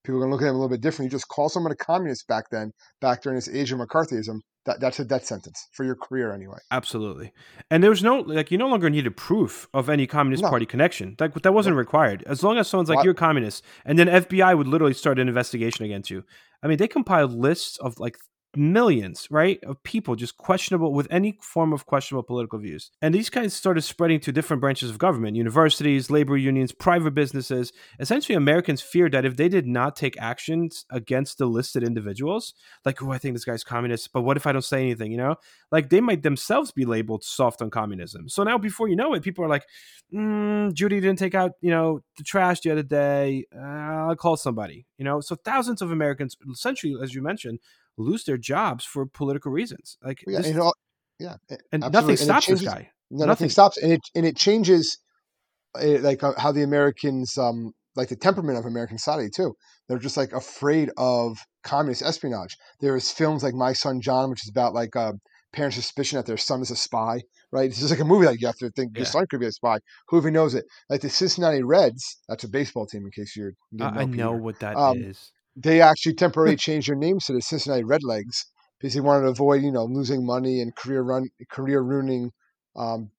people 0.05 0.17
are 0.17 0.27
going 0.27 0.31
to 0.31 0.35
look 0.35 0.43
at 0.43 0.49
him 0.49 0.55
a 0.57 0.59
little 0.59 0.69
bit 0.71 0.81
different. 0.81 1.11
You 1.13 1.17
just 1.17 1.29
call 1.29 1.49
someone 1.49 1.71
a 1.73 1.77
communist 1.77 2.27
back 2.27 2.45
then, 2.51 2.73
back 3.01 3.23
during 3.23 3.37
this 3.37 3.49
age 3.49 3.73
of 3.73 3.79
McCarthyism, 3.79 4.39
that, 4.67 4.81
that's 4.81 4.99
a 4.99 5.05
death 5.05 5.27
sentence 5.27 5.69
for 5.73 5.85
your 5.85 5.95
career 5.95 6.33
anyway. 6.33 6.57
Absolutely. 6.71 7.33
And 7.71 7.83
there 7.83 7.91
was 7.91 8.03
no 8.03 8.21
like 8.21 8.51
you 8.51 8.57
no 8.57 8.69
longer 8.69 8.89
needed 8.89 9.17
proof 9.17 9.69
of 9.75 9.91
any 9.91 10.07
communist 10.07 10.43
No. 10.43 10.49
party 10.49 10.65
connection. 10.65 11.17
Like 11.21 11.35
that 11.35 11.53
wasn't 11.53 11.77
required. 11.77 12.25
As 12.27 12.43
long 12.43 12.57
as 12.57 12.69
someone's 12.69 12.89
like 12.89 12.97
Why- 12.97 13.05
you're 13.05 13.13
a 13.13 13.17
communist, 13.17 13.63
and 13.85 13.99
then 13.99 14.09
FBI 14.09 14.57
would 14.57 14.67
literally 14.67 14.95
start 14.95 15.19
an 15.19 15.29
investigation 15.29 15.85
against 15.85 16.09
you. 16.11 16.25
I 16.63 16.69
mean, 16.69 16.79
they 16.79 16.89
compiled 16.89 17.33
lists 17.33 17.77
of 17.79 17.99
like 18.01 18.17
millions, 18.57 19.29
right, 19.31 19.63
of 19.65 19.83
people 19.83 20.17
just 20.17 20.37
questionable 20.37 20.93
with 20.93 21.07
any 21.11 21.39
form 21.41 21.73
of 21.73 21.87
questionable 21.87 22.23
political 22.23 22.59
views. 22.59 22.91
And 23.03 23.15
these 23.15 23.31
kinds 23.31 23.55
started 23.55 23.83
spreading 23.83 24.21
to 24.21 24.33
different 24.33 24.61
branches 24.61 24.91
of 24.91 24.99
government, 24.99 25.37
universities, 25.37 26.11
labor 26.11 26.37
unions, 26.37 26.73
private 26.73 27.13
businesses. 27.13 27.73
Essentially, 27.99 28.35
Americans 28.35 28.81
feared 28.81 29.13
that 29.13 29.25
if 29.25 29.37
they 29.37 29.49
did 29.49 29.67
not 29.67 29.97
take 29.97 30.21
actions 30.21 30.85
against 30.91 31.39
the 31.39 31.47
listed 31.47 31.83
individuals, 31.83 32.55
like, 32.85 33.03
oh, 33.03 33.13
I 33.13 33.19
think 33.19 33.35
this 33.35 33.45
guy's 33.45 33.65
communist, 33.65 34.13
but 34.13 34.23
what 34.23 34.37
if 34.37 34.47
I 34.47 34.53
don't 34.53 34.63
say 34.63 34.81
anything, 34.83 35.11
you 35.11 35.19
know? 35.19 35.37
Like 35.71 35.91
they 35.91 36.01
might 36.01 36.23
themselves 36.23 36.73
be 36.73 36.85
labeled 36.85 37.25
soft 37.25 37.63
on 37.63 37.71
communism. 37.71 38.29
So 38.29 38.43
now, 38.43 38.59
before 38.59 38.89
you 38.89 38.97
know 38.97 39.15
it, 39.15 39.23
people 39.23 39.45
are 39.45 39.49
like, 39.49 39.67
mm, 40.13 40.73
Judy 40.73 41.01
didn't 41.01 41.19
take 41.19 41.35
out, 41.35 41.53
you 41.61 41.71
know, 41.71 42.01
the 42.17 42.25
trash 42.25 42.61
the 42.61 42.71
other 42.71 42.83
day. 42.83 43.47
Uh, 43.55 43.61
I'll 43.61 44.17
call 44.17 44.37
somebody, 44.37 44.87
you 44.99 45.05
know? 45.05 45.21
So 45.21 45.35
thousands 45.35 45.83
of 45.83 45.91
Americans, 45.91 46.37
essentially, 46.53 46.95
as 47.03 47.15
you 47.15 47.23
mentioned, 47.23 47.59
lose 47.97 48.25
their 48.25 48.37
jobs 48.39 48.85
for 48.85 49.07
political 49.07 49.53
reasons. 49.53 49.97
Like, 50.03 50.23
Yeah, 50.27 50.39
this- 50.39 50.49
and, 50.51 50.61
all, 50.61 50.75
yeah, 51.19 51.37
and 51.73 51.85
absolutely. 51.85 51.91
nothing 51.91 52.11
And 52.11 52.19
it 52.21 52.23
stops 52.25 52.47
this 52.47 52.63
guy. 52.63 52.91
No, 53.11 53.19
nothing 53.19 53.29
Nothing. 53.29 53.49
stops, 53.51 53.77
and 53.79 53.93
it 53.93 54.01
and 54.15 54.27
it 54.27 54.37
changes, 54.37 54.99
uh, 55.81 55.99
like 56.01 56.23
uh, 56.25 56.33
how 56.39 56.53
the 56.53 56.63
Americans, 56.63 57.37
um, 57.39 57.73
like 57.97 58.09
the 58.09 58.17
temperament 58.17 58.59
of 58.59 58.65
American 58.65 58.99
society 58.99 59.31
too. 59.31 59.55
They're 59.87 59.99
just 59.99 60.17
like 60.17 60.33
afraid 60.33 60.91
of 60.97 61.39
communist 61.63 62.03
espionage. 62.03 62.57
There's 62.81 63.11
films 63.11 63.43
like 63.43 63.55
My 63.55 63.73
Son 63.75 64.01
John, 64.01 64.31
which 64.31 64.43
is 64.45 64.51
about 64.51 64.75
like 64.75 64.97
uh, 64.97 65.13
parents' 65.53 65.77
suspicion 65.77 66.17
that 66.17 66.27
their 66.27 66.37
son 66.39 66.63
is 66.63 66.71
a 66.71 66.77
spy. 66.77 67.21
Right? 67.53 67.67
It's 67.71 67.79
just 67.79 67.91
like 67.91 68.01
a 68.01 68.05
movie 68.05 68.27
like 68.27 68.41
you 68.41 68.49
have 68.49 68.57
to 68.59 68.71
think 68.71 68.97
your 68.97 69.07
son 69.07 69.27
could 69.31 69.39
be 69.39 69.47
a 69.47 69.53
spy. 69.53 69.79
Who 70.09 70.19
even 70.19 70.33
knows 70.33 70.55
it? 70.57 70.65
Like 70.91 71.03
the 71.03 71.09
Cincinnati 71.11 71.63
Reds, 71.63 72.19
that's 72.29 72.43
a 72.43 72.49
baseball 72.49 72.87
team. 72.87 73.05
In 73.05 73.13
case 73.13 73.37
you're, 73.37 73.53
you 73.71 73.79
didn't 73.79 73.97
I, 73.97 74.05
know 74.07 74.33
Peter. 74.33 74.43
what 74.43 74.59
that 74.61 74.97
is. 74.97 75.31
They 75.57 75.81
actually 75.81 76.15
temporarily 76.25 76.57
changed 76.57 76.89
their 76.89 76.97
names 76.97 77.27
to 77.27 77.33
the 77.33 77.43
Cincinnati 77.43 77.83
Redlegs 77.83 78.45
because 78.79 78.95
they 78.95 79.01
wanted 79.01 79.23
to 79.25 79.31
avoid, 79.31 79.63
you 79.63 79.73
know, 79.73 79.85
losing 79.85 80.27
money 80.27 80.61
and 80.61 80.75
career 80.75 81.03
run, 81.03 81.29
career 81.51 81.81
ruining 81.83 82.33
um, 82.77 83.11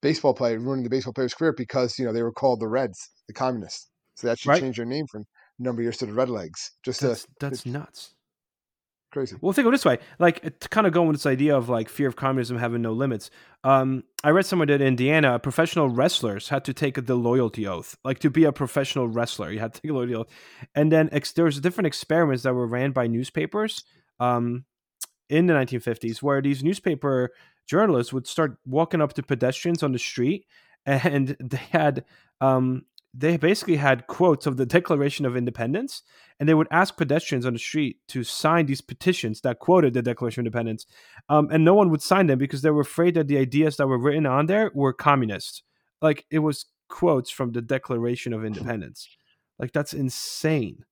baseball 0.00 0.34
play, 0.34 0.56
ruining 0.56 0.84
the 0.84 0.90
baseball 0.90 1.12
player's 1.12 1.34
career 1.34 1.54
because 1.56 1.98
you 1.98 2.04
know 2.04 2.12
they 2.12 2.22
were 2.22 2.32
called 2.32 2.60
the 2.60 2.68
Reds, 2.68 3.10
the 3.28 3.34
communists. 3.34 3.88
So 4.16 4.26
they 4.26 4.32
actually 4.32 4.50
Right. 4.50 4.60
changed 4.60 4.78
their 4.78 4.86
name 4.86 5.06
from 5.10 5.22
a 5.22 5.62
number 5.62 5.82
of 5.82 5.84
years 5.84 5.96
to 5.98 6.06
the 6.06 6.12
Redlegs. 6.12 6.70
Just 6.84 7.00
to, 7.00 7.08
That's, 7.08 7.26
that's 7.40 7.66
nuts. 7.66 8.14
Crazy. 9.12 9.36
Well, 9.40 9.52
think 9.52 9.66
of 9.66 9.72
it 9.72 9.76
this 9.76 9.84
way: 9.84 9.98
like 10.18 10.58
to 10.60 10.68
kind 10.68 10.86
of 10.86 10.92
go 10.92 11.02
with 11.02 11.16
this 11.16 11.26
idea 11.26 11.56
of 11.56 11.68
like 11.68 11.88
fear 11.88 12.08
of 12.08 12.16
communism 12.16 12.58
having 12.58 12.82
no 12.82 12.92
limits. 12.92 13.30
Um, 13.62 14.04
I 14.24 14.30
read 14.30 14.46
somewhere 14.46 14.66
that 14.66 14.80
in 14.80 14.86
Indiana, 14.86 15.38
professional 15.38 15.88
wrestlers 15.88 16.48
had 16.48 16.64
to 16.64 16.74
take 16.74 17.06
the 17.06 17.14
loyalty 17.14 17.66
oath. 17.66 17.96
Like 18.04 18.18
to 18.20 18.30
be 18.30 18.44
a 18.44 18.52
professional 18.52 19.06
wrestler, 19.06 19.52
you 19.52 19.60
had 19.60 19.74
to 19.74 19.80
take 19.80 19.90
a 19.90 19.94
loyalty 19.94 20.14
oath. 20.16 20.28
And 20.74 20.90
then 20.90 21.08
ex- 21.12 21.32
there 21.32 21.44
was 21.44 21.60
different 21.60 21.86
experiments 21.86 22.42
that 22.42 22.54
were 22.54 22.66
ran 22.66 22.90
by 22.90 23.06
newspapers 23.06 23.84
um, 24.18 24.64
in 25.28 25.46
the 25.46 25.54
1950s, 25.54 26.22
where 26.22 26.42
these 26.42 26.64
newspaper 26.64 27.30
journalists 27.68 28.12
would 28.12 28.26
start 28.26 28.56
walking 28.66 29.00
up 29.00 29.12
to 29.14 29.22
pedestrians 29.22 29.82
on 29.82 29.92
the 29.92 29.98
street, 29.98 30.46
and 30.86 31.36
they 31.38 31.62
had 31.70 32.04
um, 32.40 32.84
they 33.14 33.36
basically 33.36 33.76
had 33.76 34.06
quotes 34.06 34.46
of 34.46 34.56
the 34.56 34.64
Declaration 34.66 35.26
of 35.26 35.36
Independence, 35.36 36.02
and 36.40 36.48
they 36.48 36.54
would 36.54 36.68
ask 36.70 36.96
pedestrians 36.96 37.44
on 37.44 37.52
the 37.52 37.58
street 37.58 37.98
to 38.08 38.24
sign 38.24 38.66
these 38.66 38.80
petitions 38.80 39.42
that 39.42 39.58
quoted 39.58 39.92
the 39.92 40.02
Declaration 40.02 40.40
of 40.40 40.46
Independence, 40.46 40.86
um, 41.28 41.48
and 41.52 41.64
no 41.64 41.74
one 41.74 41.90
would 41.90 42.02
sign 42.02 42.26
them 42.26 42.38
because 42.38 42.62
they 42.62 42.70
were 42.70 42.80
afraid 42.80 43.14
that 43.14 43.28
the 43.28 43.38
ideas 43.38 43.76
that 43.76 43.86
were 43.86 43.98
written 43.98 44.24
on 44.26 44.46
there 44.46 44.70
were 44.74 44.92
communist. 44.92 45.62
Like 46.00 46.24
it 46.30 46.38
was 46.40 46.66
quotes 46.88 47.30
from 47.30 47.52
the 47.52 47.62
Declaration 47.62 48.32
of 48.32 48.44
Independence. 48.44 49.08
Like 49.58 49.72
that's 49.72 49.92
insane, 49.92 50.84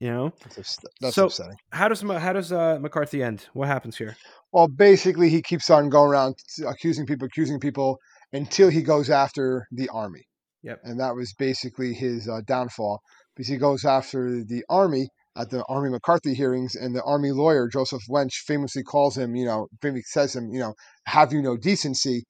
you 0.00 0.10
know. 0.10 0.32
That's, 0.54 0.78
that's 1.00 1.14
So- 1.16 1.26
upsetting. 1.26 1.56
How 1.72 1.88
does 1.88 2.00
how 2.02 2.32
does 2.32 2.52
uh, 2.52 2.78
McCarthy 2.80 3.22
end? 3.22 3.46
What 3.54 3.68
happens 3.68 3.98
here? 3.98 4.16
Well, 4.52 4.68
basically, 4.68 5.28
he 5.28 5.42
keeps 5.42 5.68
on 5.68 5.90
going 5.90 6.10
around 6.10 6.36
accusing 6.66 7.04
people, 7.06 7.26
accusing 7.26 7.58
people 7.60 7.98
until 8.32 8.68
he 8.70 8.82
goes 8.82 9.10
after 9.10 9.66
the 9.72 9.88
army. 9.90 10.26
Yep. 10.66 10.80
And 10.82 10.98
that 10.98 11.14
was 11.14 11.32
basically 11.32 11.94
his 11.94 12.28
uh, 12.28 12.40
downfall 12.44 13.00
because 13.34 13.48
he 13.48 13.56
goes 13.56 13.84
after 13.84 14.42
the 14.44 14.64
army 14.68 15.08
at 15.36 15.50
the 15.50 15.62
Army 15.68 15.90
McCarthy 15.90 16.34
hearings, 16.34 16.74
and 16.74 16.96
the 16.96 17.02
army 17.02 17.30
lawyer 17.30 17.68
Joseph 17.68 18.02
Welch 18.08 18.42
famously 18.46 18.82
calls 18.82 19.18
him, 19.18 19.36
you 19.36 19.44
know, 19.44 19.68
famously 19.82 20.02
says 20.06 20.34
him, 20.34 20.48
you 20.50 20.58
know, 20.58 20.72
have 21.04 21.32
you 21.32 21.42
no 21.42 21.56
decency? 21.58 22.24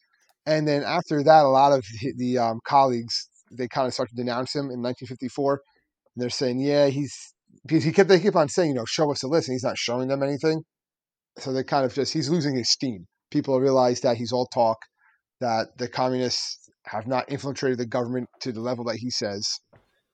And 0.45 0.66
then 0.66 0.82
after 0.82 1.22
that, 1.22 1.45
a 1.45 1.49
lot 1.49 1.72
of 1.72 1.84
the 2.16 2.39
um, 2.39 2.59
colleagues 2.66 3.28
they 3.57 3.68
kind 3.68 3.87
of 3.87 3.95
start 3.95 4.09
to 4.09 4.16
denounce 4.16 4.55
him 4.55 4.72
in 4.72 4.82
1954. 4.82 5.53
And 5.53 6.22
they're 6.22 6.30
saying, 6.30 6.61
yeah, 6.61 6.89
he's 6.89 7.14
because 7.62 7.84
he 7.84 7.93
kept 7.93 8.09
they 8.09 8.20
keep 8.20 8.37
on 8.37 8.49
saying, 8.49 8.70
you 8.70 8.74
know, 8.74 8.84
show 8.84 9.11
us 9.11 9.20
the 9.20 9.28
list, 9.28 9.49
and 9.49 9.55
he's 9.55 9.64
not 9.64 9.78
showing 9.78 10.09
them 10.09 10.22
anything. 10.22 10.62
So 11.39 11.53
they 11.53 11.62
kind 11.62 11.87
of 11.87 11.95
just 11.95 12.12
he's 12.12 12.28
losing 12.28 12.57
his 12.57 12.70
steam. 12.70 13.07
People 13.30 13.61
realize 13.61 14.01
that 14.01 14.16
he's 14.16 14.32
all 14.32 14.47
talk, 14.47 14.78
that 15.41 15.78
the 15.78 15.89
communists 15.89 16.66
have 16.87 17.07
not 17.07 17.30
infiltrated 17.30 17.78
the 17.78 17.87
government 17.87 18.28
to 18.41 18.53
the 18.53 18.61
level 18.61 18.84
that 18.84 18.97
he 18.97 19.11
says, 19.11 19.59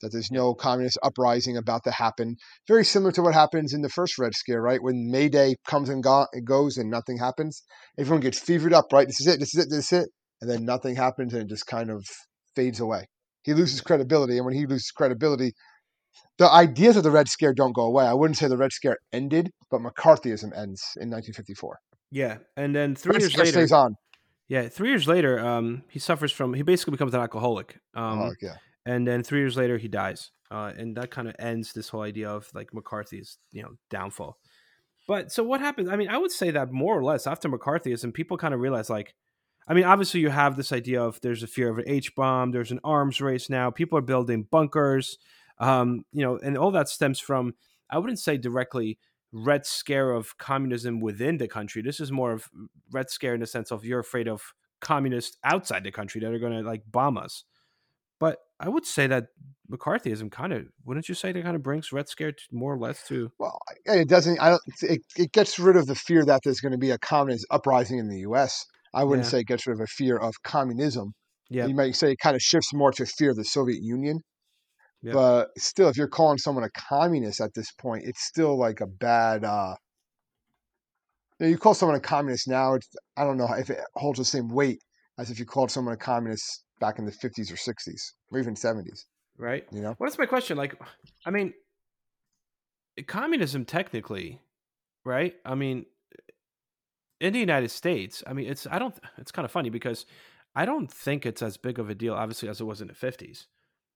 that 0.01 0.11
there's 0.11 0.31
no 0.31 0.55
communist 0.55 0.99
uprising 1.03 1.57
about 1.57 1.85
to 1.85 1.91
happen. 1.91 2.37
Very 2.67 2.85
similar 2.85 3.13
to 3.13 3.23
what 3.23 3.35
happens 3.35 3.73
in 3.73 3.83
the 3.83 3.89
first 3.89 4.19
Red 4.19 4.35
Scare, 4.35 4.61
right? 4.61 4.83
When 4.83 5.11
May 5.11 5.29
Day 5.29 5.57
comes 5.67 5.89
and 5.89 6.03
go- 6.03 6.27
goes 6.45 6.77
and 6.77 6.91
nothing 6.91 7.19
happens, 7.19 7.63
everyone 7.99 8.21
gets 8.21 8.39
fevered 8.39 8.73
up, 8.73 8.87
right? 8.93 9.07
This 9.07 9.21
is 9.21 9.27
it, 9.27 9.39
this 9.39 9.55
is 9.55 9.65
it, 9.65 9.71
this 9.71 9.93
is 9.93 10.03
it. 10.05 10.09
And 10.41 10.51
then 10.51 10.65
nothing 10.65 10.97
happens 10.97 11.33
and 11.33 11.43
it 11.43 11.49
just 11.49 11.67
kind 11.67 11.91
of 11.91 12.05
fades 12.57 12.81
away. 12.81 13.07
He 13.45 13.55
loses 13.55 13.81
credibility. 13.81 14.37
And 14.37 14.45
when 14.45 14.55
he 14.55 14.67
loses 14.67 14.91
credibility, 14.91 15.53
the 16.39 16.51
ideas 16.51 16.97
of 16.97 17.05
the 17.05 17.11
Red 17.11 17.29
Scare 17.29 17.55
don't 17.55 17.75
go 17.75 17.83
away. 17.83 18.05
I 18.05 18.15
wouldn't 18.15 18.37
say 18.37 18.49
the 18.49 18.57
Red 18.57 18.73
Scare 18.73 18.97
ended, 19.13 19.51
but 19.71 19.81
McCarthyism 19.81 20.57
ends 20.57 20.83
in 20.97 21.11
1954. 21.11 21.79
Yeah, 22.11 22.39
and 22.57 22.75
then 22.75 22.95
three 22.95 23.15
Red 23.15 23.23
years 23.23 23.33
Scare 23.33 23.45
later, 23.45 23.59
stays 23.59 23.73
on. 23.73 23.95
Yeah, 24.53 24.69
three 24.69 24.91
years 24.91 25.09
later, 25.09 25.41
um, 25.41 25.83
he 25.89 25.99
suffers 25.99 26.31
from 26.31 26.53
he 26.53 26.61
basically 26.61 26.91
becomes 26.91 27.15
an 27.15 27.23
alcoholic. 27.23 27.81
Um, 27.95 28.21
oh, 28.21 28.35
yeah. 28.43 28.57
and 28.85 29.09
then 29.09 29.23
three 29.23 29.39
years 29.39 29.57
later 29.57 29.79
he 29.79 29.89
dies, 29.89 30.31
uh, 30.51 30.71
and 30.77 30.95
that 30.99 31.11
kind 31.11 31.27
of 31.27 31.35
ends 31.39 31.73
this 31.73 31.89
whole 31.89 32.03
idea 32.03 32.29
of 32.29 32.51
like 32.53 32.75
McCarthy's 32.75 33.39
you 33.51 33.63
know 33.63 33.71
downfall. 33.89 34.37
But 35.09 35.33
so 35.33 35.43
what 35.43 35.63
happens? 35.63 35.89
I 35.89 35.97
mean, 35.97 36.11
I 36.11 36.19
would 36.19 36.31
say 36.31 36.51
that 36.51 36.71
more 36.71 36.99
or 36.99 37.03
less 37.03 37.27
after 37.27 37.49
McCarthyism, 37.49 38.13
people 38.13 38.37
kind 38.37 38.53
of 38.53 38.61
realize 38.61 38.91
like, 38.91 39.15
I 39.67 39.73
mean, 39.73 39.85
obviously 39.85 40.21
you 40.21 40.29
have 40.29 40.55
this 40.59 40.71
idea 40.71 41.03
of 41.03 41.19
there's 41.23 41.43
a 41.43 41.47
fear 41.47 41.71
of 41.71 41.79
an 41.79 41.85
H 41.87 42.15
bomb, 42.15 42.51
there's 42.51 42.73
an 42.73 42.81
arms 42.85 43.23
race 43.23 43.49
now, 43.49 43.71
people 43.71 43.97
are 43.97 44.03
building 44.03 44.47
bunkers, 44.51 45.17
um, 45.61 46.05
you 46.13 46.23
know, 46.23 46.37
and 46.37 46.59
all 46.59 46.73
that 46.73 46.91
stems 46.91 47.19
from 47.19 47.55
I 47.89 47.97
wouldn't 47.97 48.21
say 48.21 48.37
directly 48.37 48.99
red 49.33 49.65
scare 49.67 50.13
of 50.13 50.37
communism 50.39 51.01
within 51.01 51.39
the 51.39 51.49
country. 51.49 51.83
This 51.83 52.01
is 52.01 52.13
more 52.13 52.33
of 52.33 52.49
red 52.91 53.11
scare 53.11 53.35
in 53.35 53.41
the 53.41 53.47
sense 53.47 53.71
of 53.71 53.85
you're 53.85 54.01
afraid 54.01 54.29
of 54.29 54.43
communists 54.81 55.37
outside 55.45 55.85
the 55.85 55.91
country 55.93 56.21
that 56.21 56.33
are 56.33 56.39
going 56.39 56.53
to 56.53 56.69
like 56.69 56.83
bomb 56.91 57.17
us. 57.17 57.45
But 58.21 58.39
I 58.61 58.69
would 58.69 58.87
say 58.87 59.07
that 59.09 59.29
McCarthyism 59.71 60.31
kind 60.31 60.53
of 60.53 60.67
wouldn't 60.85 61.09
you 61.09 61.15
say 61.15 61.33
that 61.33 61.43
kind 61.43 61.57
of 61.57 61.63
brings 61.63 61.93
red 61.93 62.09
scare 62.09 62.33
to, 62.33 62.43
more 62.53 62.75
or 62.75 62.79
less 62.79 63.03
to 63.09 63.33
Well, 63.39 63.59
it 63.87 64.09
doesn't. 64.09 64.39
I 64.41 64.51
don't. 64.51 64.63
It, 64.83 65.01
it 65.17 65.33
gets 65.33 65.59
rid 65.59 65.77
of 65.77 65.87
the 65.87 65.95
fear 65.95 66.25
that 66.25 66.41
there's 66.45 66.61
going 66.61 66.73
to 66.73 66.79
be 66.79 66.91
a 66.91 66.99
communist 66.99 67.47
uprising 67.51 67.99
in 67.99 68.09
the 68.09 68.21
U.S. 68.21 68.65
I 68.95 69.05
wouldn't 69.05 69.27
Yeah. 69.27 69.31
say 69.31 69.41
it 69.41 69.47
gets 69.47 69.67
rid 69.67 69.75
of 69.75 69.81
a 69.81 69.87
fear 69.87 70.17
of 70.19 70.35
communism. 70.45 71.15
yeah 71.49 71.67
You 71.67 71.75
might 71.75 71.97
say 71.97 72.13
it 72.13 72.19
kind 72.19 72.37
of 72.37 72.43
shifts 72.43 72.73
more 72.75 72.93
to 72.93 73.07
fear 73.07 73.31
of 73.31 73.37
the 73.37 73.45
Soviet 73.45 73.83
Union. 73.83 74.21
Yeah. 75.03 75.13
But 75.15 75.51
still, 75.59 75.89
if 75.89 75.97
you're 75.97 76.09
calling 76.09 76.39
someone 76.39 76.65
a 76.65 76.71
communist 76.71 77.41
at 77.41 77.55
this 77.55 77.73
point, 77.73 78.05
it's 78.07 78.23
still 78.23 78.57
like 78.59 78.81
a 78.81 78.87
bad. 78.87 79.45
uh 79.45 79.75
you, 81.41 81.47
know, 81.47 81.51
you 81.51 81.59
call 81.59 81.75
someone 81.75 81.97
a 81.97 82.01
communist 82.01 82.47
now, 82.47 82.75
it's, 82.75 82.89
I 83.17 83.25
don't 83.25 83.37
know 83.37 83.53
if 83.53 83.69
it 83.69 83.81
holds 83.95 84.19
the 84.19 84.25
same 84.25 84.49
weight 84.49 84.79
as 85.19 85.31
if 85.31 85.39
you 85.39 85.45
called 85.45 85.71
someone 85.71 85.95
a 85.95 85.97
communist 85.97 86.65
back 86.81 86.99
in 86.99 87.05
the 87.05 87.13
50s 87.13 87.51
or 87.51 87.57
60s 87.57 88.01
or 88.31 88.39
even 88.39 88.55
70s. 88.55 89.05
right? 89.39 89.65
You 89.73 89.81
know, 89.81 89.95
What 89.99 90.09
is 90.09 90.19
my 90.19 90.27
question? 90.27 90.57
Like, 90.57 90.75
I 91.27 91.31
mean, 91.31 91.53
communism 93.07 93.65
technically, 93.65 94.41
right? 95.05 95.35
I 95.45 95.55
mean, 95.55 95.87
in 97.21 97.33
the 97.33 97.39
United 97.39 97.71
States, 97.71 98.23
I 98.27 98.33
mean, 98.33 98.47
it's 98.49 98.67
I 98.71 98.79
don't. 98.79 98.99
It's 99.19 99.31
kind 99.33 99.45
of 99.45 99.51
funny 99.53 99.71
because 99.71 100.07
I 100.55 100.65
don't 100.65 100.91
think 100.91 101.25
it's 101.25 101.41
as 101.43 101.57
big 101.57 101.79
of 101.79 101.89
a 101.89 101.95
deal, 101.95 102.15
obviously, 102.15 102.49
as 102.49 102.61
it 102.61 102.65
was 102.65 102.81
in 102.81 102.89
the 102.89 102.95
fifties. 102.95 103.47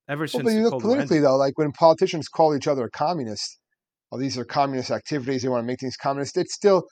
Ever 0.08 0.26
Well, 0.32 0.42
but 0.42 0.52
you 0.52 0.62
look 0.62 0.78
politically 0.80 1.20
though, 1.20 1.36
like 1.36 1.58
when 1.58 1.72
politicians 1.72 2.28
call 2.28 2.54
each 2.56 2.68
other 2.68 2.84
a 2.84 2.90
communist, 2.90 3.58
oh, 4.12 4.18
these 4.18 4.38
are 4.38 4.44
communist 4.44 4.90
activities. 4.90 5.42
They 5.42 5.48
want 5.48 5.62
to 5.62 5.66
make 5.66 5.80
things 5.80 5.96
communist. 5.96 6.36
It 6.36 6.48
still, 6.48 6.84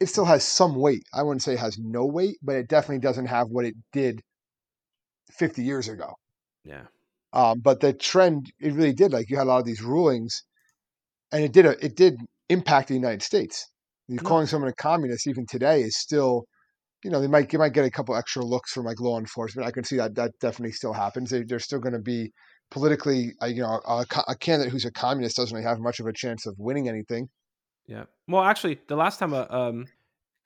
it 0.00 0.06
still 0.08 0.24
has 0.26 0.44
some 0.44 0.76
weight. 0.76 1.02
I 1.14 1.22
wouldn't 1.22 1.42
say 1.42 1.54
it 1.54 1.60
has 1.60 1.78
no 1.78 2.06
weight, 2.06 2.36
but 2.42 2.56
it 2.56 2.68
definitely 2.68 3.00
doesn't 3.00 3.26
have 3.26 3.48
what 3.50 3.66
it 3.66 3.74
did 3.92 4.22
50 5.32 5.62
years 5.62 5.88
ago. 5.88 6.14
yeah, 6.64 6.86
Um, 7.32 7.60
but 7.60 7.80
the 7.80 7.92
trend, 7.92 8.46
it 8.60 8.72
really 8.72 8.92
did. 8.94 9.12
Like 9.12 9.28
you 9.30 9.36
had 9.36 9.46
a 9.46 9.50
lot 9.50 9.58
of 9.60 9.66
these 9.66 9.82
rulings, 9.82 10.42
and 11.32 11.44
it 11.44 11.52
did. 11.52 11.66
A, 11.66 11.84
it 11.84 11.96
did 11.96 12.16
impact 12.48 12.88
the 12.88 12.94
United 12.94 13.22
States. 13.22 13.66
You 14.08 14.20
No. 14.20 14.28
calling 14.28 14.46
someone 14.46 14.70
a 14.70 14.74
communist 14.74 15.26
even 15.26 15.46
today 15.46 15.82
is 15.82 15.98
still, 15.98 16.46
you 17.06 17.12
know, 17.12 17.20
they 17.20 17.28
might 17.28 17.52
you 17.52 17.60
might 17.60 17.72
get 17.72 17.84
a 17.84 17.90
couple 17.90 18.16
extra 18.16 18.44
looks 18.44 18.72
from 18.72 18.84
like 18.84 18.98
law 18.98 19.16
enforcement. 19.16 19.66
I 19.66 19.70
can 19.70 19.84
see 19.84 19.96
that 19.96 20.16
that 20.16 20.32
definitely 20.40 20.72
still 20.72 20.92
happens. 20.92 21.30
They, 21.30 21.44
they're 21.44 21.60
still 21.60 21.78
going 21.78 21.92
to 21.92 22.00
be 22.00 22.32
politically, 22.72 23.30
uh, 23.40 23.46
you 23.46 23.62
know, 23.62 23.80
a, 23.86 24.04
a 24.26 24.34
candidate 24.34 24.72
who's 24.72 24.84
a 24.84 24.90
communist 24.90 25.36
doesn't 25.36 25.54
really 25.54 25.66
have 25.66 25.78
much 25.78 26.00
of 26.00 26.06
a 26.06 26.12
chance 26.12 26.46
of 26.46 26.56
winning 26.58 26.88
anything. 26.88 27.28
yeah. 27.86 28.06
Well, 28.26 28.42
actually, 28.42 28.80
the 28.88 28.96
last 28.96 29.20
time 29.20 29.32
a 29.32 29.46
um 29.48 29.86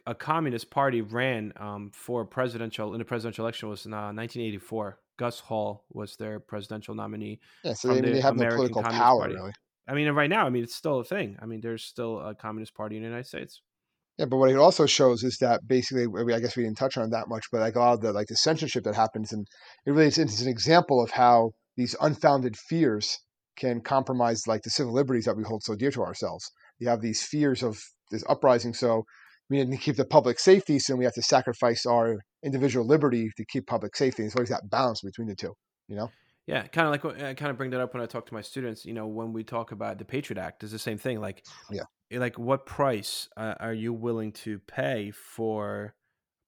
a 0.07 0.15
communist 0.15 0.71
party 0.71 1.01
ran 1.01 1.55
um 1.57 1.91
for 1.95 2.27
presidential 2.27 2.95
in 2.95 3.01
a 3.01 3.07
presidential 3.07 3.47
election 3.47 3.71
was 3.71 3.87
in 3.87 3.95
uh, 3.95 4.13
1984. 4.13 4.99
Gus 5.19 5.41
Hall 5.41 5.87
was 5.91 6.17
their 6.17 6.41
presidential 6.41 6.95
nominee. 6.95 7.41
Yeah, 7.65 7.73
so 7.73 7.89
they, 7.95 8.03
the 8.03 8.11
they 8.11 8.21
have 8.21 8.37
no 8.37 8.49
political 8.49 8.83
Communist 8.83 9.03
power 9.03 9.21
Party. 9.21 9.35
really. 9.35 9.53
I 9.89 9.95
mean, 9.95 10.11
right 10.13 10.31
now, 10.31 10.45
I 10.45 10.51
mean, 10.51 10.63
it's 10.63 10.77
still 10.77 11.01
a 11.01 11.05
thing. 11.05 11.39
I 11.41 11.47
mean, 11.47 11.63
there's 11.63 11.85
still 11.85 12.21
a 12.21 12.35
communist 12.35 12.75
party 12.75 12.97
in 12.97 13.03
the 13.03 13.09
United 13.09 13.27
States. 13.27 13.63
Yeah, 14.19 14.27
but 14.27 14.37
what 14.37 14.51
it 14.51 14.57
also 14.57 14.87
shows 14.87 15.23
is 15.23 15.39
that 15.41 15.61
basically, 15.67 16.07
I 16.35 16.41
guess 16.41 16.57
we 16.57 16.65
didn't 16.65 16.79
touch 16.79 16.99
on 16.99 17.11
that 17.11 17.29
much, 17.29 17.47
but 17.51 17.61
like 17.61 17.77
a 17.77 17.79
lot 17.81 17.95
of 17.95 18.01
the 18.03 18.13
like 18.13 18.27
the 18.29 18.37
censorship 18.37 18.85
that 18.85 18.95
happens, 18.95 19.33
and 19.33 19.47
it 19.87 19.91
really 19.93 20.09
is 20.09 20.19
it's 20.19 20.43
an 20.43 20.49
example 20.49 21.03
of 21.03 21.11
how 21.11 21.53
these 21.77 21.97
unfounded 22.01 22.57
fears 22.57 23.17
can 23.57 23.81
compromise 23.81 24.47
like 24.47 24.63
the 24.63 24.71
civil 24.71 24.93
liberties 24.93 25.25
that 25.25 25.37
we 25.37 25.45
hold 25.45 25.63
so 25.63 25.75
dear 25.75 25.91
to 25.93 26.03
ourselves. 26.03 26.51
You 26.79 26.89
have 26.89 27.01
these 27.01 27.23
fears 27.23 27.63
of 27.63 27.79
this 28.11 28.25
uprising, 28.29 28.75
so 28.75 29.05
we 29.49 29.59
need 29.63 29.71
to 29.71 29.77
keep 29.83 29.97
the 29.97 30.05
public 30.05 30.39
safety, 30.39 30.79
so 30.79 30.97
we 30.97 31.05
have 31.05 31.15
to 31.15 31.23
sacrifice 31.23 31.87
our 31.87 32.19
individual 32.45 32.87
liberty 32.87 33.29
to 33.37 33.45
keep 33.47 33.67
public 33.67 33.97
safety. 33.97 34.25
It's 34.25 34.37
always 34.37 34.51
that 34.51 34.69
balance 34.71 35.01
between 35.03 35.29
the 35.29 35.35
two, 35.35 35.55
you 35.89 35.97
know. 35.97 36.11
Yeah, 36.47 36.67
kind 36.67 36.87
of 36.87 36.93
like 36.93 37.05
what- 37.05 37.23
I 37.23 37.35
kind 37.35 37.51
of 37.51 37.57
bring 37.57 37.71
that 37.71 37.81
up 37.81 37.95
when 37.95 38.03
I 38.03 38.07
talk 38.07 38.27
to 38.27 38.35
my 38.35 38.41
students. 38.41 38.85
You 38.85 38.95
know, 38.95 39.07
when 39.07 39.33
we 39.33 39.45
talk 39.45 39.73
about 39.73 39.99
the 39.99 40.05
Patriot 40.05 40.41
Act, 40.41 40.63
it's 40.63 40.73
the 40.73 40.79
same 40.79 40.99
thing. 40.99 41.21
Like, 41.21 41.45
Yeah. 41.71 41.85
Eh, 42.11 42.19
like 42.19 42.39
what 42.39 42.67
price 42.67 43.29
uh, 43.37 43.55
are 43.61 43.75
you 43.75 43.93
willing 43.93 44.33
to 44.33 44.59
pay 44.61 45.11
for 45.11 45.95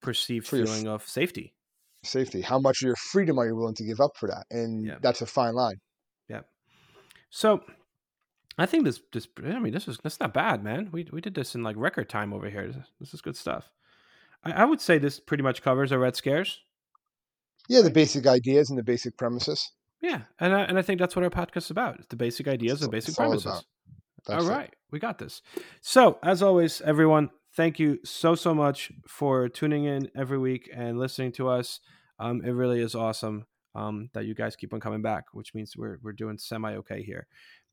perceived 0.00 0.46
For 0.46 0.56
your 0.56 0.66
f- 0.66 0.72
feeling 0.72 0.88
of 0.88 1.06
safety? 1.08 1.54
Safety. 2.04 2.40
How 2.40 2.58
much 2.58 2.82
of 2.82 2.86
your 2.86 2.96
freedom 2.96 3.38
are 3.38 3.46
you 3.46 3.54
willing 3.54 3.74
to 3.76 3.84
give 3.84 4.00
up 4.00 4.16
for 4.16 4.28
that? 4.28 4.46
And 4.50 4.84
Yeah. 4.86 4.96
that's 5.00 5.22
a 5.22 5.26
fine 5.26 5.54
line. 5.54 5.76
Yeah. 6.28 6.40
So, 7.30 7.62
I 8.58 8.66
think 8.66 8.84
this 8.84 9.00
this 9.12 9.26
I 9.38 9.58
mean 9.60 9.72
this 9.72 9.88
is 9.88 9.98
that's 10.02 10.20
not 10.20 10.34
bad, 10.34 10.62
man. 10.64 10.90
We 10.92 11.06
we 11.12 11.20
did 11.20 11.34
this 11.34 11.54
in 11.54 11.62
like 11.62 11.76
record 11.78 12.08
time 12.08 12.32
over 12.32 12.50
here. 12.50 12.66
This, 12.68 12.86
this 13.00 13.14
is 13.14 13.20
good 13.22 13.36
stuff. 13.36 13.70
I, 14.44 14.52
I 14.52 14.64
would 14.64 14.80
say 14.80 14.98
this 14.98 15.20
pretty 15.20 15.42
much 15.42 15.62
covers 15.62 15.92
our 15.92 15.98
Red 15.98 16.16
Scares. 16.16 16.60
Yeah, 17.68 17.82
the 17.82 17.90
basic 17.90 18.26
ideas 18.26 18.68
and 18.70 18.78
the 18.78 18.82
basic 18.82 19.16
premises. 19.16 19.70
Yeah, 20.02 20.22
and 20.40 20.52
I, 20.52 20.62
and 20.62 20.76
I 20.78 20.82
think 20.82 20.98
that's 20.98 21.14
what 21.14 21.24
our 21.24 21.30
podcast 21.30 21.56
is 21.58 21.70
about: 21.70 21.98
it's 22.00 22.08
the 22.08 22.16
basic 22.16 22.48
ideas 22.48 22.82
and 22.82 22.90
basic 22.90 23.14
premises. 23.14 23.46
about. 23.46 23.64
That's 24.26 24.44
All 24.44 24.58
it. 24.58 24.74
we 24.90 24.98
got 24.98 25.18
this. 25.18 25.42
So, 25.80 26.18
as 26.22 26.42
always, 26.42 26.80
everyone, 26.82 27.30
thank 27.56 27.78
you 27.78 27.98
so 28.04 28.34
so 28.34 28.54
much 28.54 28.92
for 29.08 29.48
tuning 29.48 29.84
in 29.84 30.10
every 30.16 30.38
week 30.38 30.70
and 30.74 30.98
listening 30.98 31.32
to 31.32 31.48
us. 31.48 31.80
Um, 32.18 32.42
it 32.44 32.50
really 32.50 32.80
is 32.80 32.94
awesome 32.94 33.46
um, 33.74 34.10
that 34.14 34.26
you 34.26 34.34
guys 34.34 34.56
keep 34.56 34.72
on 34.72 34.80
coming 34.80 35.02
back, 35.02 35.24
which 35.32 35.54
means 35.54 35.76
we're 35.76 35.98
we're 36.02 36.12
doing 36.12 36.38
semi 36.38 36.74
okay 36.76 37.02
here. 37.02 37.26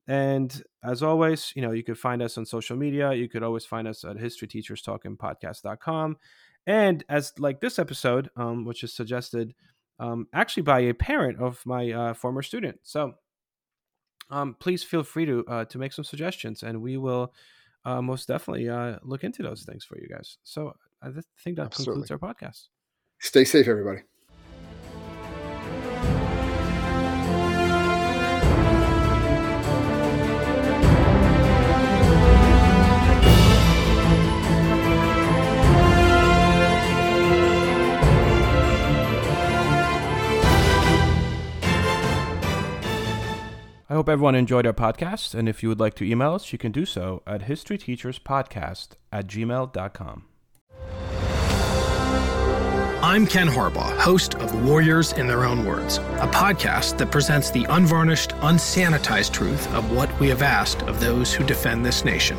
And 0.08 0.62
as 0.82 1.02
always, 1.02 1.52
you 1.54 1.62
know, 1.62 1.72
you 1.72 1.84
could 1.84 1.98
find 1.98 2.22
us 2.22 2.36
on 2.36 2.46
social 2.46 2.76
media. 2.76 3.12
You 3.12 3.28
could 3.28 3.42
always 3.42 3.64
find 3.64 3.86
us 3.86 4.04
at 4.04 4.16
historyteacherstalkingpodcast.com. 4.16 6.16
And 6.66 7.04
as 7.08 7.32
like 7.38 7.60
this 7.60 7.78
episode, 7.78 8.30
um, 8.36 8.64
which 8.64 8.82
is 8.82 8.92
suggested 8.92 9.54
um, 10.00 10.26
actually 10.32 10.64
by 10.64 10.80
a 10.80 10.94
parent 10.94 11.40
of 11.40 11.64
my 11.64 11.92
uh, 11.92 12.14
former 12.14 12.42
student. 12.42 12.80
So 12.82 13.14
um, 14.30 14.56
please 14.58 14.82
feel 14.82 15.02
free 15.02 15.26
to 15.26 15.44
uh, 15.46 15.64
to 15.66 15.78
make 15.78 15.92
some 15.92 16.04
suggestions, 16.04 16.62
and 16.62 16.80
we 16.80 16.96
will 16.96 17.32
uh, 17.84 18.02
most 18.02 18.28
definitely 18.28 18.68
uh, 18.68 18.98
look 19.02 19.24
into 19.24 19.42
those 19.42 19.62
things 19.62 19.84
for 19.84 19.98
you 19.98 20.08
guys. 20.08 20.38
So 20.42 20.74
I 21.02 21.08
think 21.42 21.56
that 21.56 21.74
concludes 21.74 22.10
our 22.10 22.18
podcast. 22.18 22.68
Stay 23.20 23.44
safe, 23.44 23.68
everybody. 23.68 24.00
Hope 44.00 44.08
everyone 44.08 44.34
enjoyed 44.34 44.66
our 44.66 44.72
podcast, 44.72 45.34
and 45.34 45.46
if 45.46 45.62
you 45.62 45.68
would 45.68 45.78
like 45.78 45.92
to 45.92 46.06
email 46.06 46.32
us, 46.32 46.52
you 46.54 46.58
can 46.58 46.72
do 46.72 46.86
so 46.86 47.22
at 47.26 47.42
historyteacherspodcast 47.42 48.92
at 49.12 49.26
gmail.com. 49.26 50.24
I'm 53.02 53.26
Ken 53.26 53.46
Harbaugh, 53.46 53.94
host 53.98 54.36
of 54.36 54.64
Warriors 54.66 55.12
in 55.12 55.26
Their 55.26 55.44
Own 55.44 55.66
Words, 55.66 55.98
a 55.98 56.26
podcast 56.32 56.96
that 56.96 57.10
presents 57.10 57.50
the 57.50 57.66
unvarnished, 57.68 58.30
unsanitized 58.40 59.34
truth 59.34 59.70
of 59.74 59.92
what 59.92 60.18
we 60.18 60.28
have 60.30 60.40
asked 60.40 60.80
of 60.84 60.98
those 60.98 61.34
who 61.34 61.44
defend 61.44 61.84
this 61.84 62.02
nation. 62.02 62.38